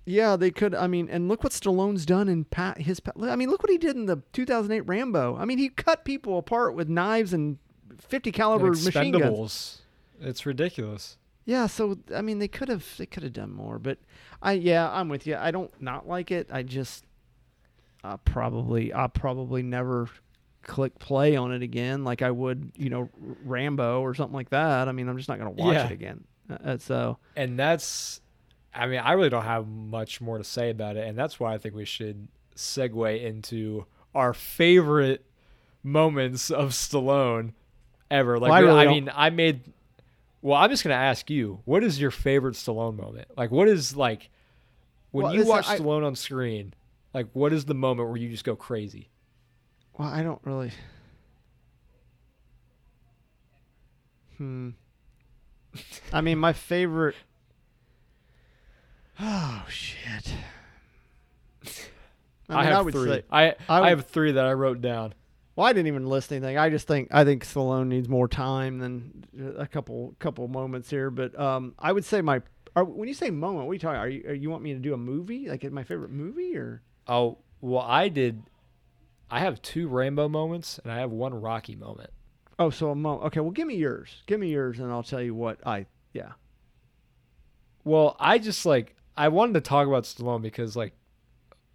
[0.05, 0.75] Yeah, they could.
[0.75, 2.79] I mean, and look what Stallone's done in Pat.
[2.79, 5.37] His, I mean, look what he did in the 2008 Rambo.
[5.37, 7.59] I mean, he cut people apart with knives and
[7.99, 9.83] 50 caliber machine guns.
[10.21, 13.99] it's ridiculous Yeah, so I mean they could have they could have done more, but
[14.41, 15.37] I yeah, I'm with you.
[15.37, 16.49] I don't not like it.
[16.53, 17.05] I just
[18.05, 20.09] I probably I'll probably never
[20.63, 23.09] click play on it again like I would, you know,
[23.45, 24.87] Rambo or something like that.
[24.89, 25.87] I mean, I'm just not going to watch Yeah.
[25.87, 26.25] it again.
[26.65, 28.21] Uh, so and that's
[28.75, 31.55] i mean i really don't have much more to say about it and that's why
[31.55, 35.25] i think we should segue into our favorite
[35.83, 37.53] moments of stallone
[38.11, 39.63] ever like Well, I really I mean i made
[40.43, 43.69] well i'm just going to ask you what is your favorite stallone moment like what
[43.69, 44.29] is like
[45.11, 46.75] when Well, you watch I- stallone on screen
[47.15, 49.09] like what is the moment where you just go crazy
[49.99, 50.73] well, I don't really
[54.39, 54.71] Hmm.
[56.13, 57.15] I mean, my favorite
[59.21, 60.35] Oh shit.
[62.49, 65.15] I, mean, have would three say I, I I, have three that i wrote down
[65.55, 66.57] Well, I didn't even list anything.
[66.57, 69.25] I just think I think Stallone needs more time than
[69.59, 71.11] a couple couple moments here.
[71.11, 72.43] But um, I would say my
[72.75, 74.01] are, when you say moment, what are you talking?
[74.01, 76.83] Are you are you want me to do a movie like my favorite movie or?
[77.09, 78.45] oh well i did
[79.29, 82.11] i have two Rambo moments and i have one rocky moment
[82.59, 83.25] Oh, so a moment.
[83.27, 84.23] Okay, well, give me yours.
[84.27, 85.87] Give me yours, and I'll tell you what I.
[86.13, 86.33] Yeah.
[87.83, 90.93] Well, I just like I wanted to talk about Stallone because like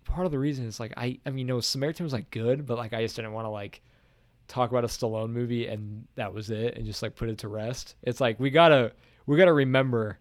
[0.07, 2.77] part of the reason is like I I mean no Samaritan was like good, but
[2.77, 3.81] like I just didn't want to like
[4.47, 7.47] talk about a Stallone movie and that was it and just like put it to
[7.47, 7.95] rest.
[8.01, 8.93] It's like we gotta
[9.25, 10.17] we gotta remember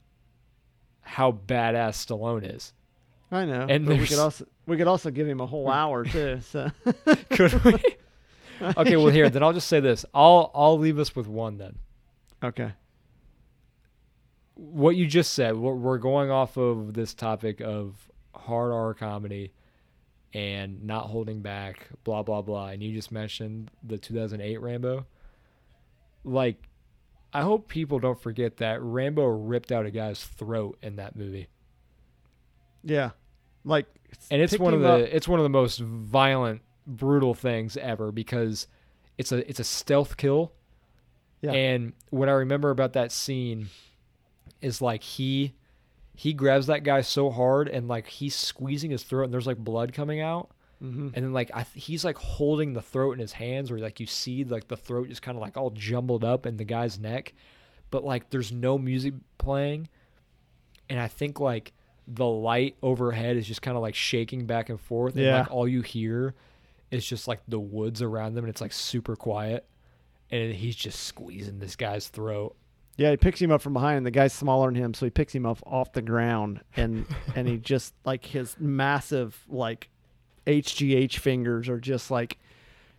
[1.01, 2.73] how badass Stallone is.
[3.31, 3.67] I know.
[3.69, 6.41] And we could also we could also give him a whole hour too.
[6.43, 6.71] So.
[7.31, 7.75] Could we?
[8.61, 10.05] okay, well here then I'll just say this.
[10.13, 11.79] I'll I'll leave us with one then.
[12.43, 12.73] okay.
[14.55, 19.53] what you just said, we're, we're going off of this topic of hard R comedy
[20.37, 22.69] and not holding back, blah blah blah.
[22.69, 25.07] And you just mentioned the 2008 Rambo.
[26.25, 26.69] Like,
[27.33, 31.47] I hope people don't forget that Rambo ripped out a guy's throat in that movie,
[32.85, 33.11] Yeah.
[33.65, 33.87] Like.
[34.31, 38.13] and it's one of the up- it's one of the most violent, brutal things ever
[38.13, 38.67] because
[39.19, 40.53] it's a it's a stealth kill.
[41.41, 41.53] Yeah.
[41.53, 43.69] And what I remember about that scene
[44.61, 45.55] is like he
[46.17, 49.59] he grabs that guy so hard and like he's squeezing his throat and there's like
[49.59, 50.51] blood coming out.
[50.83, 51.13] Mhm.
[51.15, 53.99] and then like I th- he's like holding the throat in his hands where like
[53.99, 56.99] you see like the throat just kind of like all jumbled up in the guy's
[56.99, 57.33] neck.
[57.91, 59.89] But like there's no music playing.
[60.91, 61.73] And I think like
[62.07, 65.15] the light overhead is just kind of like shaking back and forth.
[65.15, 65.39] And Yeah.
[65.41, 66.35] like all you hear
[66.91, 69.67] is just like the woods around them and it's like super quiet.
[70.31, 72.55] And he's just squeezing this guy's throat
[72.97, 75.11] Yeah, he picks him up from behind, and the guy's smaller than him, so he
[75.11, 79.89] picks him up off the ground, and and he just like his massive like
[80.47, 82.39] HGH fingers are just like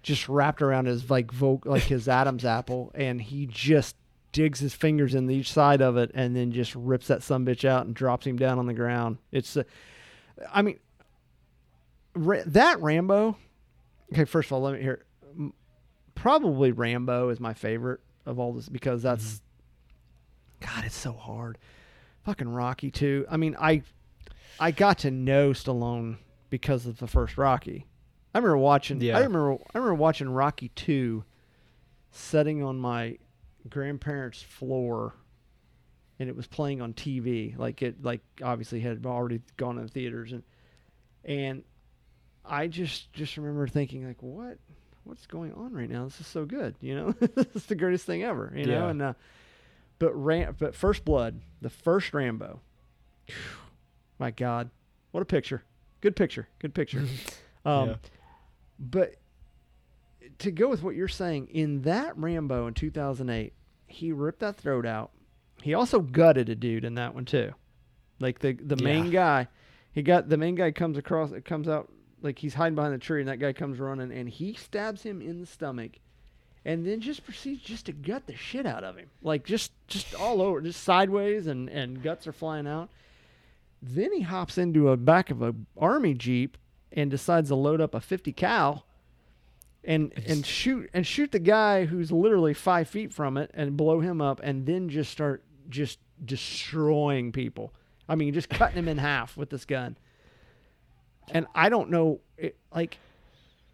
[0.04, 3.96] just wrapped around his like vo- like his Adam's apple, and he just
[4.34, 7.66] digs his fingers in each side of it, and then just rips that some bitch
[7.68, 9.18] out and drops him down on the ground.
[9.32, 9.64] It's, uh,
[10.54, 10.78] I mean,
[12.14, 13.38] Ra- that Rambo.
[14.14, 15.04] Okay, first of all, let me hear.
[16.14, 19.42] Probably Rambo is my favorite of all this because that's
[20.60, 21.58] God, it's so hard.
[22.24, 23.26] Fucking Rocky too.
[23.30, 23.84] I mean, I
[24.60, 26.18] I got to know Stallone
[26.50, 27.86] because of the first Rocky.
[28.34, 29.02] I remember watching.
[29.02, 29.18] Yeah.
[29.18, 29.54] I remember.
[29.54, 31.24] I remember watching Rocky two,
[32.12, 33.18] sitting on my
[33.70, 35.16] grandparents' floor,
[36.20, 37.58] and it was playing on TV.
[37.58, 40.44] Like it, like obviously had already gone in theaters, and
[41.24, 41.64] and
[42.46, 44.58] I just just remember thinking like, what
[45.04, 46.04] what's going on right now?
[46.04, 46.76] This is so good.
[46.82, 48.52] You know, this is the greatest thing ever.
[48.56, 49.14] You know, and uh,
[50.00, 52.62] but Ram, but First Blood, the first Rambo.
[54.20, 54.70] My God,
[55.12, 55.64] what a picture!
[56.02, 56.48] Good picture.
[56.60, 57.04] Good picture.
[57.66, 57.96] Um, Yeah.
[58.80, 59.16] but
[60.40, 63.52] to go with what you're saying, in that Rambo in 2008,
[63.88, 65.12] he ripped that throat out.
[65.62, 67.52] He also gutted a dude in that one too.
[68.22, 69.12] Like the the main Yeah.
[69.12, 69.48] guy,
[69.92, 71.92] he got the main guy comes across, it comes out
[72.22, 75.22] like he's hiding behind the tree, and that guy comes running, and he stabs him
[75.22, 75.98] in the stomach,
[76.68, 80.14] and then just proceeds just to gut the shit out of him, like just just
[80.14, 82.90] all over, just sideways, and and guts are flying out.
[83.82, 86.58] Then he hops into a back of a army jeep
[86.92, 88.86] and decides to load up a 50 cal
[89.84, 94.02] and and shoot and shoot the guy who's literally five feet from it and blow
[94.02, 97.74] him up and then just start just destroying people.
[98.10, 99.98] I mean, just cutting him in half with this gun.
[101.30, 103.00] And I don't know, it, like,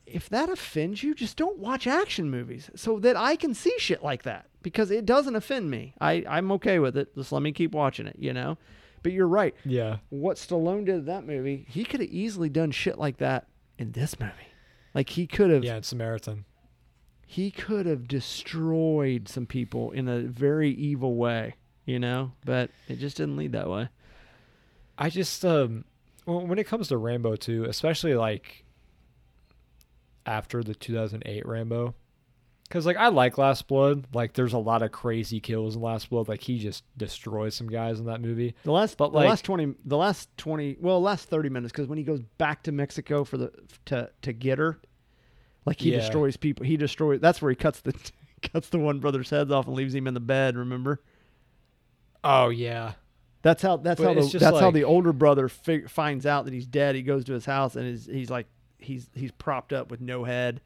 [0.06, 4.04] if that offends you, just don't watch action movies so that I can see shit
[4.04, 5.94] like that because it doesn't offend me.
[6.02, 7.16] I I'm okay with it.
[7.16, 8.58] Just let me keep watching it, you know.
[9.02, 9.98] But you're right Yeah.
[10.10, 13.48] what Stallone did in that movie, he could have easily done shit like that
[13.78, 14.32] in this movie.
[14.94, 16.46] Like he could have Yeah, it's Samaritan.
[17.26, 21.56] he could have destroyed some people in a very evil way,
[21.86, 22.32] you know?
[22.46, 23.90] But it just didn't lead that way.
[24.98, 25.86] I just um
[26.26, 28.63] well, when it comes to Rambo 2, especially like
[30.26, 31.94] after the 2008 Rambo
[32.70, 36.10] cuz like I like Last Blood, like there's a lot of crazy kills in Last
[36.10, 38.56] Blood, like he just destroys some guys in that movie.
[38.64, 41.88] The last But, the like- last 20 the last 20 well, last 30 minutes cuz
[41.88, 43.52] when he goes back to Mexico for the
[43.86, 44.80] to to get her
[45.66, 46.00] like he Yeah.
[46.00, 46.66] destroys people.
[46.66, 47.94] He destroys that's where he cuts the
[48.42, 51.02] cuts the one brother's heads off and leaves him in the bed, remember?
[52.24, 52.94] Oh yeah.
[53.42, 56.54] That's how that's But how the, that's how the older brother fig- finds out that
[56.54, 56.96] he's dead.
[56.96, 58.48] He goes to his house and is he's like
[58.84, 60.62] he's he's propped up with no head.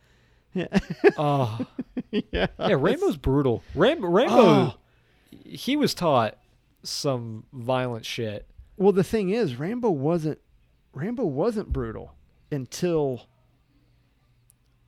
[1.17, 1.59] Oh.
[2.11, 3.63] yeah, yeah, Rambo's brutal.
[3.75, 4.73] Rambo Rambo Oh.
[4.73, 4.77] Ah.
[5.43, 6.37] he was taught
[6.83, 8.47] some violent shit.
[8.77, 10.39] Well, the thing is, Rambo wasn't
[10.93, 12.13] Rambo wasn't brutal
[12.51, 13.27] until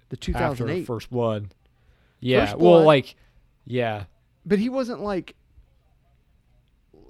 [0.09, 0.85] the after 2008.
[0.85, 1.53] First Blood.
[2.19, 2.45] Yeah.
[2.47, 3.15] First well, like
[3.65, 4.05] yeah.
[4.45, 5.35] but he wasn't like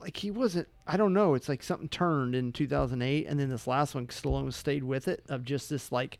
[0.01, 0.67] like he wasn't.
[0.87, 1.33] I don't know.
[1.33, 5.23] It's like something turned in 2008, and then this last one, Stallone stayed with it
[5.29, 6.19] of just this like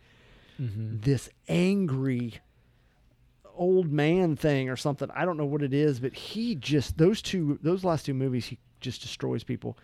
[0.59, 1.01] Mhm.
[1.03, 2.35] this angry
[3.55, 5.09] old man thing or something.
[5.13, 8.45] I don't know what it is, but he just those two those last two movies
[8.47, 9.77] he just destroys people.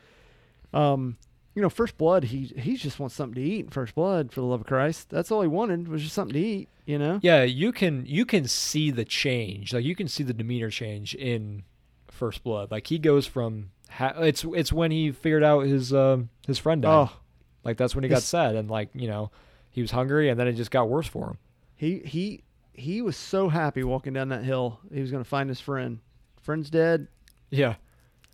[0.73, 1.17] Um
[1.55, 4.41] you know, First Blood, he he just wants something to eat in First Blood for
[4.41, 5.09] the love of Christ.
[5.09, 7.19] That's all he wanted was just something to eat, you know?
[7.21, 9.73] Yeah, you can you can see the change.
[9.73, 11.63] Like you can see the demeanor change in
[12.09, 12.71] First Blood.
[12.71, 16.81] Like he goes from ha- it's it's when he figured out his um his friend
[16.81, 17.09] died.
[17.09, 17.17] Oh,
[17.63, 19.31] Like that's when he got sad and like you know
[19.71, 21.37] he was hungry and then it just got worse for him.
[21.75, 22.43] he he
[22.73, 24.79] he was so happy walking down that hill.
[24.93, 25.99] He was going to find his friend.
[26.41, 27.07] Friend's dead.
[27.49, 27.75] Yeah.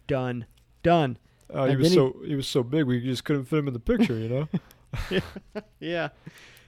[0.08, 0.46] Done.
[0.84, 1.18] Done.
[1.54, 3.74] Uh, he was he- so he was so big we just couldn't fit him in
[3.74, 4.48] the picture, you know.
[5.80, 6.10] Yeah.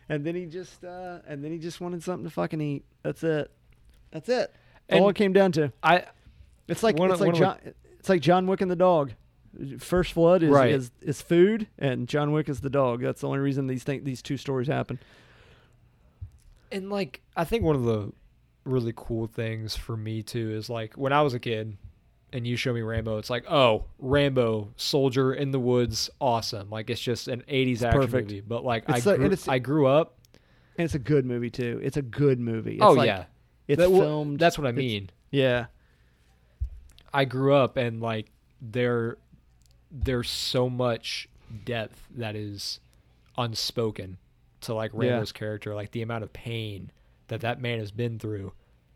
[0.09, 2.85] And then he just uh and then he just wanted something to fucking eat.
[3.03, 3.51] That's it.
[4.11, 4.53] That's it.
[4.87, 5.71] That's all it came down to.
[5.81, 6.05] I
[6.67, 7.57] It's like One it's like John.
[8.03, 9.13] It's like John Wick and the dog.
[9.79, 10.71] First Blood is, Right.
[10.73, 12.99] is is food, and John Wick is the dog.
[13.01, 14.99] That's the only reason these these two stories happen.
[16.69, 18.11] and like I think one of the
[18.65, 21.77] really cool things for me too is like when I was a kid
[22.31, 26.69] and you show me Rambo, it's like, oh, Rambo, soldier in the woods, awesome.
[26.69, 28.29] Like it's just an '80s action perfect.
[28.31, 28.41] movie.
[28.41, 30.17] But like It's I grew, I grew up.
[30.77, 31.79] And it's a good movie too.
[31.83, 32.73] It's a good movie.
[32.75, 33.25] It's oh like, yeah,
[33.67, 34.39] it's That- filmed.
[34.39, 35.09] That's what I mean.
[35.31, 35.67] Yeah,
[37.13, 38.31] I grew up and like
[38.61, 39.17] there,
[39.91, 41.29] there's so much
[41.65, 42.79] depth that is
[43.37, 44.17] unspoken
[44.61, 45.11] to like Yeah.
[45.11, 46.91] Rambo's character, like the amount of pain
[47.27, 48.53] that that man has been through,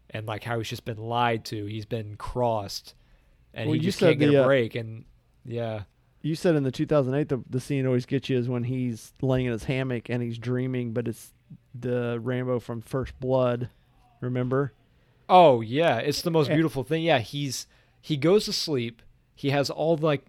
[0.09, 2.93] and like how he's just been lied to, he's been crossed,
[3.53, 4.75] and Well, he you just can't get the, a uh, break.
[4.75, 5.05] And
[5.45, 5.83] yeah,
[6.21, 9.45] you said in the 2008 the the scene always gets you is when he's laying
[9.45, 11.33] in his hammock and he's dreaming, but it's
[11.73, 13.69] the Rambo from First Blood.
[14.21, 14.73] Remember?
[15.29, 17.03] oh yeah, it's the most beautiful thing.
[17.03, 17.67] Yeah, he's
[18.01, 19.01] he goes to sleep.
[19.35, 20.25] He has all like,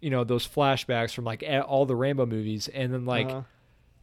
[0.00, 3.42] you know, those flashbacks from like all the Rambo movies, and then like Uh-huh.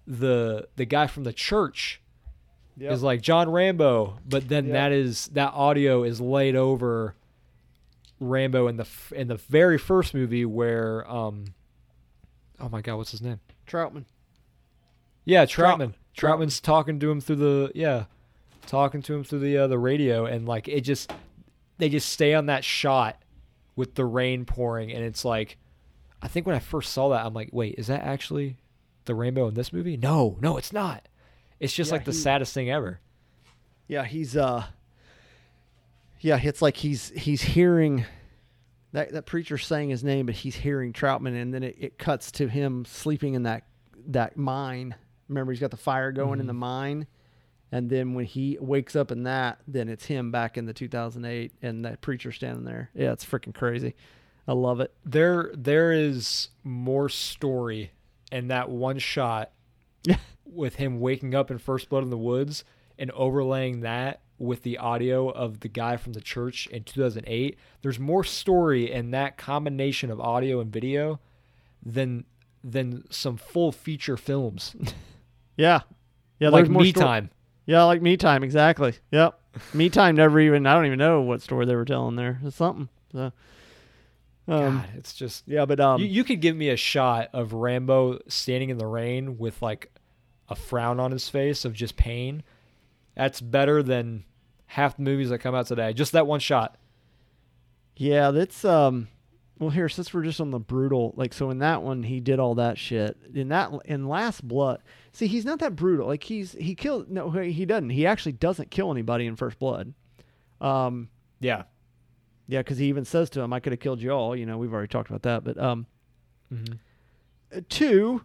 [0.07, 2.01] the the guy from the church
[2.77, 2.91] Yep.
[2.91, 4.73] is like John Rambo, but then Yep.
[4.73, 7.15] that is that audio is laid over
[8.19, 11.45] Rambo in the in the very first movie where um
[12.59, 14.05] oh my god what's his name Troutman.
[15.25, 18.05] yeah Trout- Troutman Troutman's talking to him through the yeah
[18.67, 21.11] talking to him through the uh, the radio and like it just
[21.77, 23.21] they just stay on that shot
[23.75, 25.57] with the rain pouring and it's like
[26.21, 28.57] I think when I first saw that I'm like wait is that actually
[29.05, 31.07] the Rambo in this movie no no it's not
[31.59, 32.99] it's just Yeah, like the he- saddest thing ever
[33.87, 34.63] Yeah, he's uh
[36.21, 38.05] Yeah, it's like he's he's hearing
[38.93, 42.31] that that preacher saying his name, but he's hearing Troutman and then it, it cuts
[42.33, 43.63] to him sleeping in that
[44.07, 44.95] that mine.
[45.27, 46.57] Remember he's got the fire going in the Mhm.
[46.57, 47.07] mine
[47.71, 51.51] And then when he wakes up in that, then it's him back in the 2008
[51.61, 52.89] and that preacher standing there.
[52.93, 53.95] Yeah, it's freaking crazy.
[54.47, 54.93] I love it.
[55.03, 57.91] There there is more story
[58.31, 59.51] in that one shot
[60.45, 62.63] with him waking up in First Blood in the Woods
[62.97, 67.57] and overlaying that with the audio of the guy from the church in 2008.
[67.81, 71.19] There's more story in that combination of audio and video
[71.83, 72.25] than
[72.63, 74.75] than some full feature films.
[75.57, 75.83] Yeah.
[76.37, 77.29] Yeah, like Me Time.
[77.65, 78.93] Yeah, like Me Time, exactly.
[79.11, 79.39] Yep.
[79.73, 82.39] me Time never even I don't even know what story they were telling there.
[82.43, 82.89] It's something.
[83.11, 83.31] So
[84.47, 87.53] um, God, it's just yeah, but um you, you could give me a shot of
[87.53, 89.91] Rambo standing in the rain with like
[90.49, 92.43] a frown on his face of just pain.
[93.15, 94.25] That's better than
[94.67, 95.93] half the movies that come out today.
[95.93, 96.77] Just that one shot.
[97.95, 99.07] Yeah, that's um
[99.59, 102.39] well here since we're just on the brutal like so in that one he did
[102.39, 103.17] all that shit.
[103.33, 104.81] In that in Last Blood.
[105.11, 106.07] See, he's not that brutal.
[106.07, 107.89] Like he's he killed no he he doesn't.
[107.91, 109.93] He actually doesn't kill anybody in First Blood.
[110.61, 111.09] Um
[111.39, 111.63] Yeah.
[112.47, 114.57] yeah, cuz he even says to him I could have killed you all, you know,
[114.57, 115.85] we've already talked about that, but um
[116.53, 116.73] Mm-hmm.
[117.57, 118.21] uh, two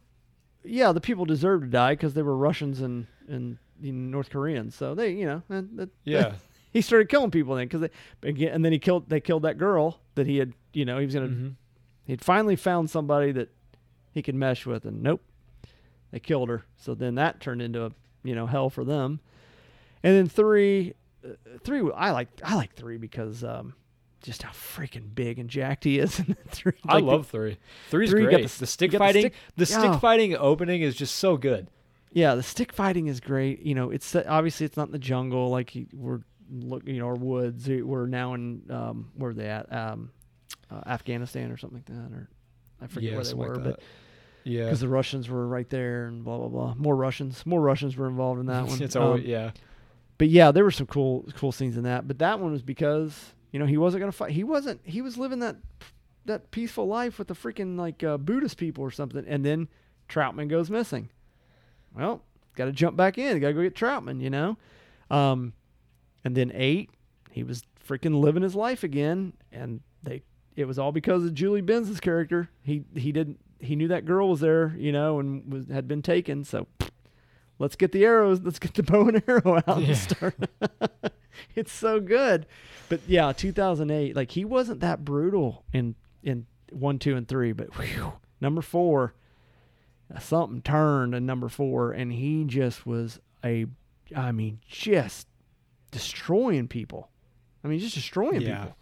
[0.62, 4.28] yeah, the people deserve to die cuz they were Russians and and you know, North
[4.30, 4.74] Koreans.
[4.74, 6.34] So they, you know, that, that, Yeah.
[6.72, 7.80] he started killing people then because
[8.22, 10.98] they again, and then he killed they killed that girl that he had you know
[10.98, 11.48] he was gonna hmm
[12.06, 13.48] he'd finally found somebody that
[14.12, 15.22] he could mesh with and nope
[16.10, 17.92] they killed her so then that turned into a
[18.24, 19.20] you know hell for them
[20.02, 20.94] and then three
[21.24, 21.28] uh,
[21.62, 23.74] three I like I like three because um
[24.22, 27.56] just how freaking big and jacked he is in three I Like, love three.
[27.90, 28.42] Three's Three, great.
[28.48, 31.68] the The, stick got the fighting, stick- the stick fighting opening is just so good.
[32.12, 35.48] yeah the stick fighting is great you know it's obviously it's not in the jungle
[35.48, 36.20] like he, we're
[36.52, 40.10] look you know or woods we're now in um where are they at um
[40.70, 42.28] uh, Afghanistan or something like that or
[42.80, 43.80] I forget yeah, where they were like but
[44.42, 46.74] yeah, because the Russians were right there and blah blah blah.
[46.78, 48.82] More Russians, more Russians were involved in that one.
[48.82, 49.50] it's always Um, yeah.
[50.16, 52.08] but yeah, there were some cool cool scenes in that.
[52.08, 54.30] But that one was because you know he wasn't gonna fight.
[54.32, 54.80] He wasn't.
[54.84, 55.56] He was living that
[56.24, 59.24] that peaceful life with the freaking like uh, Buddhist people or something.
[59.28, 59.68] And then
[60.08, 61.10] Troutman goes missing.
[61.94, 62.22] Well,
[62.56, 63.40] got to jump back in.
[63.40, 64.22] Got to go get Troutman.
[64.22, 64.56] You know.
[65.10, 65.52] Um,
[66.24, 66.90] and then eight,
[67.30, 70.22] he was freaking living his life again, and they.
[70.56, 72.50] It was all because of Julie Benz's character.
[72.62, 76.02] He he didn't he knew that girl was there, you know, and was had been
[76.02, 76.44] taken.
[76.44, 76.66] So
[77.58, 78.40] let's get the arrows.
[78.42, 79.88] Let's get the bow and arrow out Yeah.
[79.88, 80.34] and start.
[81.54, 82.46] it's so good,
[82.88, 84.14] but yeah, 2008.
[84.16, 89.14] Like he wasn't that brutal in in one, two, and three, but whew, number four,
[90.14, 93.66] uh, something turned in number four, and he just was a,
[94.14, 95.26] I mean, just
[95.90, 97.08] destroying people.
[97.64, 98.58] I mean, just destroying Yeah.
[98.62, 98.76] people.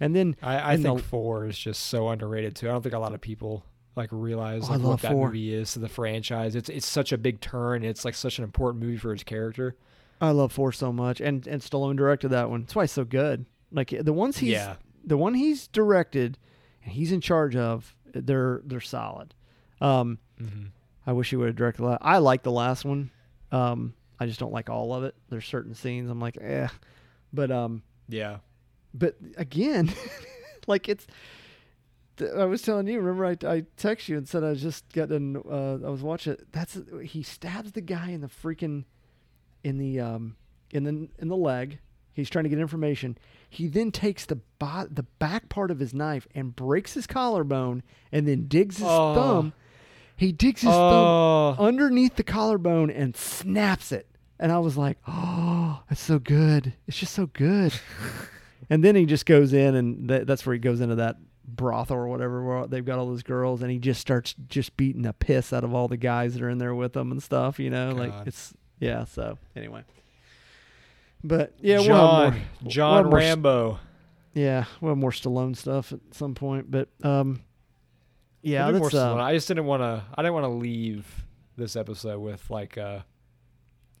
[0.00, 2.68] And then I, I in think the- four is just so underrated too.
[2.68, 3.64] I don't think a lot of people
[3.96, 6.54] like realize Oh, like, what that movie is to the franchise.
[6.56, 7.84] It's it's such a big turn.
[7.84, 9.76] It's like such an important movie for his character.
[10.20, 12.60] I love four so much, and and Stallone directed that one.
[12.62, 13.44] That's why it's so good.
[13.72, 16.38] Like the ones he's yeah, the one he's directed
[16.84, 19.34] and he's in charge of, they're they're solid.
[19.80, 20.66] Um, hmm
[21.06, 21.84] I wish he would have directed.
[22.00, 23.10] I like the last one.
[23.52, 25.14] Um, I just don't like all of it.
[25.30, 26.68] There's certain scenes I'm like, eh,
[27.32, 28.38] but um, yeah.
[28.94, 29.92] but again,
[30.66, 31.06] like it's.
[32.36, 33.00] I was telling you.
[33.00, 35.42] Remember, I I text you and said I just got done.
[35.50, 36.34] Uh, I was watching.
[36.34, 36.52] it.
[36.52, 38.84] That's he stabs the guy in the freaking,
[39.64, 40.36] in the um,
[40.70, 41.78] in the in the leg.
[42.12, 43.16] He's trying to get information.
[43.48, 47.82] He then takes the bo- the back part of his knife and breaks his collarbone,
[48.12, 49.14] and then digs his Oh.
[49.14, 49.52] thumb.
[50.14, 54.09] He digs his thumb Oh, underneath the collarbone and snaps it.
[54.40, 56.72] And I was like, oh, that's so good.
[56.88, 57.72] It's just so good.
[58.70, 61.96] and then he just goes in, and th- that's where he goes into that brothel
[61.96, 65.12] or whatever where they've got all those girls, and he just starts just beating the
[65.12, 67.58] piss out of all the guys that are in there with him and stuff.
[67.58, 69.04] You know, like it's yeah.
[69.04, 69.84] So anyway,
[71.22, 73.78] but yeah, John, more- John have more s- Rambo.
[74.32, 76.70] yeah, we'll have more Stallone stuff at some point.
[76.70, 77.42] But um,
[78.42, 79.20] yeah, Maybe more uh, Stallone.
[79.20, 80.02] I just didn't want to.
[80.14, 81.06] I didn't want to leave
[81.56, 83.04] this episode with like a,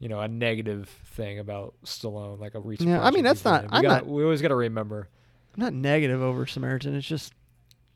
[0.00, 2.88] you know, a negative thing about Stallone, like a recent.
[2.88, 5.08] Yeah, I mean, that's not- I'm gotta- not- we always got to remember.
[5.56, 6.94] I'm not negative over Samaritan.
[6.96, 7.32] It's just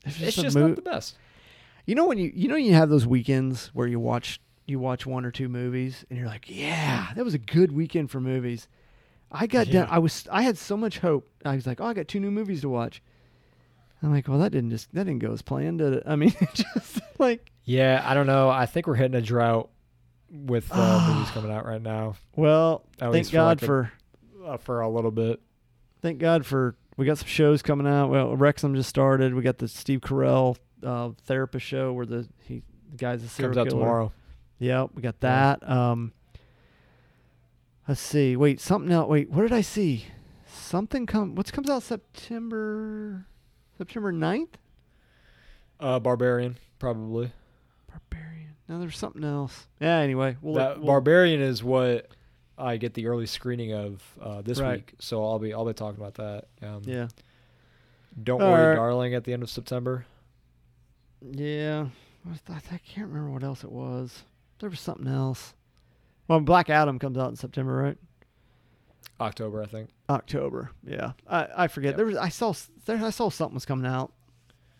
[0.06, 1.16] it's just, It's just mo- not the best.
[1.86, 5.04] You know when you you know you have those weekends where you watch you watch
[5.06, 8.68] one or two movies and you're like, yeah, that was a good weekend for movies.
[9.32, 9.86] I got down.
[9.88, 9.94] Yeah.
[9.94, 11.28] I was I had so much hope.
[11.44, 13.02] I was like, oh, I got two new movies to watch.
[14.02, 16.02] I'm like, well, that didn't just that didn't go as planned, did it?
[16.06, 18.50] I mean, it just like, Yeah, I don't know.
[18.50, 19.70] I think we're hitting a drought
[20.34, 23.92] with uh, movies coming out right now well, At thank for, God like, a- for
[24.46, 25.40] uh, for a little bit.
[26.02, 28.08] thank God for we got some shows coming out.
[28.10, 29.34] Well, Wrexham just started.
[29.34, 33.54] We got the Steve Carell uh, therapist show where the he the guy's a serial
[33.54, 33.80] Comes out killer.
[33.82, 34.12] tomorrow.
[34.60, 35.56] Yep, we got Yeah.
[35.60, 35.68] that.
[35.70, 36.12] Um,
[37.88, 38.34] Let's see.
[38.36, 39.08] Wait, something else.
[39.10, 40.06] Wait, what did I see?
[40.46, 41.34] Something come.
[41.34, 43.26] What comes out September?
[43.76, 44.54] September 9th?
[45.80, 47.32] Uh, Barbarian probably.
[48.66, 48.68] Barbarian.
[48.68, 49.66] No, there's something else.
[49.80, 49.98] Yeah.
[49.98, 52.08] Anyway, we'll, that we'll- Barbarian is what
[52.56, 54.76] I get the early screening of uh, this Right.
[54.78, 56.44] week, so I'll be I'll be talking about that.
[56.66, 57.08] Um, Yeah.
[58.22, 58.74] Don't All worry, right.
[58.76, 59.14] darling.
[59.14, 60.06] At the end of September.
[61.20, 61.86] Yeah.
[62.22, 62.62] What's that?
[62.72, 64.22] I can't remember what else it was.
[64.60, 65.52] There was something else.
[66.28, 67.98] Well, Black Adam comes out in September, right?
[69.20, 69.90] October, I think.
[70.08, 70.70] October.
[70.86, 71.12] Yeah.
[71.28, 71.90] I, I forget.
[71.90, 71.96] Yep.
[71.96, 72.54] There was I saw
[72.86, 74.12] there I saw something was coming out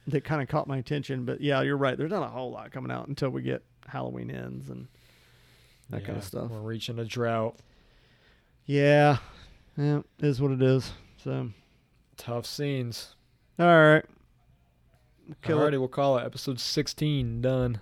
[0.06, 1.96] that kind of caught my attention, but yeah, you're right.
[1.98, 4.88] There's not a whole lot coming out until we get Halloween ends and
[5.90, 6.50] that kind of stuff.
[6.50, 7.56] We're reaching a drought.
[8.66, 9.18] Yeah.
[9.76, 10.92] Yeah, is what it is.
[11.22, 11.50] So,
[12.16, 13.14] Tough scenes.
[13.58, 14.04] all right.
[15.42, 15.76] Kill it.
[15.76, 17.80] We'll call it episode 16 done.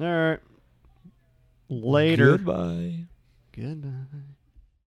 [0.00, 0.40] All right.
[1.68, 2.36] Later.
[2.38, 3.04] Goodbye.
[3.52, 4.35] Goodbye.